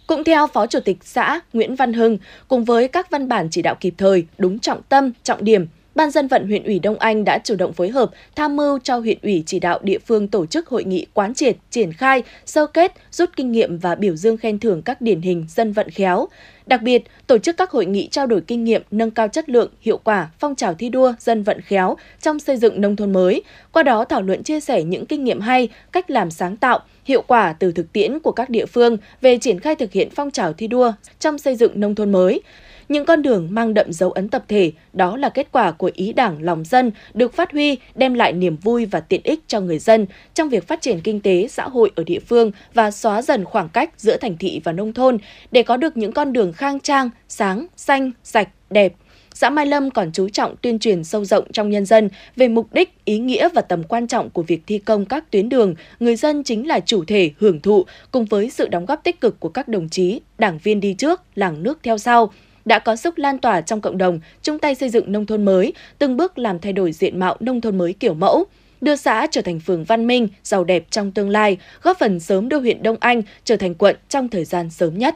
[0.07, 3.61] Cũng theo Phó Chủ tịch xã Nguyễn Văn Hưng, cùng với các văn bản chỉ
[3.61, 5.65] đạo kịp thời, đúng trọng tâm, trọng điểm,
[5.99, 8.97] Ban dân vận huyện ủy Đông Anh đã chủ động phối hợp tham mưu cho
[8.97, 12.65] huyện ủy chỉ đạo địa phương tổ chức hội nghị quán triệt, triển khai, sơ
[12.65, 16.27] kết, rút kinh nghiệm và biểu dương khen thưởng các điển hình dân vận khéo.
[16.69, 19.71] Đặc biệt, tổ chức các hội nghị trao đổi kinh nghiệm, nâng cao chất lượng,
[19.81, 23.43] hiệu quả, phong trào thi đua dân vận khéo trong xây dựng nông thôn mới,
[23.71, 27.23] qua đó thảo luận chia sẻ những kinh nghiệm hay, cách làm sáng tạo, hiệu
[27.27, 30.53] quả từ thực tiễn của các địa phương về triển khai thực hiện phong trào
[30.53, 32.41] thi đua trong xây dựng nông thôn mới.
[32.89, 36.13] Những con đường mang đậm dấu ấn tập thể, đó là kết quả của ý
[36.13, 39.79] đảng lòng dân được phát huy, đem lại niềm vui và tiện ích cho người
[39.79, 43.45] dân trong việc phát triển kinh tế, xã hội ở địa phương và xóa dần
[43.45, 45.17] khoảng cách giữa thành thị và nông thôn
[45.51, 48.93] để có được những con đường khang trang, sáng, xanh, sạch, đẹp,
[49.33, 52.73] xã Mai Lâm còn chú trọng tuyên truyền sâu rộng trong nhân dân về mục
[52.73, 56.15] đích, ý nghĩa và tầm quan trọng của việc thi công các tuyến đường, người
[56.15, 59.49] dân chính là chủ thể hưởng thụ cùng với sự đóng góp tích cực của
[59.49, 62.31] các đồng chí, đảng viên đi trước, làng nước theo sau
[62.69, 65.73] đã có sức lan tỏa trong cộng đồng, chung tay xây dựng nông thôn mới,
[65.97, 68.45] từng bước làm thay đổi diện mạo nông thôn mới kiểu mẫu
[68.81, 72.49] đưa xã trở thành phường văn minh, giàu đẹp trong tương lai, góp phần sớm
[72.49, 75.15] đưa huyện Đông Anh trở thành quận trong thời gian sớm nhất.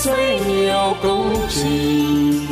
[0.00, 2.46] Xây nhiều công trình.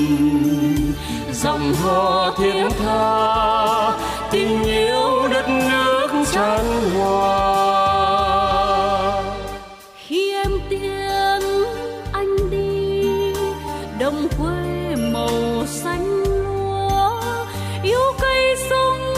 [1.32, 3.98] Dòng họ thiên tha,
[4.30, 6.64] tình yêu đất nước tràn
[6.94, 7.58] hòa
[9.96, 11.42] khi em tiễn
[12.12, 13.02] anh đi,
[14.00, 17.20] đồng quê màu xanh lúa,
[17.82, 19.14] yêu cây sông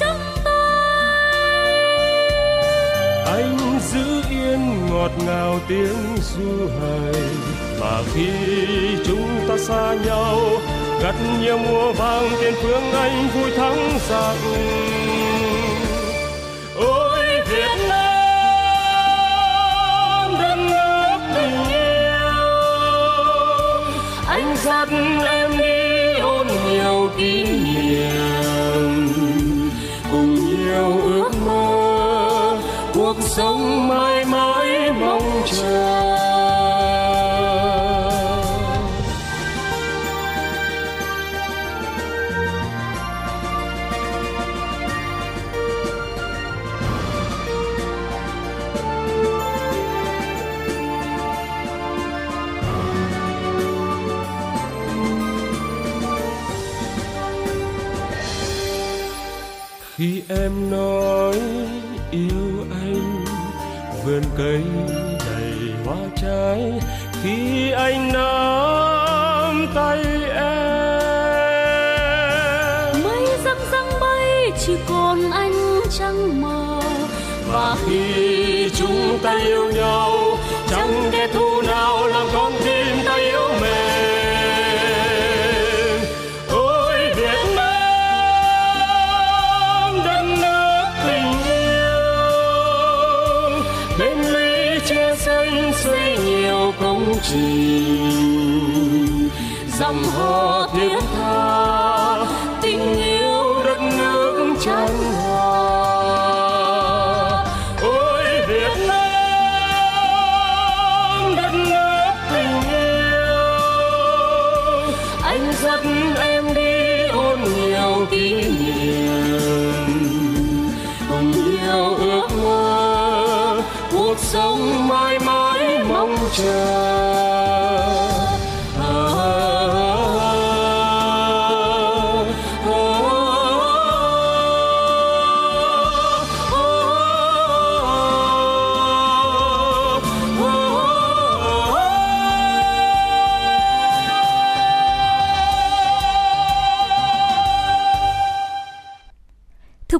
[0.00, 1.72] trong tay.
[3.26, 7.41] Anh giữ yên ngọt ngào tiếng du hài
[8.14, 8.28] khi
[9.06, 10.40] chúng ta xa nhau,
[11.02, 14.36] gặt nhiều mùa vàng tiền phương anh vui thắng giặc.
[16.76, 18.02] Ôi, việt nam
[20.38, 22.42] đất nước tình yêu,
[24.26, 24.88] anh dắt
[25.26, 29.08] em đi ôn nhiều kỷ niệm,
[30.12, 31.66] cùng nhiều ước mơ,
[32.94, 34.11] cuộc sống mãi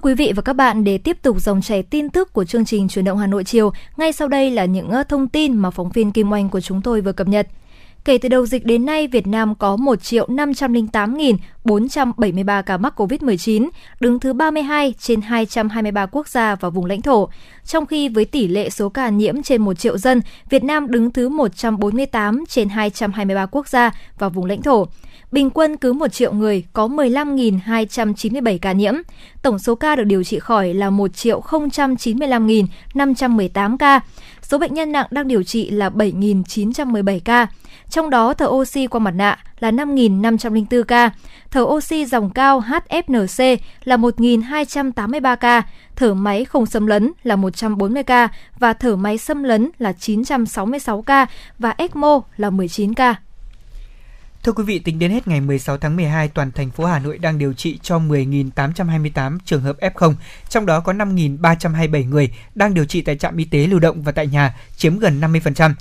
[0.03, 2.89] quý vị và các bạn, để tiếp tục dòng chảy tin tức của chương trình
[2.89, 5.89] Truyền động Hà Nội chiều, ngay sau đây là những ờ, thông tin mà phóng
[5.89, 7.49] viên Kim Oanh của chúng tôi vừa cập nhật.
[8.05, 13.69] Kể từ đầu dịch đến nay, Việt Nam có 1 508.473 ca mắc COVID-19,
[14.01, 17.29] đứng thứ 32 trên 223 quốc gia và vùng lãnh thổ.
[17.65, 20.21] Trong khi với tỷ lệ số ca nhiễm trên 1 triệu dân,
[20.51, 24.87] Việt Nam đứng thứ 148 trên 223 quốc gia và vùng lãnh thổ.
[25.33, 28.95] Bình quân cứ 1 triệu người có 15.297 ca nhiễm.
[29.43, 34.01] Tổng số ca được điều trị khỏi là 1 triệu 095.518 ca.
[34.43, 37.47] Số bệnh nhân nặng đang điều trị là 7.917 ca.
[37.91, 41.11] Trong đó thở oxy qua mặt nạ là 5.504 ca,
[41.51, 45.63] thở oxy dòng cao HFNC là 1.283 ca,
[45.97, 48.29] thở máy không xâm lấn là 140 ca
[48.59, 51.27] và thở máy xâm lấn là 966 ca
[51.59, 53.17] và ECMO là 19 ca.
[54.43, 57.19] Thưa quý vị, tính đến hết ngày 16 tháng 12, toàn thành phố Hà Nội
[57.19, 60.15] đang điều trị cho 10.828 trường hợp F0,
[60.49, 64.13] trong đó có 5.327 người đang điều trị tại trạm y tế lưu động và
[64.13, 65.75] tại nhà, chiếm gần 50%.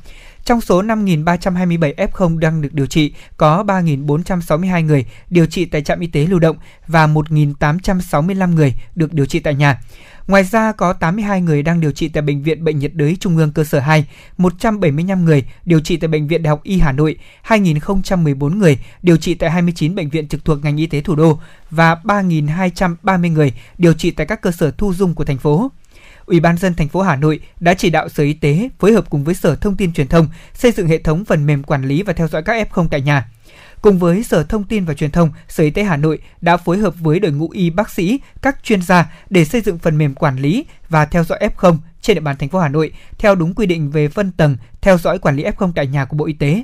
[0.46, 6.00] Trong số 5.327 F0 đang được điều trị, có 3.462 người điều trị tại trạm
[6.00, 6.58] y tế lưu động
[6.88, 9.82] và 1.865 người được điều trị tại nhà.
[10.28, 13.38] Ngoài ra có 82 người đang điều trị tại Bệnh viện Bệnh nhiệt đới Trung
[13.38, 14.06] ương cơ sở 2,
[14.38, 17.16] 175 người điều trị tại Bệnh viện Đại học Y Hà Nội,
[17.48, 21.40] 2.014 người điều trị tại 29 bệnh viện trực thuộc ngành y tế thủ đô
[21.72, 25.72] và 3.230 người điều trị tại các cơ sở thu dung của thành phố.
[26.26, 29.10] Ủy ban dân thành phố Hà Nội đã chỉ đạo Sở Y tế phối hợp
[29.10, 32.04] cùng với Sở Thông tin Truyền thông xây dựng hệ thống phần mềm quản lý
[32.04, 33.28] và theo dõi các F0 tại nhà.
[33.82, 36.78] Cùng với Sở Thông tin và Truyền thông, Sở Y tế Hà Nội đã phối
[36.78, 40.16] hợp với đội ngũ y bác sĩ, các chuyên gia để xây dựng phần mềm
[40.16, 43.54] quản lý và theo dõi F0 trên địa bàn thành phố Hà Nội theo đúng
[43.54, 46.34] quy định về phân tầng theo dõi quản lý F0 tại nhà của Bộ Y
[46.34, 46.64] tế.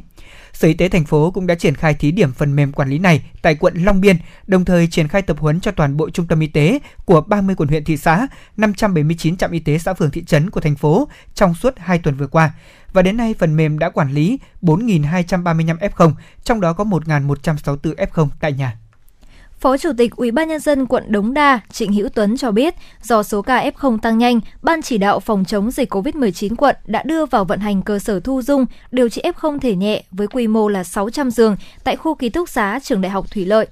[0.53, 2.99] Sở Y tế thành phố cũng đã triển khai thí điểm phần mềm quản lý
[2.99, 4.17] này tại quận Long Biên,
[4.47, 7.55] đồng thời triển khai tập huấn cho toàn bộ trung tâm y tế của 30
[7.55, 8.27] quận huyện thị xã,
[8.57, 12.15] 579 trạm y tế xã phường thị trấn của thành phố trong suốt 2 tuần
[12.15, 12.51] vừa qua.
[12.97, 16.11] Và đến nay phần mềm đã quản lý 4.235 F0,
[16.43, 18.77] trong đó có 1.164 F0 tại nhà.
[19.59, 22.75] Phó Chủ tịch Ủy ban nhân dân quận Đống Đa Trịnh Hữu Tuấn cho biết,
[23.03, 27.03] do số ca F0 tăng nhanh, Ban chỉ đạo phòng chống dịch COVID-19 quận đã
[27.03, 30.47] đưa vào vận hành cơ sở thu dung điều trị F0 thể nhẹ với quy
[30.47, 33.67] mô là 600 giường tại khu ký túc xá Trường Đại học Thủy Lợi.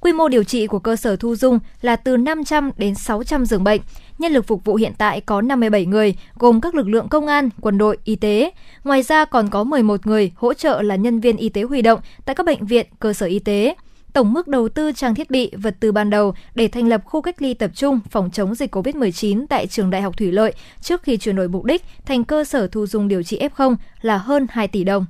[0.00, 3.64] Quy mô điều trị của cơ sở thu dung là từ 500 đến 600 giường
[3.64, 3.80] bệnh.
[4.20, 7.48] Nhân lực phục vụ hiện tại có 57 người, gồm các lực lượng công an,
[7.60, 8.50] quân đội, y tế.
[8.84, 12.00] Ngoài ra còn có 11 người hỗ trợ là nhân viên y tế huy động
[12.24, 13.74] tại các bệnh viện, cơ sở y tế
[14.12, 17.22] tổng mức đầu tư trang thiết bị, vật tư ban đầu để thành lập khu
[17.22, 21.02] cách ly tập trung phòng chống dịch COVID-19 tại trường Đại học Thủy Lợi trước
[21.02, 24.46] khi chuyển đổi mục đích thành cơ sở thu dung điều trị F0 là hơn
[24.50, 25.06] 2 tỷ đồng.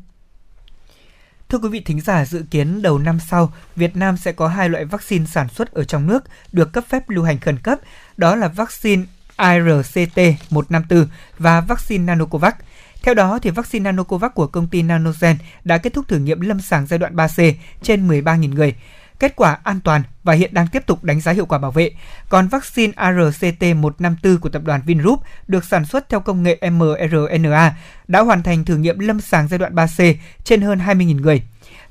[1.50, 4.68] Thưa quý vị thính giả, dự kiến đầu năm sau, Việt Nam sẽ có hai
[4.68, 7.78] loại vaccine sản xuất ở trong nước được cấp phép lưu hành khẩn cấp,
[8.16, 9.02] đó là vaccine
[9.36, 11.06] ARCT-154
[11.38, 12.54] và vaccine Nanocovax.
[13.02, 16.60] Theo đó, thì vaccine Nanocovax của công ty Nanogen đã kết thúc thử nghiệm lâm
[16.60, 17.52] sàng giai đoạn 3C
[17.82, 18.74] trên 13.000 người.
[19.20, 21.90] Kết quả an toàn và hiện đang tiếp tục đánh giá hiệu quả bảo vệ.
[22.28, 27.76] Còn vaccine ARCT-154 của tập đoàn Vingroup được sản xuất theo công nghệ mRNA
[28.08, 30.14] đã hoàn thành thử nghiệm lâm sàng giai đoạn 3C
[30.44, 31.42] trên hơn 20.000 người.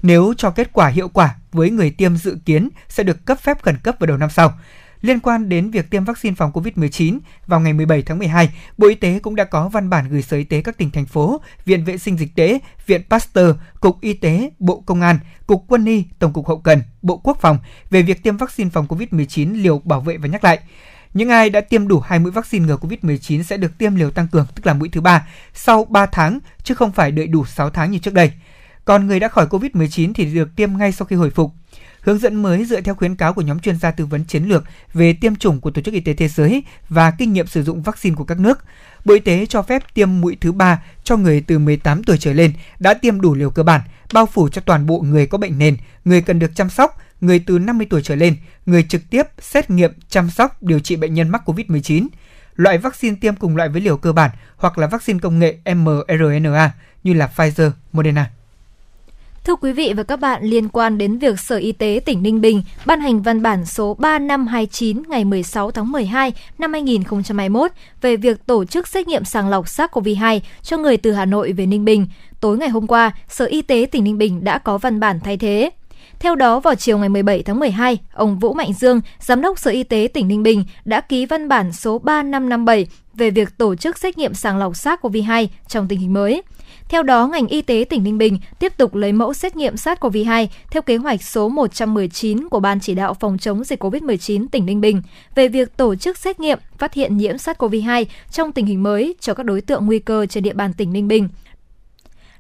[0.02, 3.62] Nếu cho kết quả hiệu quả với người tiêm dự kiến sẽ được cấp phép
[3.62, 4.54] khẩn cấp vào đầu năm sau.
[5.02, 8.96] Liên quan đến việc tiêm vaccine phòng COVID-19, vào ngày 17 tháng 12, Bộ Y
[8.96, 11.84] tế cũng đã có văn bản gửi Sở Y tế các tỉnh thành phố, Viện
[11.84, 16.06] Vệ sinh Dịch tễ, Viện Pasteur, Cục Y tế, Bộ Công an, Cục Quân y,
[16.20, 17.58] Tổng cục Hậu cần, Bộ Quốc phòng
[17.90, 20.60] về việc tiêm vaccine phòng COVID-19 liều bảo vệ và nhắc lại.
[21.14, 24.28] Những ai đã tiêm đủ hai mũi vaccine ngừa COVID-19 sẽ được tiêm liều tăng
[24.28, 27.70] cường, tức là mũi thứ ba, sau 3 tháng, chứ không phải đợi đủ 6
[27.70, 28.32] tháng như trước đây.
[28.86, 31.52] Còn người đã khỏi COVID-19 thì được tiêm ngay sau khi hồi phục.
[32.02, 34.64] Hướng dẫn mới dựa theo khuyến cáo của nhóm chuyên gia tư vấn chiến lược
[34.94, 37.82] về tiêm chủng của Tổ chức Y tế Thế giới và kinh nghiệm sử dụng
[37.82, 38.60] vaccine của các nước.
[39.06, 42.34] Bộ Y tế cho phép tiêm mũi thứ ba cho người từ 18 tuổi trở
[42.34, 43.82] lên đã tiêm đủ liều cơ bản,
[44.14, 47.40] bao phủ cho toàn bộ người có bệnh nền, người cần được chăm sóc, người
[47.40, 48.36] từ 50 tuổi trở lên,
[48.66, 52.08] người trực tiếp xét nghiệm, chăm sóc, điều trị bệnh nhân mắc COVID-19.
[52.56, 56.72] Loại vaccine tiêm cùng loại với liều cơ bản hoặc là vaccine công nghệ mRNA
[57.04, 58.32] như là Pfizer, Moderna.
[59.50, 62.42] Thưa quý vị và các bạn, liên quan đến việc Sở Y tế tỉnh Ninh
[62.42, 67.72] Bình ban hành văn bản số 3529 ngày 16 tháng 12 năm 2021
[68.02, 71.66] về việc tổ chức xét nghiệm sàng lọc SARS-CoV-2 cho người từ Hà Nội về
[71.66, 72.08] Ninh Bình,
[72.40, 75.38] tối ngày hôm qua, Sở Y tế tỉnh Ninh Bình đã có văn bản thay
[75.38, 75.70] thế.
[76.20, 79.72] Theo đó, vào chiều ngày 17 tháng 12, ông Vũ Mạnh Dương, Giám đốc Sở
[79.72, 83.98] Y tế tỉnh Ninh Bình đã ký văn bản số 3557 về việc tổ chức
[83.98, 86.42] xét nghiệm sàng lọc SARS-CoV-2 trong tình hình mới.
[86.90, 90.48] Theo đó, ngành y tế tỉnh Ninh Bình tiếp tục lấy mẫu xét nghiệm SARS-CoV-2
[90.72, 94.82] theo kế hoạch số 119 của Ban chỉ đạo phòng chống dịch COVID-19 tỉnh Ninh
[94.82, 95.02] Bình
[95.36, 99.34] về việc tổ chức xét nghiệm phát hiện nhiễm SARS-CoV-2 trong tình hình mới cho
[99.34, 101.30] các đối tượng nguy cơ trên địa bàn tỉnh Ninh Bình.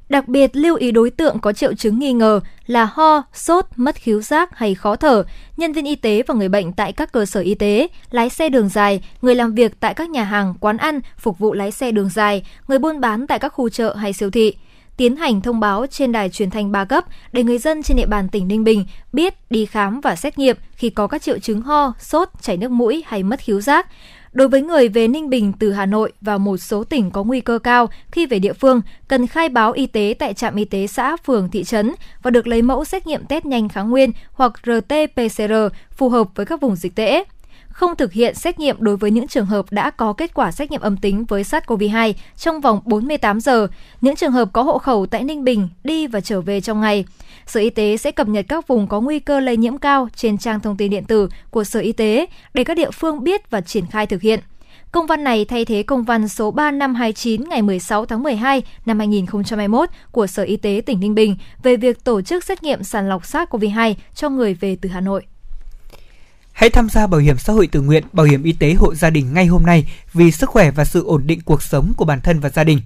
[0.09, 3.95] Đặc biệt lưu ý đối tượng có triệu chứng nghi ngờ là ho, sốt, mất
[3.95, 5.23] khiếu giác hay khó thở,
[5.57, 8.49] nhân viên y tế và người bệnh tại các cơ sở y tế, lái xe
[8.49, 11.91] đường dài, người làm việc tại các nhà hàng, quán ăn, phục vụ lái xe
[11.91, 14.53] đường dài, người buôn bán tại các khu chợ hay siêu thị
[14.99, 18.05] tiến hành thông báo trên đài truyền thanh ba cấp để người dân trên địa
[18.05, 21.61] bàn tỉnh Ninh Bình biết đi khám và xét nghiệm khi có các triệu chứng
[21.61, 23.87] ho, sốt, chảy nước mũi hay mất khiếu giác.
[24.31, 27.41] Đối với người về Ninh Bình từ Hà Nội và một số tỉnh có nguy
[27.41, 30.87] cơ cao khi về địa phương, cần khai báo y tế tại trạm y tế
[30.87, 31.91] xã, phường, thị trấn
[32.21, 36.45] và được lấy mẫu xét nghiệm test nhanh kháng nguyên hoặc RT-PCR phù hợp với
[36.45, 37.23] các vùng dịch tễ
[37.79, 40.71] không thực hiện xét nghiệm đối với những trường hợp đã có kết quả xét
[40.71, 43.67] nghiệm âm tính với SARS-CoV-2 trong vòng 48 giờ,
[44.01, 47.05] những trường hợp có hộ khẩu tại Ninh Bình đi và trở về trong ngày.
[47.45, 50.37] Sở Y tế sẽ cập nhật các vùng có nguy cơ lây nhiễm cao trên
[50.37, 53.61] trang thông tin điện tử của Sở Y tế để các địa phương biết và
[53.61, 54.39] triển khai thực hiện.
[54.91, 59.89] Công văn này thay thế công văn số 3529 ngày 16 tháng 12 năm 2021
[60.11, 63.23] của Sở Y tế tỉnh Ninh Bình về việc tổ chức xét nghiệm sàng lọc
[63.23, 65.25] SARS-CoV-2 cho người về từ Hà Nội.
[66.59, 69.09] Hãy tham gia bảo hiểm xã hội tự nguyện, bảo hiểm y tế hộ gia
[69.09, 72.21] đình ngay hôm nay vì sức khỏe và sự ổn định cuộc sống của bản
[72.21, 72.81] thân và gia đình.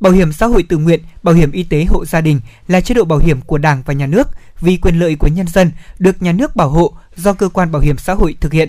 [0.00, 2.94] Bảo hiểm xã hội tự nguyện, bảo hiểm y tế hộ gia đình là chế
[2.94, 4.28] độ bảo hiểm của Đảng và Nhà nước
[4.60, 7.82] vì quyền lợi của nhân dân được nhà nước bảo hộ do cơ quan bảo
[7.82, 8.68] hiểm xã hội thực hiện.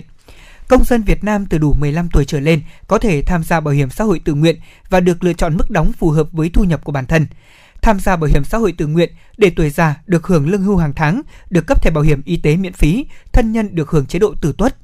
[0.68, 3.74] Công dân Việt Nam từ đủ 15 tuổi trở lên có thể tham gia bảo
[3.74, 4.56] hiểm xã hội tự nguyện
[4.90, 7.26] và được lựa chọn mức đóng phù hợp với thu nhập của bản thân.
[7.82, 10.76] Tham gia bảo hiểm xã hội tự nguyện để tuổi già được hưởng lương hưu
[10.76, 14.06] hàng tháng, được cấp thẻ bảo hiểm y tế miễn phí, thân nhân được hưởng
[14.06, 14.76] chế độ tử tuất.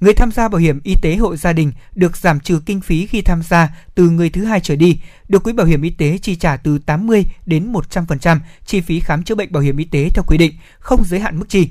[0.00, 3.06] Người tham gia bảo hiểm y tế hộ gia đình được giảm trừ kinh phí
[3.06, 6.18] khi tham gia từ người thứ hai trở đi, được quỹ bảo hiểm y tế
[6.18, 10.10] chi trả từ 80 đến 100% chi phí khám chữa bệnh bảo hiểm y tế
[10.14, 11.68] theo quy định, không giới hạn mức chi.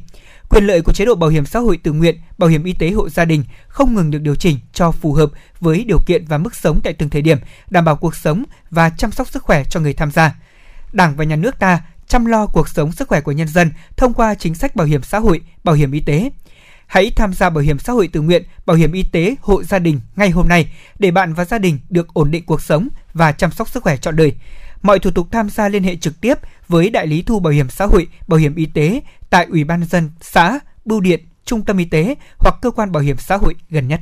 [0.49, 2.91] Quyền lợi của chế độ bảo hiểm xã hội tự nguyện, bảo hiểm y tế
[2.91, 6.37] hộ gia đình không ngừng được điều chỉnh cho phù hợp với điều kiện và
[6.37, 7.37] mức sống tại từng thời điểm,
[7.69, 10.35] đảm bảo cuộc sống và chăm sóc sức khỏe cho người tham gia.
[10.91, 14.13] Đảng và nhà nước ta chăm lo cuộc sống sức khỏe của nhân dân thông
[14.13, 16.29] qua chính sách bảo hiểm xã hội, bảo hiểm y tế.
[16.87, 19.79] Hãy tham gia bảo hiểm xã hội tự nguyện, bảo hiểm y tế hộ gia
[19.79, 23.31] đình ngay hôm nay để bạn và gia đình được ổn định cuộc sống và
[23.31, 24.33] chăm sóc sức khỏe trọn đời.
[24.81, 26.37] Mọi thủ tục tham gia liên hệ trực tiếp
[26.67, 29.83] với đại lý thu bảo hiểm xã hội, bảo hiểm y tế tại Ủy ban
[29.83, 33.55] dân xã, bưu điện, trung tâm y tế hoặc cơ quan bảo hiểm xã hội
[33.69, 34.01] gần nhất.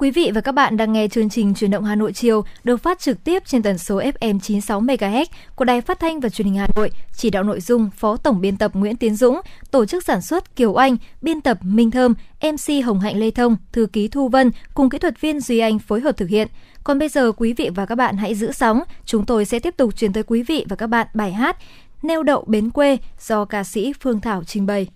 [0.00, 2.76] Quý vị và các bạn đang nghe chương trình Truyền động Hà Nội chiều được
[2.76, 5.24] phát trực tiếp trên tần số FM 96 MHz
[5.54, 6.90] của Đài Phát thanh và Truyền hình Hà Nội.
[7.16, 9.40] Chỉ đạo nội dung Phó Tổng biên tập Nguyễn Tiến Dũng,
[9.70, 13.56] tổ chức sản xuất Kiều Anh, biên tập Minh Thơm, MC Hồng Hạnh Lê Thông,
[13.72, 16.48] thư ký Thu Vân cùng kỹ thuật viên Duy Anh phối hợp thực hiện.
[16.84, 19.74] Còn bây giờ quý vị và các bạn hãy giữ sóng, chúng tôi sẽ tiếp
[19.76, 21.56] tục truyền tới quý vị và các bạn bài hát
[22.02, 24.86] Neo đậu bến quê do ca sĩ Phương Thảo trình bày.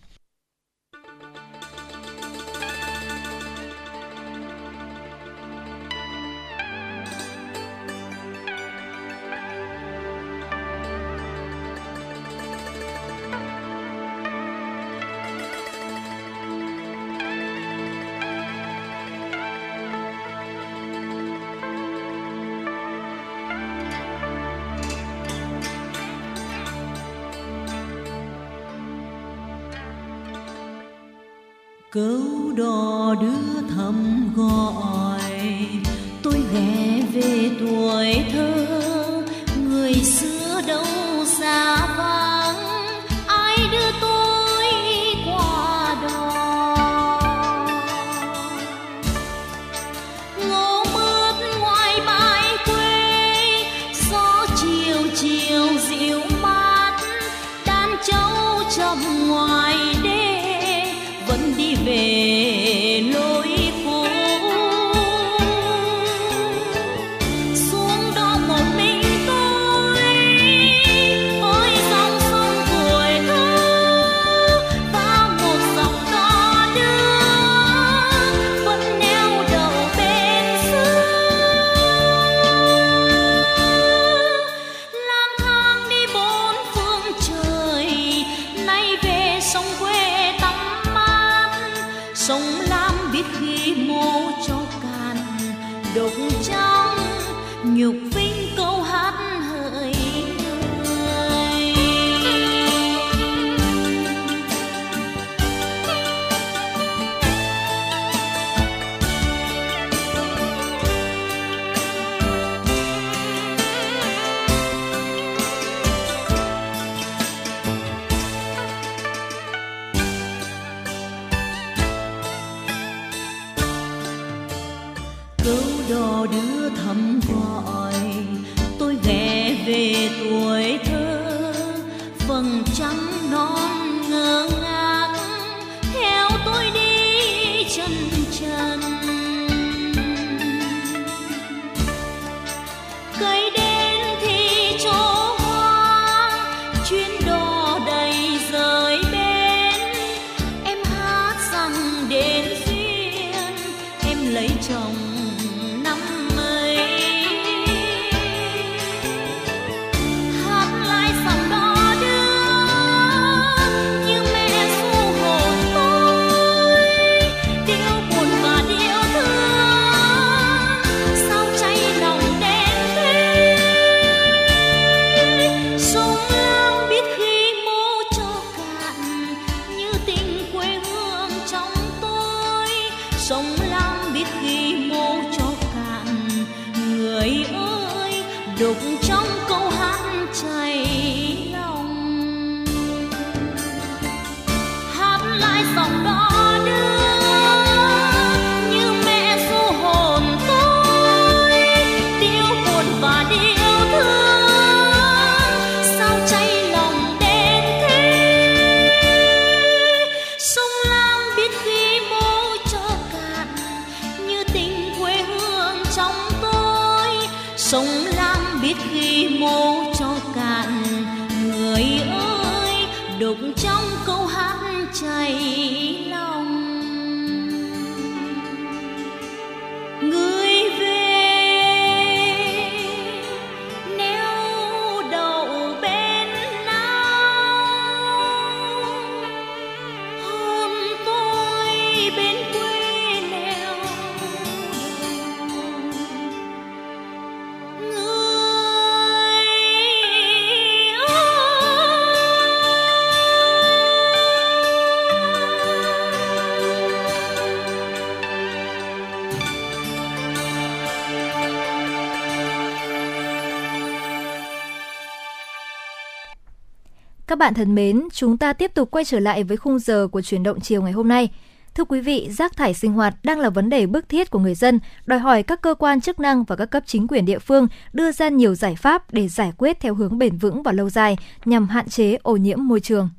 [267.34, 270.22] Các bạn thân mến, chúng ta tiếp tục quay trở lại với khung giờ của
[270.22, 271.28] chuyển động chiều ngày hôm nay.
[271.74, 274.54] Thưa quý vị, rác thải sinh hoạt đang là vấn đề bức thiết của người
[274.54, 277.68] dân, đòi hỏi các cơ quan chức năng và các cấp chính quyền địa phương
[277.92, 281.16] đưa ra nhiều giải pháp để giải quyết theo hướng bền vững và lâu dài
[281.44, 283.10] nhằm hạn chế ô nhiễm môi trường.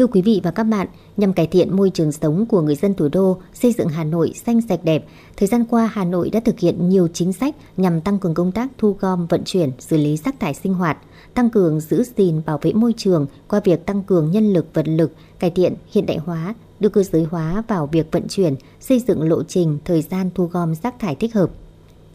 [0.00, 0.86] Thưa quý vị và các bạn,
[1.16, 4.32] nhằm cải thiện môi trường sống của người dân thủ đô, xây dựng Hà Nội
[4.46, 5.04] xanh sạch đẹp,
[5.36, 8.52] thời gian qua Hà Nội đã thực hiện nhiều chính sách nhằm tăng cường công
[8.52, 10.98] tác thu gom, vận chuyển, xử lý rác thải sinh hoạt,
[11.34, 14.88] tăng cường giữ gìn bảo vệ môi trường qua việc tăng cường nhân lực vật
[14.88, 19.00] lực, cải thiện hiện đại hóa, đưa cơ giới hóa vào việc vận chuyển, xây
[19.08, 21.50] dựng lộ trình, thời gian thu gom rác thải thích hợp.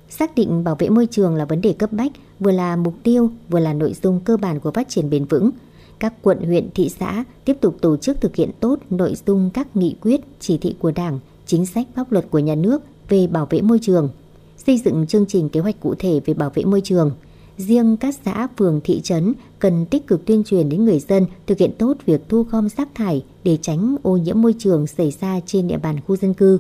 [0.10, 3.30] Xác định bảo vệ môi trường là vấn đề cấp bách, vừa là mục tiêu,
[3.50, 5.52] vừa là nội dung cơ bản của phát triển bền vững.
[6.00, 9.76] Các quận, huyện, thị xã tiếp tục tổ chức thực hiện tốt nội dung các
[9.76, 13.48] nghị quyết, chỉ thị của Đảng, chính sách pháp luật của nhà nước về bảo
[13.50, 14.10] vệ môi trường,
[14.58, 17.12] xây dựng chương trình kế hoạch cụ thể về bảo vệ môi trường.
[17.58, 21.58] Riêng các xã, phường, thị trấn cần tích cực tuyên truyền đến người dân thực
[21.58, 25.40] hiện tốt việc thu gom rác thải để tránh ô nhiễm môi trường xảy ra
[25.46, 26.58] trên địa bàn khu dân cư.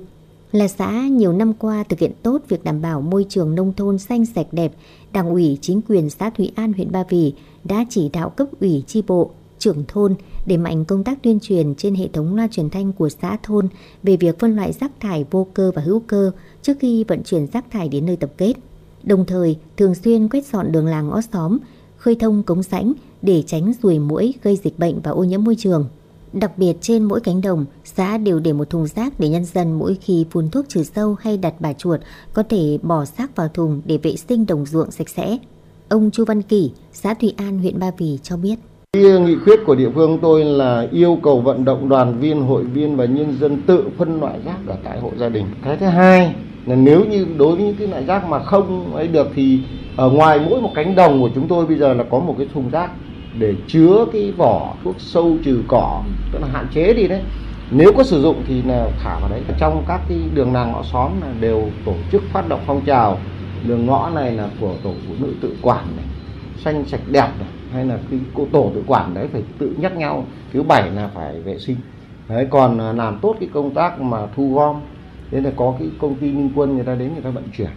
[0.51, 3.97] Là xã nhiều năm qua thực hiện tốt việc đảm bảo môi trường nông thôn
[3.97, 4.73] xanh sạch đẹp,
[5.13, 7.33] Đảng ủy chính quyền xã Thụy An huyện Ba Vì
[7.65, 10.15] đã chỉ đạo cấp ủy chi bộ, trưởng thôn
[10.45, 13.67] để mạnh công tác tuyên truyền trên hệ thống loa truyền thanh của xã thôn
[14.03, 16.31] về việc phân loại rác thải vô cơ và hữu cơ
[16.61, 18.53] trước khi vận chuyển rác thải đến nơi tập kết.
[19.03, 21.57] Đồng thời, thường xuyên quét dọn đường làng ngõ xóm,
[21.97, 25.55] khơi thông cống rãnh để tránh ruồi muỗi gây dịch bệnh và ô nhiễm môi
[25.55, 25.89] trường.
[26.33, 29.73] Đặc biệt trên mỗi cánh đồng, xã đều để một thùng rác để nhân dân
[29.73, 31.99] mỗi khi phun thuốc trừ sâu hay đặt bà chuột
[32.33, 35.37] có thể bỏ rác vào thùng để vệ sinh đồng ruộng sạch sẽ.
[35.89, 38.55] Ông Chu Văn Kỷ, xã Thụy An, huyện Ba Vì cho biết.
[38.93, 42.63] Cái nghị quyết của địa phương tôi là yêu cầu vận động đoàn viên, hội
[42.63, 45.45] viên và nhân dân tự phân loại rác ở tại hộ gia đình.
[45.63, 46.35] Cái thứ hai
[46.65, 49.59] là nếu như đối với những cái loại rác mà không ấy được thì
[49.95, 52.47] ở ngoài mỗi một cánh đồng của chúng tôi bây giờ là có một cái
[52.53, 52.91] thùng rác
[53.39, 57.21] để chứa cái vỏ thuốc sâu trừ cỏ tức là hạn chế đi đấy
[57.71, 60.83] nếu có sử dụng thì là thả vào đấy trong các cái đường làng ngõ
[60.93, 63.19] xóm là đều tổ chức phát động phong trào
[63.67, 66.05] đường ngõ này là của tổ phụ nữ tự quản này
[66.63, 69.97] xanh sạch đẹp này hay là cái cô tổ tự quản đấy phải tự nhắc
[69.97, 70.25] nhau.
[70.53, 71.75] Thứ bảy là phải vệ sinh.
[72.29, 74.81] Đấy còn à, làm tốt cái công tác mà thu gom
[75.31, 77.69] thế là có cái công ty minh quân người ta đến người ta vận chuyển.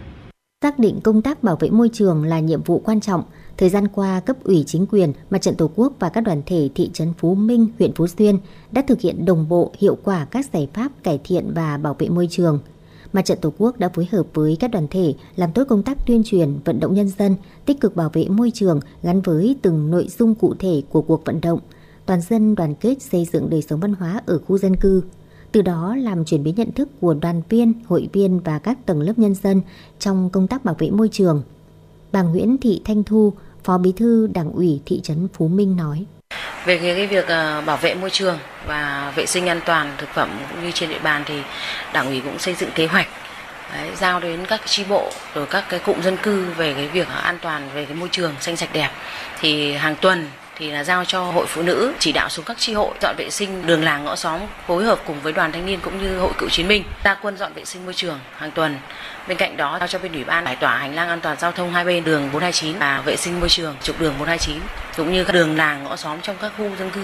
[0.63, 3.23] Xác định công tác bảo vệ môi trường là nhiệm vụ quan trọng,
[3.57, 6.69] thời gian qua cấp ủy chính quyền, mặt trận Tổ quốc và các đoàn thể
[6.75, 8.37] thị trấn Phú Minh, huyện Phú Xuyên
[8.71, 12.09] đã thực hiện đồng bộ hiệu quả các giải pháp cải thiện và bảo vệ
[12.09, 12.59] môi trường.
[13.13, 16.07] Mặt trận Tổ quốc đã phối hợp với các đoàn thể làm tốt công tác
[16.07, 19.91] tuyên truyền, vận động nhân dân tích cực bảo vệ môi trường gắn với từng
[19.91, 21.59] nội dung cụ thể của cuộc vận động,
[22.05, 25.01] toàn dân đoàn kết xây dựng đời sống văn hóa ở khu dân cư
[25.51, 29.01] từ đó làm chuyển biến nhận thức của đoàn viên, hội viên và các tầng
[29.01, 29.61] lớp nhân dân
[29.99, 31.43] trong công tác bảo vệ môi trường.
[32.11, 33.33] Bà Nguyễn Thị Thanh Thu,
[33.63, 36.05] Phó Bí thư Đảng ủy thị trấn Phú Minh nói.
[36.65, 40.09] Về cái, cái việc uh, bảo vệ môi trường và vệ sinh an toàn thực
[40.13, 41.41] phẩm cũng như trên địa bàn thì
[41.93, 43.07] Đảng ủy cũng xây dựng kế hoạch
[43.73, 47.07] Đấy, giao đến các tri bộ rồi các cái cụm dân cư về cái việc
[47.23, 48.89] an toàn về cái môi trường xanh sạch đẹp.
[49.39, 50.29] Thì hàng tuần
[50.59, 53.29] thì là giao cho hội phụ nữ chỉ đạo xuống các tri hội dọn vệ
[53.29, 56.31] sinh đường làng ngõ xóm phối hợp cùng với đoàn thanh niên cũng như hội
[56.37, 58.75] cựu chiến binh ra quân dọn vệ sinh môi trường hàng tuần
[59.27, 61.51] bên cạnh đó giao cho bên ủy ban giải tỏa hành lang an toàn giao
[61.51, 64.57] thông hai bên đường 429 và vệ sinh môi trường trục đường 429
[64.97, 67.01] cũng như các đường làng ngõ xóm trong các khu dân cư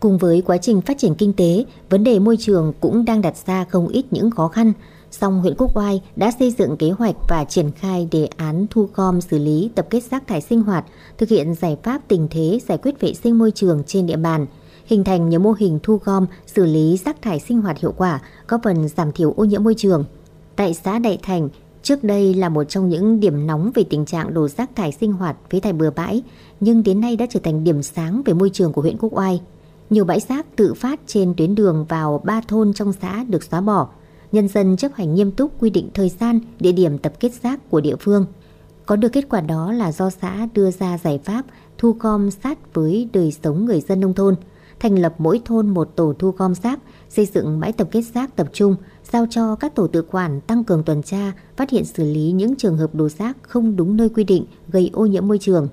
[0.00, 3.36] Cùng với quá trình phát triển kinh tế, vấn đề môi trường cũng đang đặt
[3.46, 4.72] ra không ít những khó khăn.
[5.10, 8.88] Song huyện Quốc Oai đã xây dựng kế hoạch và triển khai đề án thu
[8.94, 10.84] gom xử lý tập kết rác thải sinh hoạt,
[11.18, 14.46] thực hiện giải pháp tình thế giải quyết vệ sinh môi trường trên địa bàn,
[14.86, 18.20] hình thành nhiều mô hình thu gom xử lý rác thải sinh hoạt hiệu quả,
[18.48, 20.04] góp phần giảm thiểu ô nhiễm môi trường.
[20.56, 21.48] Tại xã Đại Thành,
[21.82, 25.12] trước đây là một trong những điểm nóng về tình trạng đổ rác thải sinh
[25.12, 26.22] hoạt với thải bừa bãi,
[26.60, 29.40] nhưng đến nay đã trở thành điểm sáng về môi trường của huyện Quốc Oai.
[29.90, 33.60] Nhiều bãi rác tự phát trên tuyến đường vào ba thôn trong xã được xóa
[33.60, 33.88] bỏ.
[34.32, 37.70] Nhân dân chấp hành nghiêm túc quy định thời gian, địa điểm tập kết rác
[37.70, 38.26] của địa phương.
[38.86, 41.44] Có được kết quả đó là do xã đưa ra giải pháp
[41.78, 44.34] thu gom sát với đời sống người dân nông thôn,
[44.80, 46.78] thành lập mỗi thôn một tổ thu gom rác,
[47.08, 48.76] xây dựng bãi tập kết rác tập trung,
[49.12, 52.56] giao cho các tổ tự quản tăng cường tuần tra, phát hiện xử lý những
[52.56, 55.68] trường hợp đổ rác không đúng nơi quy định gây ô nhiễm môi trường.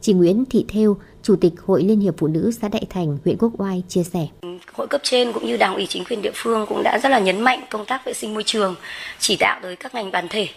[0.00, 3.36] Chị Nguyễn Thị Thêu, Chủ tịch Hội Liên hiệp Phụ nữ xã Đại Thành, huyện
[3.38, 4.20] Quốc Oai chia sẻ.
[4.40, 7.08] Ừ, hội cấp trên cũng như Đảng ủy chính quyền địa phương cũng đã rất
[7.08, 8.74] là nhấn mạnh công tác vệ sinh môi trường,
[9.18, 10.48] chỉ đạo tới các ngành đoàn thể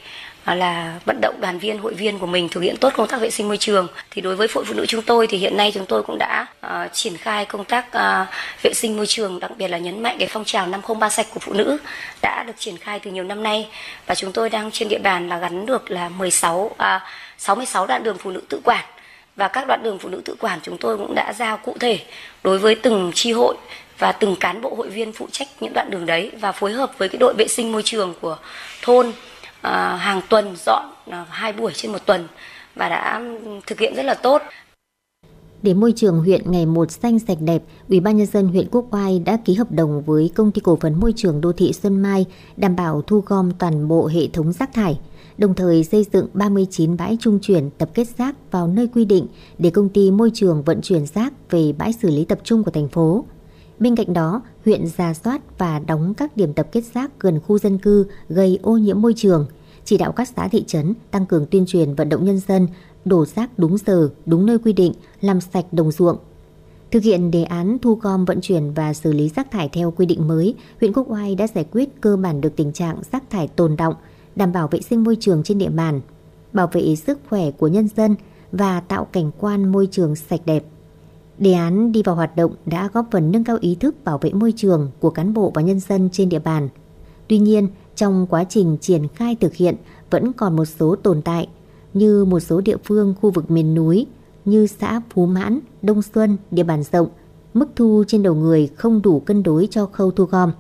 [0.44, 3.22] à, là vận động đoàn viên hội viên của mình thực hiện tốt công tác
[3.22, 3.88] vệ sinh môi trường.
[4.12, 6.48] Thì đối với hội phụ nữ chúng tôi thì hiện nay chúng tôi cũng đã
[6.66, 8.28] uh, triển khai công tác uh,
[8.64, 11.40] vệ sinh môi trường đặc biệt là nhấn mạnh cái phong trào 503 sạch của
[11.40, 11.78] phụ nữ
[12.22, 13.70] đã được triển khai từ nhiều năm nay.
[14.06, 16.76] Và chúng tôi đang trên địa bàn là gắn được là 16 uh,
[17.38, 18.86] 66 đoạn đường phụ nữ tự quản
[19.36, 22.00] và các đoạn đường phụ nữ tự quản chúng tôi cũng đã giao cụ thể
[22.44, 23.56] đối với từng chi hội
[23.98, 26.92] và từng cán bộ hội viên phụ trách những đoạn đường đấy và phối hợp
[26.98, 28.38] với cái đội vệ sinh môi trường của
[28.82, 29.12] thôn
[29.62, 32.28] à, hàng tuần dọn à, hai buổi trên một tuần
[32.76, 33.22] và đã
[33.68, 34.42] thực hiện rất là tốt.
[35.62, 38.86] Để môi trường huyện ngày một xanh sạch đẹp, Ủy ban nhân dân huyện Quốc
[38.92, 42.02] Oai đã ký hợp đồng với công ty cổ phần môi trường đô thị Xuân
[42.02, 42.26] Mai
[42.58, 45.00] đảm bảo thu gom toàn bộ hệ thống rác thải,
[45.38, 49.28] đồng thời xây dựng 39 bãi trung chuyển tập kết rác vào nơi quy định
[49.58, 52.72] để công ty môi trường vận chuyển rác về bãi xử lý tập trung của
[52.72, 53.26] thành phố.
[53.80, 57.58] Bên cạnh đó, huyện ra soát và đóng các điểm tập kết rác gần khu
[57.58, 59.48] dân cư gây ô nhiễm môi trường,
[59.86, 62.68] chỉ đạo các xã thị trấn tăng cường tuyên truyền vận động nhân dân
[63.06, 66.18] đổ rác đúng giờ, đúng nơi quy định, làm sạch đồng ruộng.
[66.92, 70.06] Thực hiện đề án thu gom vận chuyển và xử lý rác thải theo quy
[70.06, 73.48] định mới, huyện Quốc Oai đã giải quyết cơ bản được tình trạng rác thải
[73.48, 73.94] tồn động,
[74.36, 76.02] đảm bảo vệ sinh môi trường trên địa bàn,
[76.54, 78.16] bảo vệ sức khỏe của nhân dân
[78.52, 80.66] và tạo cảnh quan môi trường sạch đẹp.
[81.38, 84.34] Đề án đi vào hoạt động đã góp phần nâng cao ý thức bảo vệ
[84.34, 86.70] môi trường của cán bộ và nhân dân trên địa bàn.
[87.28, 89.76] Tuy nhiên, trong quá trình triển khai thực hiện
[90.10, 91.48] vẫn còn một số tồn tại
[91.94, 94.08] như một số địa phương khu vực miền núi
[94.46, 97.08] như xã Phú Mãn, Đông Xuân, địa bàn rộng,
[97.54, 100.52] mức thu trên đầu người không đủ cân đối cho khâu thu gom.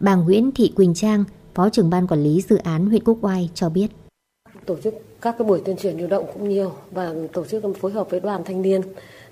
[0.00, 1.24] Bà Nguyễn Thị Quỳnh Trang,
[1.56, 3.86] Phó trưởng ban quản lý dự án huyện Quốc Oai cho biết.
[4.66, 7.92] Tổ chức các cái buổi tuyên truyền lưu động cũng nhiều và tổ chức phối
[7.92, 8.80] hợp với đoàn thanh niên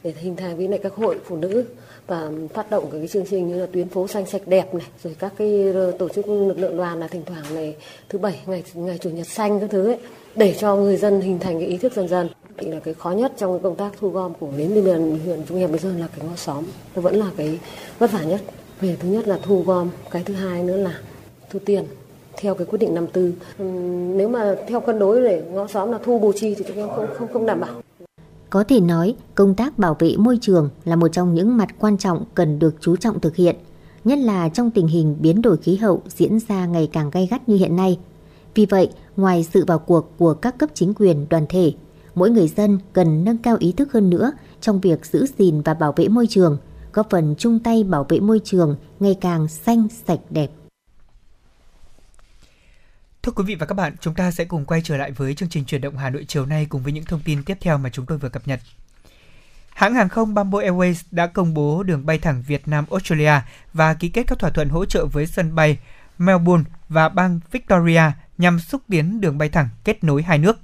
[0.05, 1.65] để hình thành với lại các hội phụ nữ
[2.07, 5.17] và phát động cái chương trình như là tuyến phố xanh sạch đẹp này, rồi
[5.19, 7.77] các cái tổ chức lực lượng đoàn là thỉnh thoảng này
[8.09, 9.99] thứ bảy, ngày ngày chủ nhật xanh các thứ ấy,
[10.37, 12.29] để cho người dân hình thành cái ý thức dần dần.
[12.59, 14.97] Thì là cái khó nhất trong cái công tác thu gom của đến bây giờ
[15.25, 16.65] huyện Trung Hiệp bây giờ là cái ngõ xóm,
[16.97, 17.59] nó vẫn là cái
[17.99, 18.41] vất vả nhất.
[18.81, 21.01] Về thứ nhất là thu gom, cái thứ hai nữa là
[21.51, 21.85] thu tiền
[22.37, 23.65] theo cái quyết định 54 ừ,
[24.17, 26.89] nếu mà theo cân đối để ngõ xóm là thu bù chi thì chúng em
[26.97, 27.75] không không không đảm bảo
[28.55, 31.99] có thể nói, công tác bảo vệ môi trường là một trong những mặt quan
[31.99, 33.57] trọng cần được chú trọng thực hiện,
[34.05, 37.49] nhất là trong tình hình biến đổi khí hậu diễn ra ngày càng gay gắt
[37.49, 37.99] như hiện nay.
[38.55, 41.73] Vì vậy, ngoài sự vào cuộc của các cấp chính quyền, đoàn thể,
[42.15, 45.75] mỗi người dân cần nâng cao ý thức hơn nữa trong việc giữ gìn và
[45.75, 46.59] bảo vệ môi trường,
[46.93, 50.51] góp phần chung tay bảo vệ môi trường ngày càng xanh, sạch, đẹp.
[53.25, 55.49] Thưa quý vị và các bạn, chúng ta sẽ cùng quay trở lại với chương
[55.49, 57.91] trình chuyển động Hà Nội chiều nay cùng với những thông tin tiếp theo mà
[57.91, 58.61] chúng tôi vừa cập nhật.
[59.75, 63.33] Hãng hàng không Bamboo Airways đã công bố đường bay thẳng Việt Nam Australia
[63.73, 65.79] và ký kết các thỏa thuận hỗ trợ với sân bay
[66.19, 68.03] Melbourne và bang Victoria
[68.39, 70.59] nhằm xúc tiến đường bay thẳng kết nối hai nước.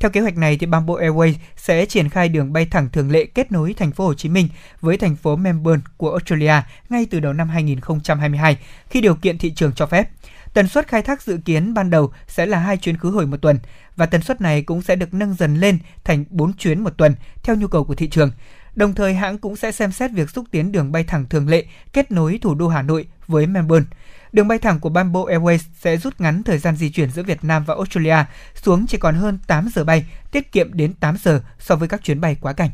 [0.00, 3.24] Theo kế hoạch này thì Bamboo Airways sẽ triển khai đường bay thẳng thường lệ
[3.24, 4.48] kết nối thành phố Hồ Chí Minh
[4.80, 6.54] với thành phố Melbourne của Australia
[6.88, 8.58] ngay từ đầu năm 2022
[8.90, 10.08] khi điều kiện thị trường cho phép.
[10.54, 13.36] Tần suất khai thác dự kiến ban đầu sẽ là hai chuyến khứ hồi một
[13.42, 13.58] tuần
[13.96, 17.14] và tần suất này cũng sẽ được nâng dần lên thành 4 chuyến một tuần
[17.42, 18.30] theo nhu cầu của thị trường.
[18.74, 21.64] Đồng thời hãng cũng sẽ xem xét việc xúc tiến đường bay thẳng thường lệ
[21.92, 23.86] kết nối thủ đô Hà Nội với Melbourne.
[24.32, 27.44] Đường bay thẳng của Bamboo Airways sẽ rút ngắn thời gian di chuyển giữa Việt
[27.44, 28.16] Nam và Australia
[28.54, 32.02] xuống chỉ còn hơn 8 giờ bay, tiết kiệm đến 8 giờ so với các
[32.02, 32.70] chuyến bay quá cảnh.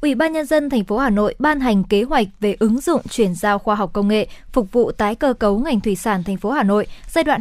[0.00, 3.02] Ủy ban nhân dân thành phố Hà Nội ban hành kế hoạch về ứng dụng
[3.10, 6.36] chuyển giao khoa học công nghệ phục vụ tái cơ cấu ngành thủy sản thành
[6.36, 7.40] phố Hà Nội giai đoạn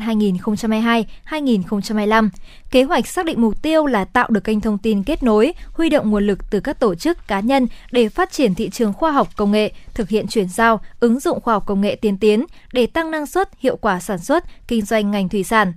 [1.29, 2.29] 2022-2025.
[2.71, 5.89] Kế hoạch xác định mục tiêu là tạo được kênh thông tin kết nối, huy
[5.89, 9.11] động nguồn lực từ các tổ chức cá nhân để phát triển thị trường khoa
[9.11, 12.45] học công nghệ, thực hiện chuyển giao, ứng dụng khoa học công nghệ tiên tiến
[12.73, 15.73] để tăng năng suất, hiệu quả sản xuất, kinh doanh ngành thủy sản,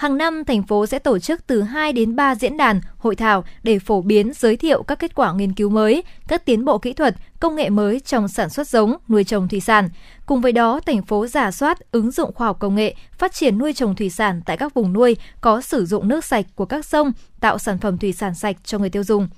[0.00, 3.44] Hàng năm, thành phố sẽ tổ chức từ 2 đến 3 diễn đàn, hội thảo
[3.62, 6.92] để phổ biến, giới thiệu các kết quả nghiên cứu mới, các tiến bộ kỹ
[6.92, 9.88] thuật, công nghệ mới trong sản xuất giống, nuôi trồng thủy sản.
[10.26, 13.58] Cùng với đó, thành phố giả soát, ứng dụng khoa học công nghệ, phát triển
[13.58, 16.84] nuôi trồng thủy sản tại các vùng nuôi có sử dụng nước sạch của các
[16.84, 19.28] sông, tạo sản phẩm thủy sản sạch cho người tiêu dùng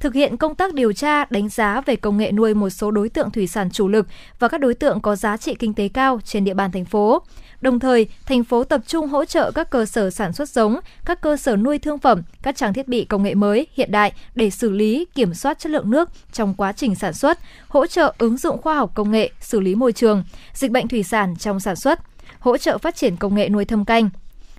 [0.00, 3.08] thực hiện công tác điều tra, đánh giá về công nghệ nuôi một số đối
[3.08, 4.06] tượng thủy sản chủ lực
[4.38, 7.22] và các đối tượng có giá trị kinh tế cao trên địa bàn thành phố.
[7.62, 11.20] Đồng thời, thành phố tập trung hỗ trợ các cơ sở sản xuất giống, các
[11.20, 14.50] cơ sở nuôi thương phẩm, các trang thiết bị công nghệ mới, hiện đại để
[14.50, 18.36] xử lý, kiểm soát chất lượng nước trong quá trình sản xuất, hỗ trợ ứng
[18.36, 21.76] dụng khoa học công nghệ, xử lý môi trường, dịch bệnh thủy sản trong sản
[21.76, 22.00] xuất,
[22.38, 24.10] hỗ trợ phát triển công nghệ nuôi thâm canh,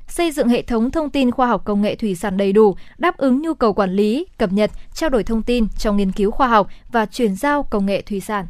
[0.08, 3.18] xây dựng hệ thống thông tin khoa học công nghệ thủy sản đầy đủ, đáp
[3.18, 6.48] ứng nhu cầu quản lý, cập nhật, trao đổi thông tin trong nghiên cứu khoa
[6.48, 8.46] học và chuyển giao công nghệ thủy sản.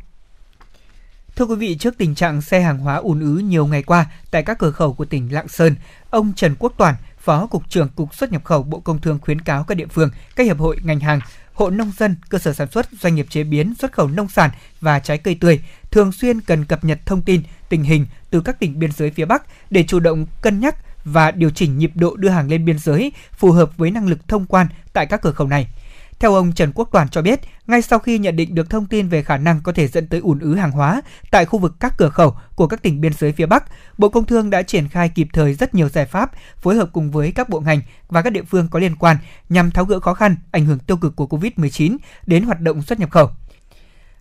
[1.35, 4.43] Thưa quý vị, trước tình trạng xe hàng hóa ùn ứ nhiều ngày qua tại
[4.43, 5.75] các cửa khẩu của tỉnh Lạng Sơn,
[6.09, 9.41] ông Trần Quốc Toàn, Phó Cục trưởng Cục xuất nhập khẩu Bộ Công Thương khuyến
[9.41, 11.19] cáo các địa phương, các hiệp hội ngành hàng,
[11.53, 14.49] hộ nông dân, cơ sở sản xuất, doanh nghiệp chế biến, xuất khẩu nông sản
[14.81, 15.61] và trái cây tươi
[15.91, 19.25] thường xuyên cần cập nhật thông tin, tình hình từ các tỉnh biên giới phía
[19.25, 22.79] Bắc để chủ động cân nhắc và điều chỉnh nhịp độ đưa hàng lên biên
[22.79, 25.67] giới phù hợp với năng lực thông quan tại các cửa khẩu này.
[26.23, 29.09] Theo ông Trần Quốc Toàn cho biết, ngay sau khi nhận định được thông tin
[29.09, 31.01] về khả năng có thể dẫn tới ùn ứ hàng hóa
[31.31, 33.63] tại khu vực các cửa khẩu của các tỉnh biên giới phía Bắc,
[33.97, 37.11] Bộ Công Thương đã triển khai kịp thời rất nhiều giải pháp phối hợp cùng
[37.11, 39.17] với các bộ ngành và các địa phương có liên quan
[39.49, 42.99] nhằm tháo gỡ khó khăn ảnh hưởng tiêu cực của COVID-19 đến hoạt động xuất
[42.99, 43.29] nhập khẩu.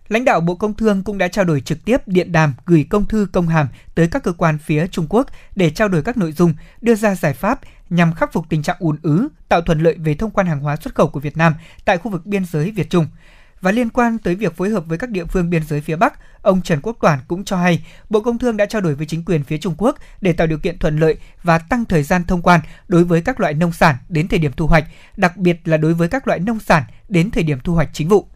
[0.07, 3.05] Lãnh đạo Bộ Công Thương cũng đã trao đổi trực tiếp điện đàm gửi công
[3.05, 6.31] thư công hàm tới các cơ quan phía Trung Quốc để trao đổi các nội
[6.31, 7.59] dung, đưa ra giải pháp
[7.89, 10.75] nhằm khắc phục tình trạng ùn ứ, tạo thuận lợi về thông quan hàng hóa
[10.75, 11.53] xuất khẩu của Việt Nam
[11.85, 13.07] tại khu vực biên giới Việt Trung.
[13.63, 16.13] Và liên quan tới việc phối hợp với các địa phương biên giới phía Bắc,
[16.41, 19.25] ông Trần Quốc Toản cũng cho hay Bộ Công Thương đã trao đổi với chính
[19.25, 22.41] quyền phía Trung Quốc để tạo điều kiện thuận lợi và tăng thời gian thông
[22.41, 24.85] quan đối với các loại nông sản đến thời điểm thu hoạch,
[25.17, 28.07] đặc biệt là đối với các loại nông sản đến thời điểm thu hoạch chính
[28.07, 28.27] vụ.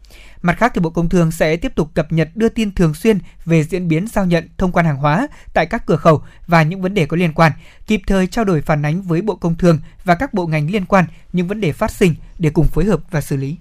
[0.42, 3.18] Mặt khác thì Bộ Công Thương sẽ tiếp tục cập nhật đưa tin thường xuyên
[3.44, 6.82] về diễn biến giao nhận thông quan hàng hóa tại các cửa khẩu và những
[6.82, 7.52] vấn đề có liên quan,
[7.86, 10.84] kịp thời trao đổi phản ánh với Bộ Công Thương và các bộ ngành liên
[10.84, 13.56] quan những vấn đề phát sinh để cùng phối hợp và xử lý.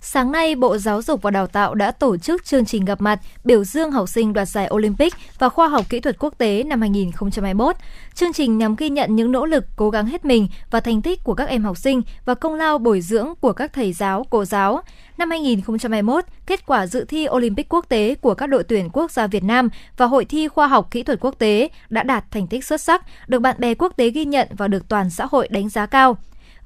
[0.00, 3.20] Sáng nay, Bộ Giáo dục và Đào tạo đã tổ chức chương trình gặp mặt
[3.44, 6.80] biểu dương học sinh đoạt giải Olympic và khoa học kỹ thuật quốc tế năm
[6.80, 7.76] 2021.
[8.14, 11.24] Chương trình nhằm ghi nhận những nỗ lực, cố gắng hết mình và thành tích
[11.24, 14.44] của các em học sinh và công lao bồi dưỡng của các thầy giáo, cô
[14.44, 14.82] giáo.
[15.18, 19.26] Năm 2021, kết quả dự thi Olympic quốc tế của các đội tuyển quốc gia
[19.26, 22.64] Việt Nam và Hội thi khoa học kỹ thuật quốc tế đã đạt thành tích
[22.64, 25.68] xuất sắc, được bạn bè quốc tế ghi nhận và được toàn xã hội đánh
[25.68, 26.16] giá cao.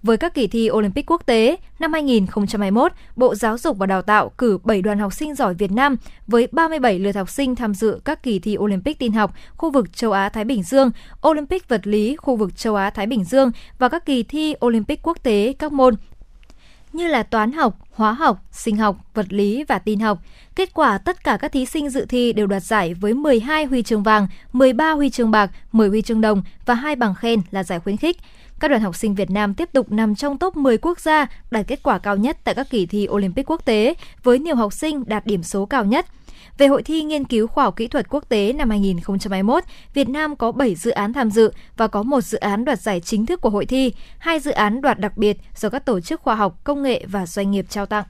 [0.02, 4.28] Với các kỳ thi Olympic quốc tế, năm 2021, Bộ Giáo dục và Đào tạo
[4.28, 5.96] cử 7 đoàn học sinh giỏi Việt Nam
[6.26, 9.96] với 37 lượt học sinh tham dự các kỳ thi Olympic tin học khu vực
[9.96, 10.90] châu Á-Thái Bình Dương,
[11.28, 15.22] Olympic vật lý khu vực châu Á-Thái Bình Dương và các kỳ thi Olympic quốc
[15.22, 15.94] tế các môn
[16.92, 20.18] như là toán học, hóa học, sinh học, vật lý và tin học.
[20.56, 23.82] Kết quả tất cả các thí sinh dự thi đều đoạt giải với 12 huy
[23.82, 27.64] chương vàng, 13 huy chương bạc, 10 huy chương đồng và hai bằng khen là
[27.64, 28.16] giải khuyến khích.
[28.60, 31.66] Các đoàn học sinh Việt Nam tiếp tục nằm trong top 10 quốc gia đạt
[31.66, 35.04] kết quả cao nhất tại các kỳ thi Olympic quốc tế, với nhiều học sinh
[35.06, 36.06] đạt điểm số cao nhất.
[36.58, 39.64] Về Hội thi Nghiên cứu Khoa học Kỹ thuật Quốc tế năm 2021,
[39.94, 43.00] Việt Nam có 7 dự án tham dự và có một dự án đoạt giải
[43.00, 46.20] chính thức của hội thi, hai dự án đoạt đặc biệt do các tổ chức
[46.20, 48.04] khoa học, công nghệ và doanh nghiệp trao tặng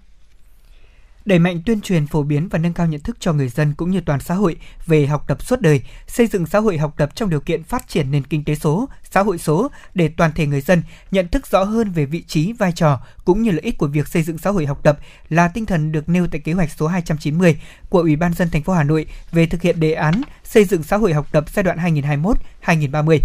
[1.25, 3.91] đẩy mạnh tuyên truyền phổ biến và nâng cao nhận thức cho người dân cũng
[3.91, 4.57] như toàn xã hội
[4.87, 7.89] về học tập suốt đời, xây dựng xã hội học tập trong điều kiện phát
[7.89, 11.47] triển nền kinh tế số, xã hội số để toàn thể người dân nhận thức
[11.47, 14.39] rõ hơn về vị trí, vai trò cũng như lợi ích của việc xây dựng
[14.39, 14.99] xã hội học tập
[15.29, 18.63] là tinh thần được nêu tại kế hoạch số 290 của Ủy ban dân thành
[18.63, 21.63] phố Hà Nội về thực hiện đề án xây dựng xã hội học tập giai
[21.63, 21.79] đoạn
[22.65, 23.19] 2021-2030.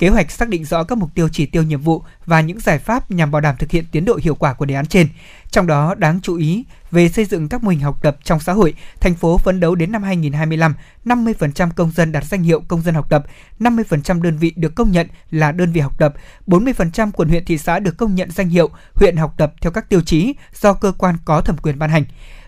[0.00, 2.78] Kế hoạch xác định rõ các mục tiêu chỉ tiêu nhiệm vụ và những giải
[2.78, 5.08] pháp nhằm bảo đảm thực hiện tiến độ hiệu quả của đề án trên.
[5.50, 8.52] Trong đó đáng chú ý về xây dựng các mô hình học tập trong xã
[8.52, 10.74] hội, thành phố phấn đấu đến năm 2025,
[11.04, 13.24] 50% công dân đạt danh hiệu công dân học tập,
[13.58, 16.14] 50% đơn vị được công nhận là đơn vị học tập,
[16.46, 19.88] 40% quận huyện thị xã được công nhận danh hiệu huyện học tập theo các
[19.88, 22.04] tiêu chí do cơ quan có thẩm quyền ban hành.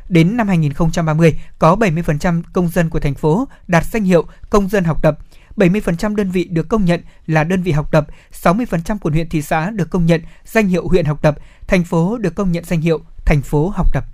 [0.09, 4.85] Đến năm 2030, có 70% công dân của thành phố đạt danh hiệu công dân
[4.85, 5.19] học tập,
[5.57, 8.07] 70% đơn vị được công nhận là đơn vị học tập,
[8.43, 12.19] 60% quận huyện thị xã được công nhận danh hiệu huyện học tập, thành phố
[12.19, 14.05] được công nhận danh hiệu thành phố học tập.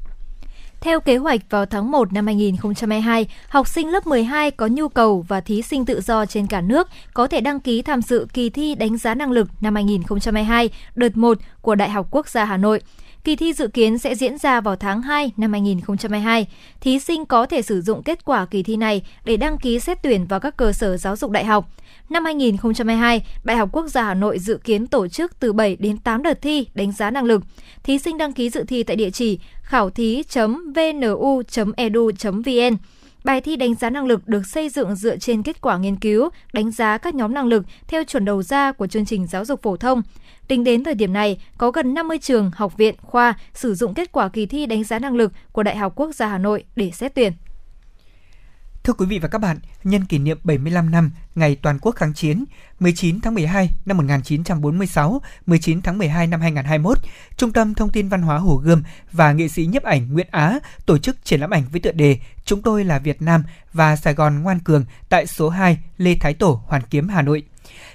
[0.80, 5.24] Theo kế hoạch vào tháng 1 năm 2022, học sinh lớp 12 có nhu cầu
[5.28, 8.50] và thí sinh tự do trên cả nước có thể đăng ký tham dự kỳ
[8.50, 12.56] thi đánh giá năng lực năm 2022 đợt 1 của Đại học Quốc gia Hà
[12.56, 12.80] Nội.
[13.28, 16.46] Kỳ thi dự kiến sẽ diễn ra vào tháng 2 năm 2022.
[16.80, 20.02] Thí sinh có thể sử dụng kết quả kỳ thi này để đăng ký xét
[20.02, 21.68] tuyển vào các cơ sở giáo dục đại học.
[22.10, 25.98] Năm 2022, Đại học Quốc gia Hà Nội dự kiến tổ chức từ 7 đến
[25.98, 27.42] 8 đợt thi đánh giá năng lực.
[27.82, 32.76] Thí sinh đăng ký dự thi tại địa chỉ khảo thí.vnu.edu.vn.
[33.24, 36.28] Bài thi đánh giá năng lực được xây dựng dựa trên kết quả nghiên cứu,
[36.52, 39.62] đánh giá các nhóm năng lực theo chuẩn đầu ra của chương trình giáo dục
[39.62, 40.02] phổ thông.
[40.48, 44.12] Tính đến thời điểm này, có gần 50 trường, học viện, khoa sử dụng kết
[44.12, 46.90] quả kỳ thi đánh giá năng lực của Đại học Quốc gia Hà Nội để
[46.90, 47.32] xét tuyển.
[48.84, 52.14] Thưa quý vị và các bạn, nhân kỷ niệm 75 năm Ngày Toàn quốc kháng
[52.14, 52.44] chiến
[52.80, 56.98] 19 tháng 12 năm 1946, 19 tháng 12 năm 2021,
[57.36, 60.58] Trung tâm Thông tin Văn hóa Hồ Gươm và nghệ sĩ nhiếp ảnh Nguyễn Á
[60.86, 64.14] tổ chức triển lãm ảnh với tựa đề Chúng tôi là Việt Nam và Sài
[64.14, 67.42] Gòn ngoan cường tại số 2 Lê Thái Tổ, Hoàn Kiếm, Hà Nội.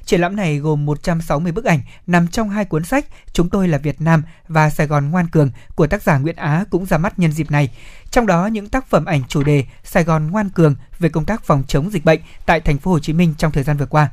[0.06, 3.78] Triển lãm này gồm 160 bức ảnh nằm trong hai cuốn sách Chúng tôi là
[3.78, 7.20] Việt Nam và Sài Gòn ngoan cường của tác giả Nguyễn Á cũng ra mắt
[7.20, 7.70] nhân dịp này.
[8.12, 11.44] Trong đó, những tác phẩm ảnh chủ đề Sài Gòn ngoan cường về công tác
[11.44, 14.10] phòng chống dịch bệnh tại thành phố Hồ Chí Minh trong thời gian vừa qua.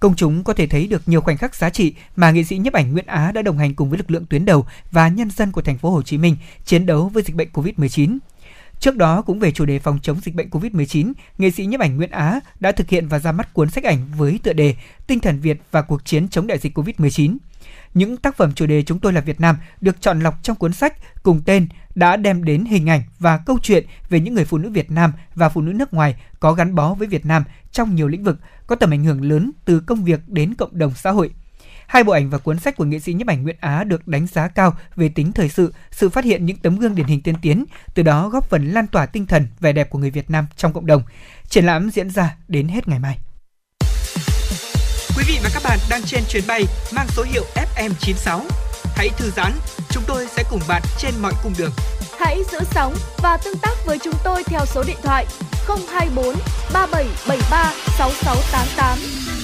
[0.00, 2.72] Công chúng có thể thấy được nhiều khoảnh khắc giá trị mà nghệ sĩ nhiếp
[2.72, 5.52] ảnh Nguyễn Á đã đồng hành cùng với lực lượng tuyến đầu và nhân dân
[5.52, 8.18] của thành phố Hồ Chí Minh chiến đấu với dịch bệnh Covid-19.
[8.82, 11.96] Trước đó cũng về chủ đề phòng chống dịch bệnh COVID-19, nghệ sĩ nhiếp ảnh
[11.96, 14.74] Nguyễn Á đã thực hiện và ra mắt cuốn sách ảnh với tựa đề
[15.06, 17.36] Tinh thần Việt và cuộc chiến chống đại dịch COVID-19.
[17.94, 20.72] Những tác phẩm chủ đề Chúng tôi là Việt Nam được chọn lọc trong cuốn
[20.72, 24.58] sách cùng tên đã đem đến hình ảnh và câu chuyện về những người phụ
[24.58, 27.94] nữ Việt Nam và phụ nữ nước ngoài có gắn bó với Việt Nam trong
[27.94, 31.10] nhiều lĩnh vực, có tầm ảnh hưởng lớn từ công việc đến cộng đồng xã
[31.10, 31.30] hội.
[31.92, 34.26] Hai bộ ảnh và cuốn sách của nghệ sĩ nhiếp ảnh Nguyễn Á được đánh
[34.26, 37.34] giá cao về tính thời sự, sự phát hiện những tấm gương điển hình tiên
[37.42, 37.64] tiến,
[37.94, 40.72] từ đó góp phần lan tỏa tinh thần vẻ đẹp của người Việt Nam trong
[40.72, 41.02] cộng đồng.
[41.48, 43.18] Triển lãm diễn ra đến hết ngày mai.
[45.16, 47.44] Quý vị và các bạn đang trên chuyến bay mang số hiệu
[47.76, 48.40] FM96.
[48.96, 49.52] Hãy thư giãn,
[49.90, 51.72] chúng tôi sẽ cùng bạn trên mọi cung đường.
[52.18, 55.26] Hãy giữ sóng và tương tác với chúng tôi theo số điện thoại
[55.66, 56.34] 024
[56.72, 59.41] 3773 6688.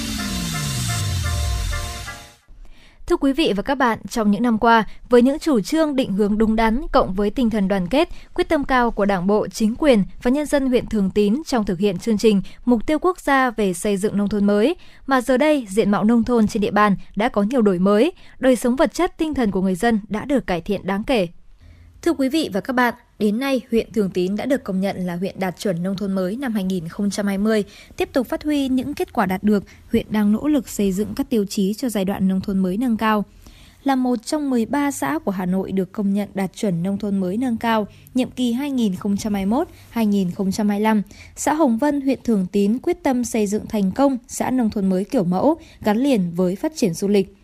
[3.08, 6.12] Thưa quý vị và các bạn, trong những năm qua, với những chủ trương định
[6.12, 9.48] hướng đúng đắn cộng với tinh thần đoàn kết, quyết tâm cao của Đảng bộ,
[9.48, 12.98] chính quyền và nhân dân huyện Thường Tín trong thực hiện chương trình Mục tiêu
[12.98, 14.76] quốc gia về xây dựng nông thôn mới,
[15.06, 18.12] mà giờ đây diện mạo nông thôn trên địa bàn đã có nhiều đổi mới,
[18.38, 21.28] đời sống vật chất tinh thần của người dân đã được cải thiện đáng kể.
[22.02, 25.06] Thưa quý vị và các bạn, đến nay huyện Thường Tín đã được công nhận
[25.06, 27.64] là huyện đạt chuẩn nông thôn mới năm 2020.
[27.96, 31.14] Tiếp tục phát huy những kết quả đạt được, huyện đang nỗ lực xây dựng
[31.16, 33.24] các tiêu chí cho giai đoạn nông thôn mới nâng cao.
[33.84, 37.18] Là một trong 13 xã của Hà Nội được công nhận đạt chuẩn nông thôn
[37.18, 41.02] mới nâng cao nhiệm kỳ 2021-2025,
[41.36, 44.86] xã Hồng Vân, huyện Thường Tín quyết tâm xây dựng thành công xã nông thôn
[44.86, 47.37] mới kiểu mẫu gắn liền với phát triển du lịch.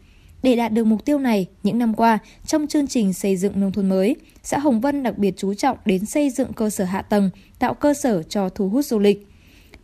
[0.44, 3.72] Để đạt được mục tiêu này, những năm qua, trong chương trình xây dựng nông
[3.72, 7.02] thôn mới, xã Hồng Vân đặc biệt chú trọng đến xây dựng cơ sở hạ
[7.02, 9.26] tầng, tạo cơ sở cho thu hút du lịch.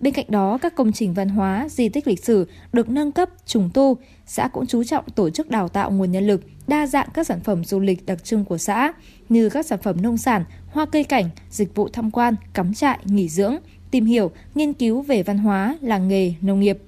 [0.01, 3.29] Bên cạnh đó, các công trình văn hóa, di tích lịch sử được nâng cấp,
[3.47, 3.97] trùng tu.
[4.27, 7.41] Xã cũng chú trọng tổ chức đào tạo nguồn nhân lực, đa dạng các sản
[7.41, 8.93] phẩm du lịch đặc trưng của xã,
[9.29, 12.99] như các sản phẩm nông sản, hoa cây cảnh, dịch vụ tham quan, cắm trại,
[13.05, 13.57] nghỉ dưỡng,
[13.91, 16.79] tìm hiểu, nghiên cứu về văn hóa, làng nghề, nông nghiệp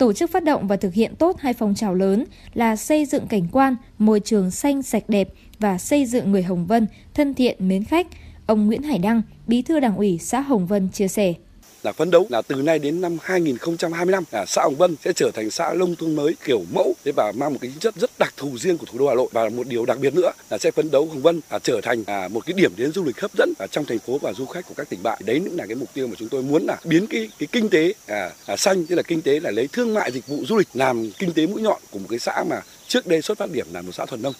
[0.00, 2.24] tổ chức phát động và thực hiện tốt hai phong trào lớn
[2.54, 5.28] là xây dựng cảnh quan, môi trường xanh sạch đẹp
[5.58, 8.06] và xây dựng người Hồng Vân thân thiện mến khách.
[8.46, 11.34] Ông Nguyễn Hải Đăng, Bí thư Đảng ủy xã Hồng Vân chia sẻ
[11.82, 15.30] là phấn đấu là từ nay đến năm 2025 là xã Hồng Vân sẽ trở
[15.34, 16.94] thành xã nông thôn mới kiểu mẫu.
[17.04, 19.28] Thế và mang một cái chất rất đặc thù riêng của thủ đô Hà Nội.
[19.32, 22.04] Và một điều đặc biệt nữa là sẽ phấn đấu Hồng Vân là trở thành
[22.06, 24.46] à, một cái điểm đến du lịch hấp dẫn ở trong thành phố và du
[24.46, 25.18] khách của các tỉnh bạn.
[25.24, 27.68] Đấy cũng là cái mục tiêu mà chúng tôi muốn là biến cái cái kinh
[27.68, 30.56] tế à, à, xanh tức là kinh tế là lấy thương mại dịch vụ du
[30.56, 33.50] lịch làm kinh tế mũi nhọn của một cái xã mà trước đây xuất phát
[33.50, 34.34] điểm là một xã thuần nông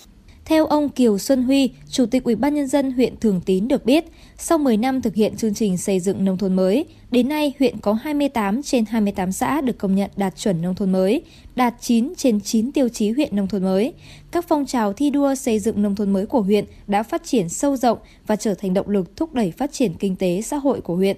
[0.50, 3.84] theo ông Kiều Xuân Huy, Chủ tịch Ủy ban nhân dân huyện Thường Tín được
[3.84, 4.04] biết,
[4.38, 7.78] sau 10 năm thực hiện chương trình xây dựng nông thôn mới, đến nay huyện
[7.80, 11.22] có 28 trên 28 xã được công nhận đạt chuẩn nông thôn mới,
[11.56, 13.92] đạt 9 trên 9 tiêu chí huyện nông thôn mới.
[14.30, 17.48] Các phong trào thi đua xây dựng nông thôn mới của huyện đã phát triển
[17.48, 20.80] sâu rộng và trở thành động lực thúc đẩy phát triển kinh tế xã hội
[20.80, 21.16] của huyện.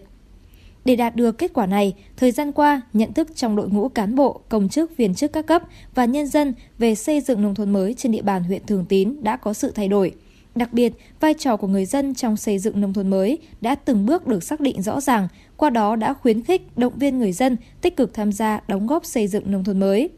[0.85, 4.15] Để đạt được kết quả này, thời gian qua, nhận thức trong đội ngũ cán
[4.15, 5.63] bộ, công chức, viên chức các cấp
[5.95, 9.17] và nhân dân về xây dựng nông thôn mới trên địa bàn huyện Thường Tín
[9.23, 10.13] đã có sự thay đổi.
[10.55, 14.07] Đặc biệt, vai trò của người dân trong xây dựng nông thôn mới đã từng
[14.07, 17.57] bước được xác định rõ ràng, qua đó đã khuyến khích, động viên người dân
[17.81, 20.09] tích cực tham gia đóng góp xây dựng nông thôn mới.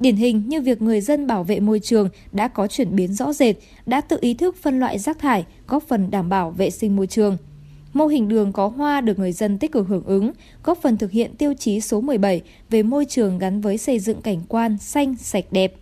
[0.00, 3.32] Điển hình như việc người dân bảo vệ môi trường đã có chuyển biến rõ
[3.32, 3.56] rệt,
[3.86, 7.06] đã tự ý thức phân loại rác thải, góp phần đảm bảo vệ sinh môi
[7.06, 7.36] trường–
[7.92, 10.32] Mô hình đường có hoa được người dân tích cực hưởng ứng,
[10.64, 14.20] góp phần thực hiện tiêu chí số 17 về môi trường gắn với xây dựng
[14.20, 15.74] cảnh quan xanh, sạch đẹp.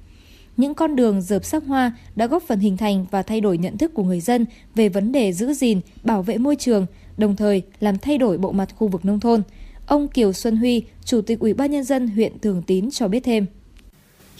[0.57, 3.79] Những con đường dợp sắc hoa đã góp phần hình thành và thay đổi nhận
[3.79, 6.87] thức của người dân về vấn đề giữ gìn, bảo vệ môi trường,
[7.17, 9.43] đồng thời làm thay đổi bộ mặt khu vực nông thôn.
[9.87, 13.21] Ông Kiều Xuân Huy, Chủ tịch Ủy ban nhân dân huyện Thường Tín cho biết
[13.25, 13.47] thêm.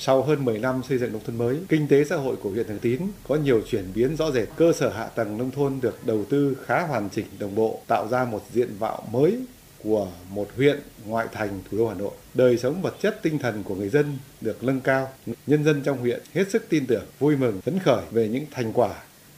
[0.01, 2.67] Sau hơn 10 năm xây dựng nông thôn mới, kinh tế xã hội của huyện
[2.67, 4.49] Thường Tín có nhiều chuyển biến rõ rệt.
[4.57, 8.09] Cơ sở hạ tầng nông thôn được đầu tư khá hoàn chỉnh đồng bộ, tạo
[8.09, 9.39] ra một diện mạo mới
[9.83, 12.11] của một huyện ngoại thành thủ đô Hà Nội.
[12.35, 15.09] Đời sống vật chất tinh thần của người dân được nâng cao.
[15.47, 18.73] Nhân dân trong huyện hết sức tin tưởng, vui mừng, phấn khởi về những thành
[18.73, 18.95] quả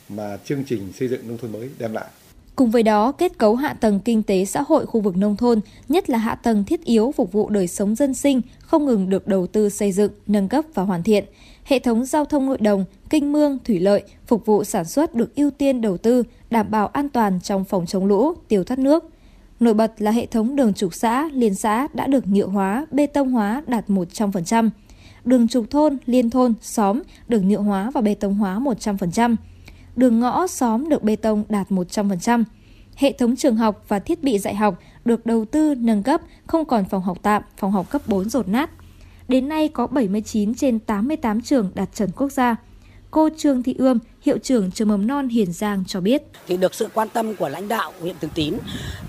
[0.08, 2.06] mà chương trình xây dựng nông thôn mới đem lại.
[2.60, 5.60] Cùng với đó, kết cấu hạ tầng kinh tế xã hội khu vực nông thôn,
[5.88, 9.26] nhất là hạ tầng thiết yếu phục vụ đời sống dân sinh, không ngừng được
[9.26, 11.24] đầu tư xây dựng, nâng cấp và hoàn thiện.
[11.64, 15.34] Hệ thống giao thông nội đồng, kinh mương, thủy lợi, phục vụ sản xuất được
[15.34, 19.04] ưu tiên đầu tư, đảm bảo an toàn trong phòng chống lũ, tiêu thoát nước.
[19.60, 23.06] Nổi bật là hệ thống đường trục xã, liên xã đã được nhựa hóa, bê
[23.06, 24.70] tông hóa đạt 100%.
[25.24, 29.36] Đường trục thôn, liên thôn, xóm được nhựa hóa và bê tông hóa 100%
[29.96, 32.44] đường ngõ xóm được bê tông đạt 100%.
[32.96, 36.64] Hệ thống trường học và thiết bị dạy học được đầu tư nâng cấp, không
[36.64, 38.70] còn phòng học tạm, phòng học cấp 4 rột nát.
[39.28, 42.56] Đến nay có 79 trên 88 trường đạt chuẩn quốc gia.
[43.10, 46.22] Cô Trương Thị Ươm, hiệu trưởng trường mầm non Hiền Giang cho biết.
[46.46, 48.54] Thì được sự quan tâm của lãnh đạo huyện Thường Tín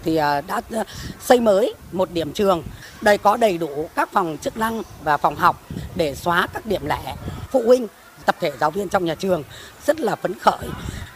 [0.04, 0.84] thì à, đã à,
[1.20, 2.64] xây mới một điểm trường.
[3.02, 5.62] Đây có đầy đủ các phòng chức năng và phòng học
[5.96, 7.16] để xóa các điểm lẻ.
[7.52, 7.88] Phụ huynh
[8.26, 9.44] tập thể giáo viên trong nhà trường
[9.86, 10.68] rất là phấn khởi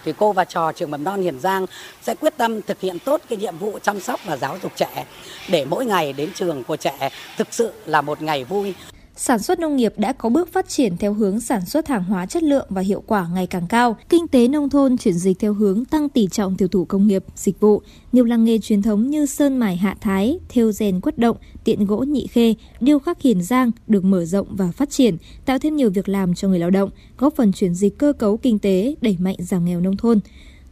[0.05, 1.65] thì cô và trò trường mầm non Hiền Giang
[2.01, 5.05] sẽ quyết tâm thực hiện tốt cái nhiệm vụ chăm sóc và giáo dục trẻ
[5.49, 8.73] để mỗi ngày đến trường của trẻ thực sự là một ngày vui.
[9.17, 12.25] Sản xuất nông nghiệp đã có bước phát triển theo hướng sản xuất hàng hóa
[12.25, 13.97] chất lượng và hiệu quả ngày càng cao.
[14.09, 17.23] Kinh tế nông thôn chuyển dịch theo hướng tăng tỷ trọng tiêu thụ công nghiệp,
[17.35, 17.81] dịch vụ.
[18.11, 21.85] Nhiều làng nghề truyền thống như sơn mài hạ thái, thêu rèn quất động, tiện
[21.85, 25.75] gỗ nhị khê, điêu khắc hiền giang được mở rộng và phát triển, tạo thêm
[25.75, 28.95] nhiều việc làm cho người lao động, góp phần chuyển dịch cơ cấu kinh tế,
[29.01, 30.19] đẩy mạnh giảm nghèo nông thôn.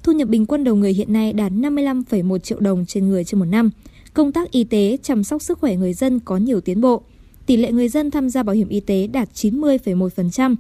[0.04, 3.40] Thu nhập bình quân đầu người hiện nay đạt 55,1 triệu đồng trên người trên
[3.40, 3.70] một năm.
[4.14, 7.04] Công tác y tế, chăm sóc sức khỏe người dân có nhiều tiến bộ
[7.46, 10.56] tỷ lệ người dân tham gia bảo hiểm y tế đạt 90,1%,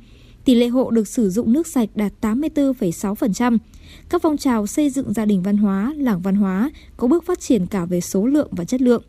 [0.46, 3.58] tỷ lệ hộ được sử dụng nước sạch đạt 84,6%.
[4.10, 7.40] Các phong trào xây dựng gia đình văn hóa, làng văn hóa có bước phát
[7.40, 9.04] triển cả về số lượng và chất lượng.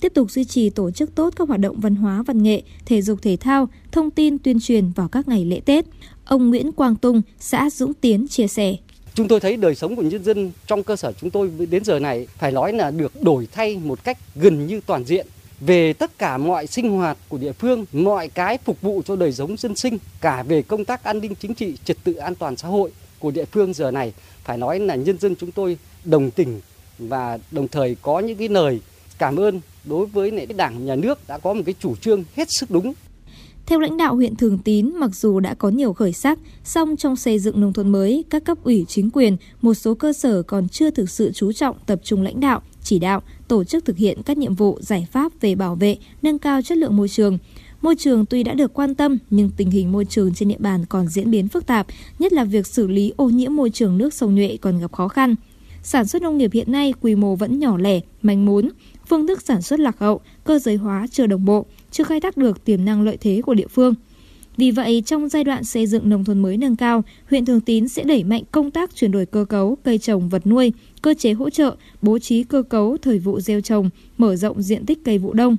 [0.00, 3.02] Tiếp tục duy trì tổ chức tốt các hoạt động văn hóa, văn nghệ, thể
[3.02, 5.84] dục thể thao, thông tin tuyên truyền vào các ngày lễ Tết.
[6.24, 8.76] Ông Nguyễn Quang Tung, xã Dũng Tiến chia sẻ.
[9.14, 11.98] Chúng tôi thấy đời sống của nhân dân trong cơ sở chúng tôi đến giờ
[11.98, 15.26] này phải nói là được đổi thay một cách gần như toàn diện
[15.60, 19.32] về tất cả mọi sinh hoạt của địa phương, mọi cái phục vụ cho đời
[19.32, 22.56] sống dân sinh, cả về công tác an ninh chính trị, trật tự an toàn
[22.56, 24.12] xã hội của địa phương giờ này
[24.44, 26.60] phải nói là nhân dân chúng tôi đồng tình
[26.98, 28.80] và đồng thời có những cái lời
[29.18, 32.50] cảm ơn đối với lại đảng nhà nước đã có một cái chủ trương hết
[32.50, 32.94] sức đúng.
[33.66, 37.16] Theo lãnh đạo huyện Thường Tín, mặc dù đã có nhiều khởi sắc, song trong
[37.16, 40.68] xây dựng nông thôn mới, các cấp ủy chính quyền, một số cơ sở còn
[40.68, 44.22] chưa thực sự chú trọng tập trung lãnh đạo, chỉ đạo, tổ chức thực hiện
[44.22, 47.38] các nhiệm vụ giải pháp về bảo vệ, nâng cao chất lượng môi trường.
[47.82, 50.84] Môi trường tuy đã được quan tâm nhưng tình hình môi trường trên địa bàn
[50.88, 51.86] còn diễn biến phức tạp,
[52.18, 55.08] nhất là việc xử lý ô nhiễm môi trường nước sông Nhuệ còn gặp khó
[55.08, 55.34] khăn.
[55.82, 58.68] Sản xuất nông nghiệp hiện nay quy mô vẫn nhỏ lẻ, manh mún,
[59.08, 62.36] phương thức sản xuất lạc hậu, cơ giới hóa chưa đồng bộ, chưa khai thác
[62.36, 63.94] được tiềm năng lợi thế của địa phương.
[64.58, 67.88] Vì vậy, trong giai đoạn xây dựng nông thôn mới nâng cao, huyện Thường Tín
[67.88, 70.72] sẽ đẩy mạnh công tác chuyển đổi cơ cấu cây trồng vật nuôi,
[71.02, 74.86] cơ chế hỗ trợ, bố trí cơ cấu thời vụ gieo trồng, mở rộng diện
[74.86, 75.56] tích cây vụ đông.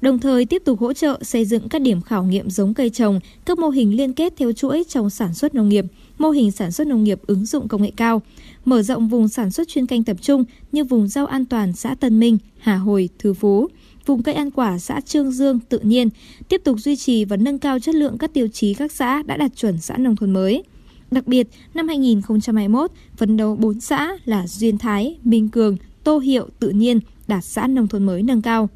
[0.00, 3.20] Đồng thời tiếp tục hỗ trợ xây dựng các điểm khảo nghiệm giống cây trồng,
[3.44, 5.84] các mô hình liên kết theo chuỗi trong sản xuất nông nghiệp,
[6.18, 8.22] mô hình sản xuất nông nghiệp ứng dụng công nghệ cao,
[8.64, 11.94] mở rộng vùng sản xuất chuyên canh tập trung như vùng rau an toàn xã
[11.94, 13.68] Tân Minh, Hà Hồi, Thư Phú,
[14.06, 16.08] vùng cây ăn quả xã Trương Dương tự nhiên,
[16.48, 19.36] tiếp tục duy trì và nâng cao chất lượng các tiêu chí các xã đã
[19.36, 20.62] đạt chuẩn xã nông thôn mới.
[21.10, 26.48] Đặc biệt, năm 2021, phấn đấu 4 xã là Duyên Thái, Minh Cường, Tô Hiệu,
[26.58, 28.68] Tự nhiên đạt xã nông thôn mới nâng cao.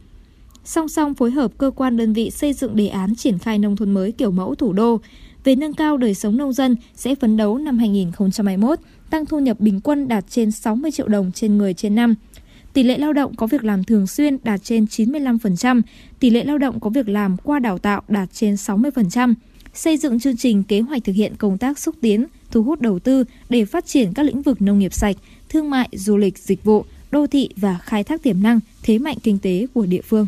[0.64, 3.76] Song song phối hợp cơ quan đơn vị xây dựng đề án triển khai nông
[3.76, 5.00] thôn mới kiểu mẫu thủ đô,
[5.44, 8.78] về nâng cao đời sống nông dân sẽ phấn đấu năm 2021
[9.10, 12.14] tăng thu nhập bình quân đạt trên 60 triệu đồng trên người trên năm.
[12.74, 15.82] Tỷ lệ lao động có việc làm thường xuyên đạt trên 95%,
[16.20, 19.34] tỷ lệ lao động có việc làm qua đào tạo đạt trên 60%.
[19.74, 22.98] Xây dựng chương trình kế hoạch thực hiện công tác xúc tiến, thu hút đầu
[22.98, 25.16] tư để phát triển các lĩnh vực nông nghiệp sạch,
[25.48, 29.16] thương mại, du lịch, dịch vụ, đô thị và khai thác tiềm năng, thế mạnh
[29.22, 30.26] kinh tế của địa phương.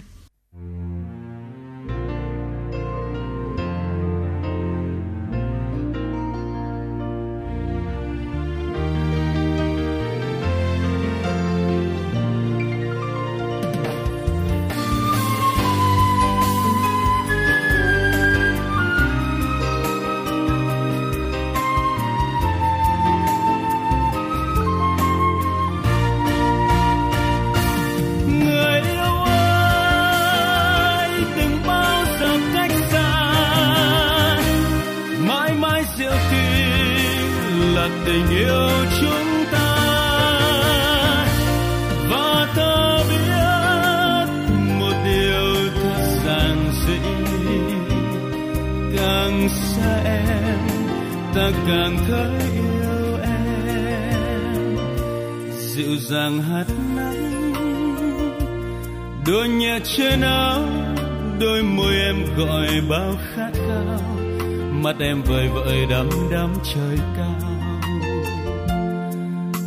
[65.00, 67.50] Em vời vợi đắm đắm trời cao.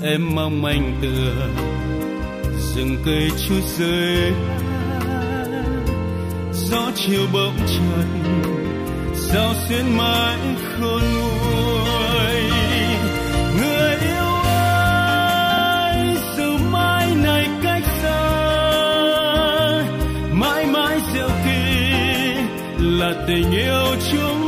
[0.03, 1.47] Em mong manh tựa
[2.75, 4.33] rừng cây chút rơi
[6.53, 8.07] gió chiều bỗng trần
[9.13, 12.41] sao xuyên mãi khôn nguôi.
[13.57, 18.21] Người yêu ơi, dù mai này cách xa,
[20.33, 21.83] mãi mãi diệu kỳ
[22.79, 24.38] là tình yêu chúng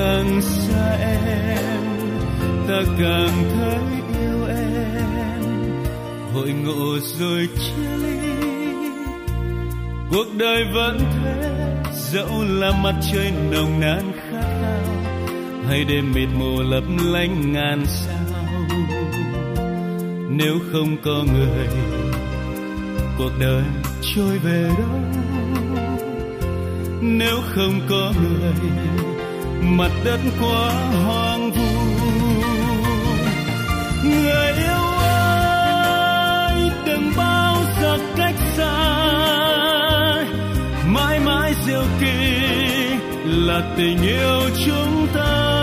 [0.00, 1.82] càng xa em,
[2.68, 3.78] ta càng thấy
[4.20, 5.42] yêu em.
[6.34, 8.18] Hội ngộ rồi chia ly,
[10.10, 11.56] cuộc đời vẫn thế.
[11.92, 14.82] Dẫu là mặt trời nồng nàn khát khao,
[15.68, 18.16] hay đêm mịt mù lấp lánh ngàn sao.
[20.28, 21.66] Nếu không có người,
[23.18, 23.62] cuộc đời
[24.14, 25.00] trôi về đâu.
[27.00, 28.52] Nếu không có người
[29.62, 30.70] mặt đất quá
[31.04, 31.80] hoang vu.
[34.04, 38.96] Người yêu ơi, đừng bao giờ cách xa.
[40.86, 42.40] Mãi mãi diệu kỳ
[43.24, 45.60] là tình yêu chúng ta.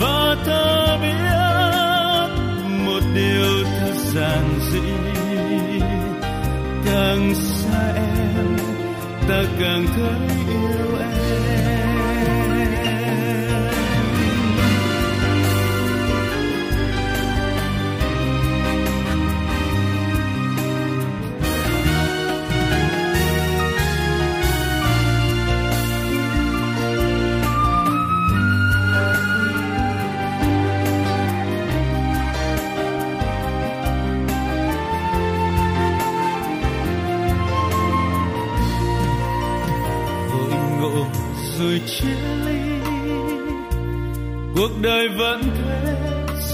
[0.00, 2.28] Và ta biết
[2.86, 4.90] một điều thật giản dị.
[6.84, 8.56] Càng xa em,
[9.28, 11.17] ta càng thấy yêu em.
[41.86, 42.08] Chia
[42.46, 42.58] ly,
[44.56, 45.94] cuộc đời vẫn thế.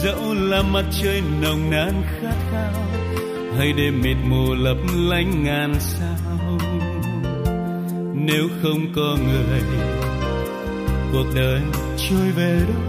[0.05, 2.73] Dẫu là mặt trời nồng nàn khát khao,
[3.59, 6.59] hay đêm mịt mù lấp lánh ngàn sao.
[8.15, 9.61] Nếu không có người,
[11.13, 11.61] cuộc đời
[11.97, 12.83] trôi về đâu?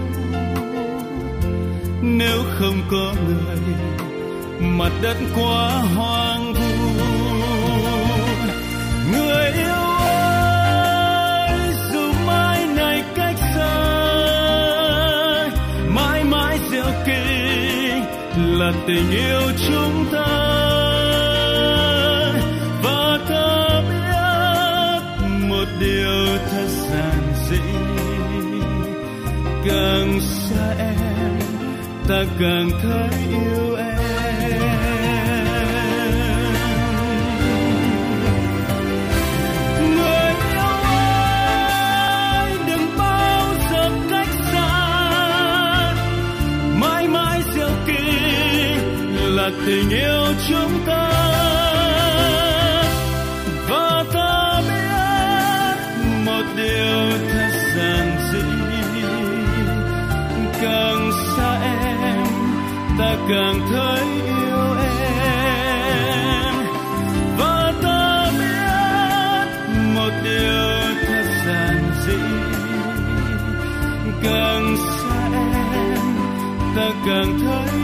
[2.01, 3.57] Nếu không có người,
[4.59, 6.44] mặt đất quá hoang
[18.37, 20.25] là tình yêu chúng ta.
[22.83, 27.61] Và ta biết một điều thật giản dị.
[29.67, 31.39] Càng xa em,
[32.07, 33.74] ta càng thấy yêu
[49.65, 51.11] tình yêu chúng ta.
[53.69, 55.77] Và ta biết
[56.25, 58.41] một điều thật giản dị.
[60.61, 62.25] Càng xa em,
[62.99, 66.55] ta càng thấy yêu em.
[67.37, 69.47] Và ta biết
[69.95, 70.69] một điều
[71.07, 72.17] thật giản dị.
[74.23, 75.99] Càng xa em,
[76.75, 77.74] ta càng thấy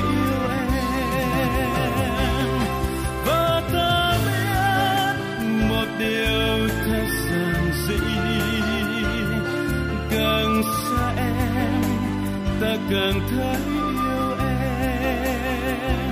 [12.91, 13.57] càng thấy
[14.05, 16.09] yêu em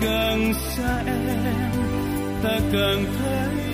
[0.00, 1.72] càng xa em
[2.42, 3.66] ta càng thấy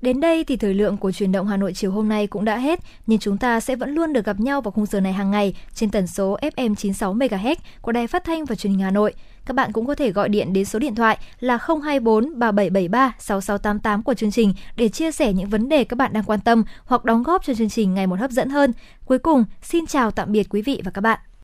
[0.00, 2.58] Đến đây thì thời lượng của truyền động Hà Nội chiều hôm nay cũng đã
[2.58, 5.30] hết, nhưng chúng ta sẽ vẫn luôn được gặp nhau vào khung giờ này hàng
[5.30, 8.90] ngày trên tần số FM 96 MHz của Đài Phát thanh và Truyền hình Hà
[8.90, 9.14] Nội.
[9.46, 14.02] Các bạn cũng có thể gọi điện đến số điện thoại là 024 3773 6688
[14.02, 17.04] của chương trình để chia sẻ những vấn đề các bạn đang quan tâm hoặc
[17.04, 18.72] đóng góp cho chương trình ngày một hấp dẫn hơn.
[19.04, 21.18] Cuối cùng, xin chào tạm biệt quý vị và các bạn.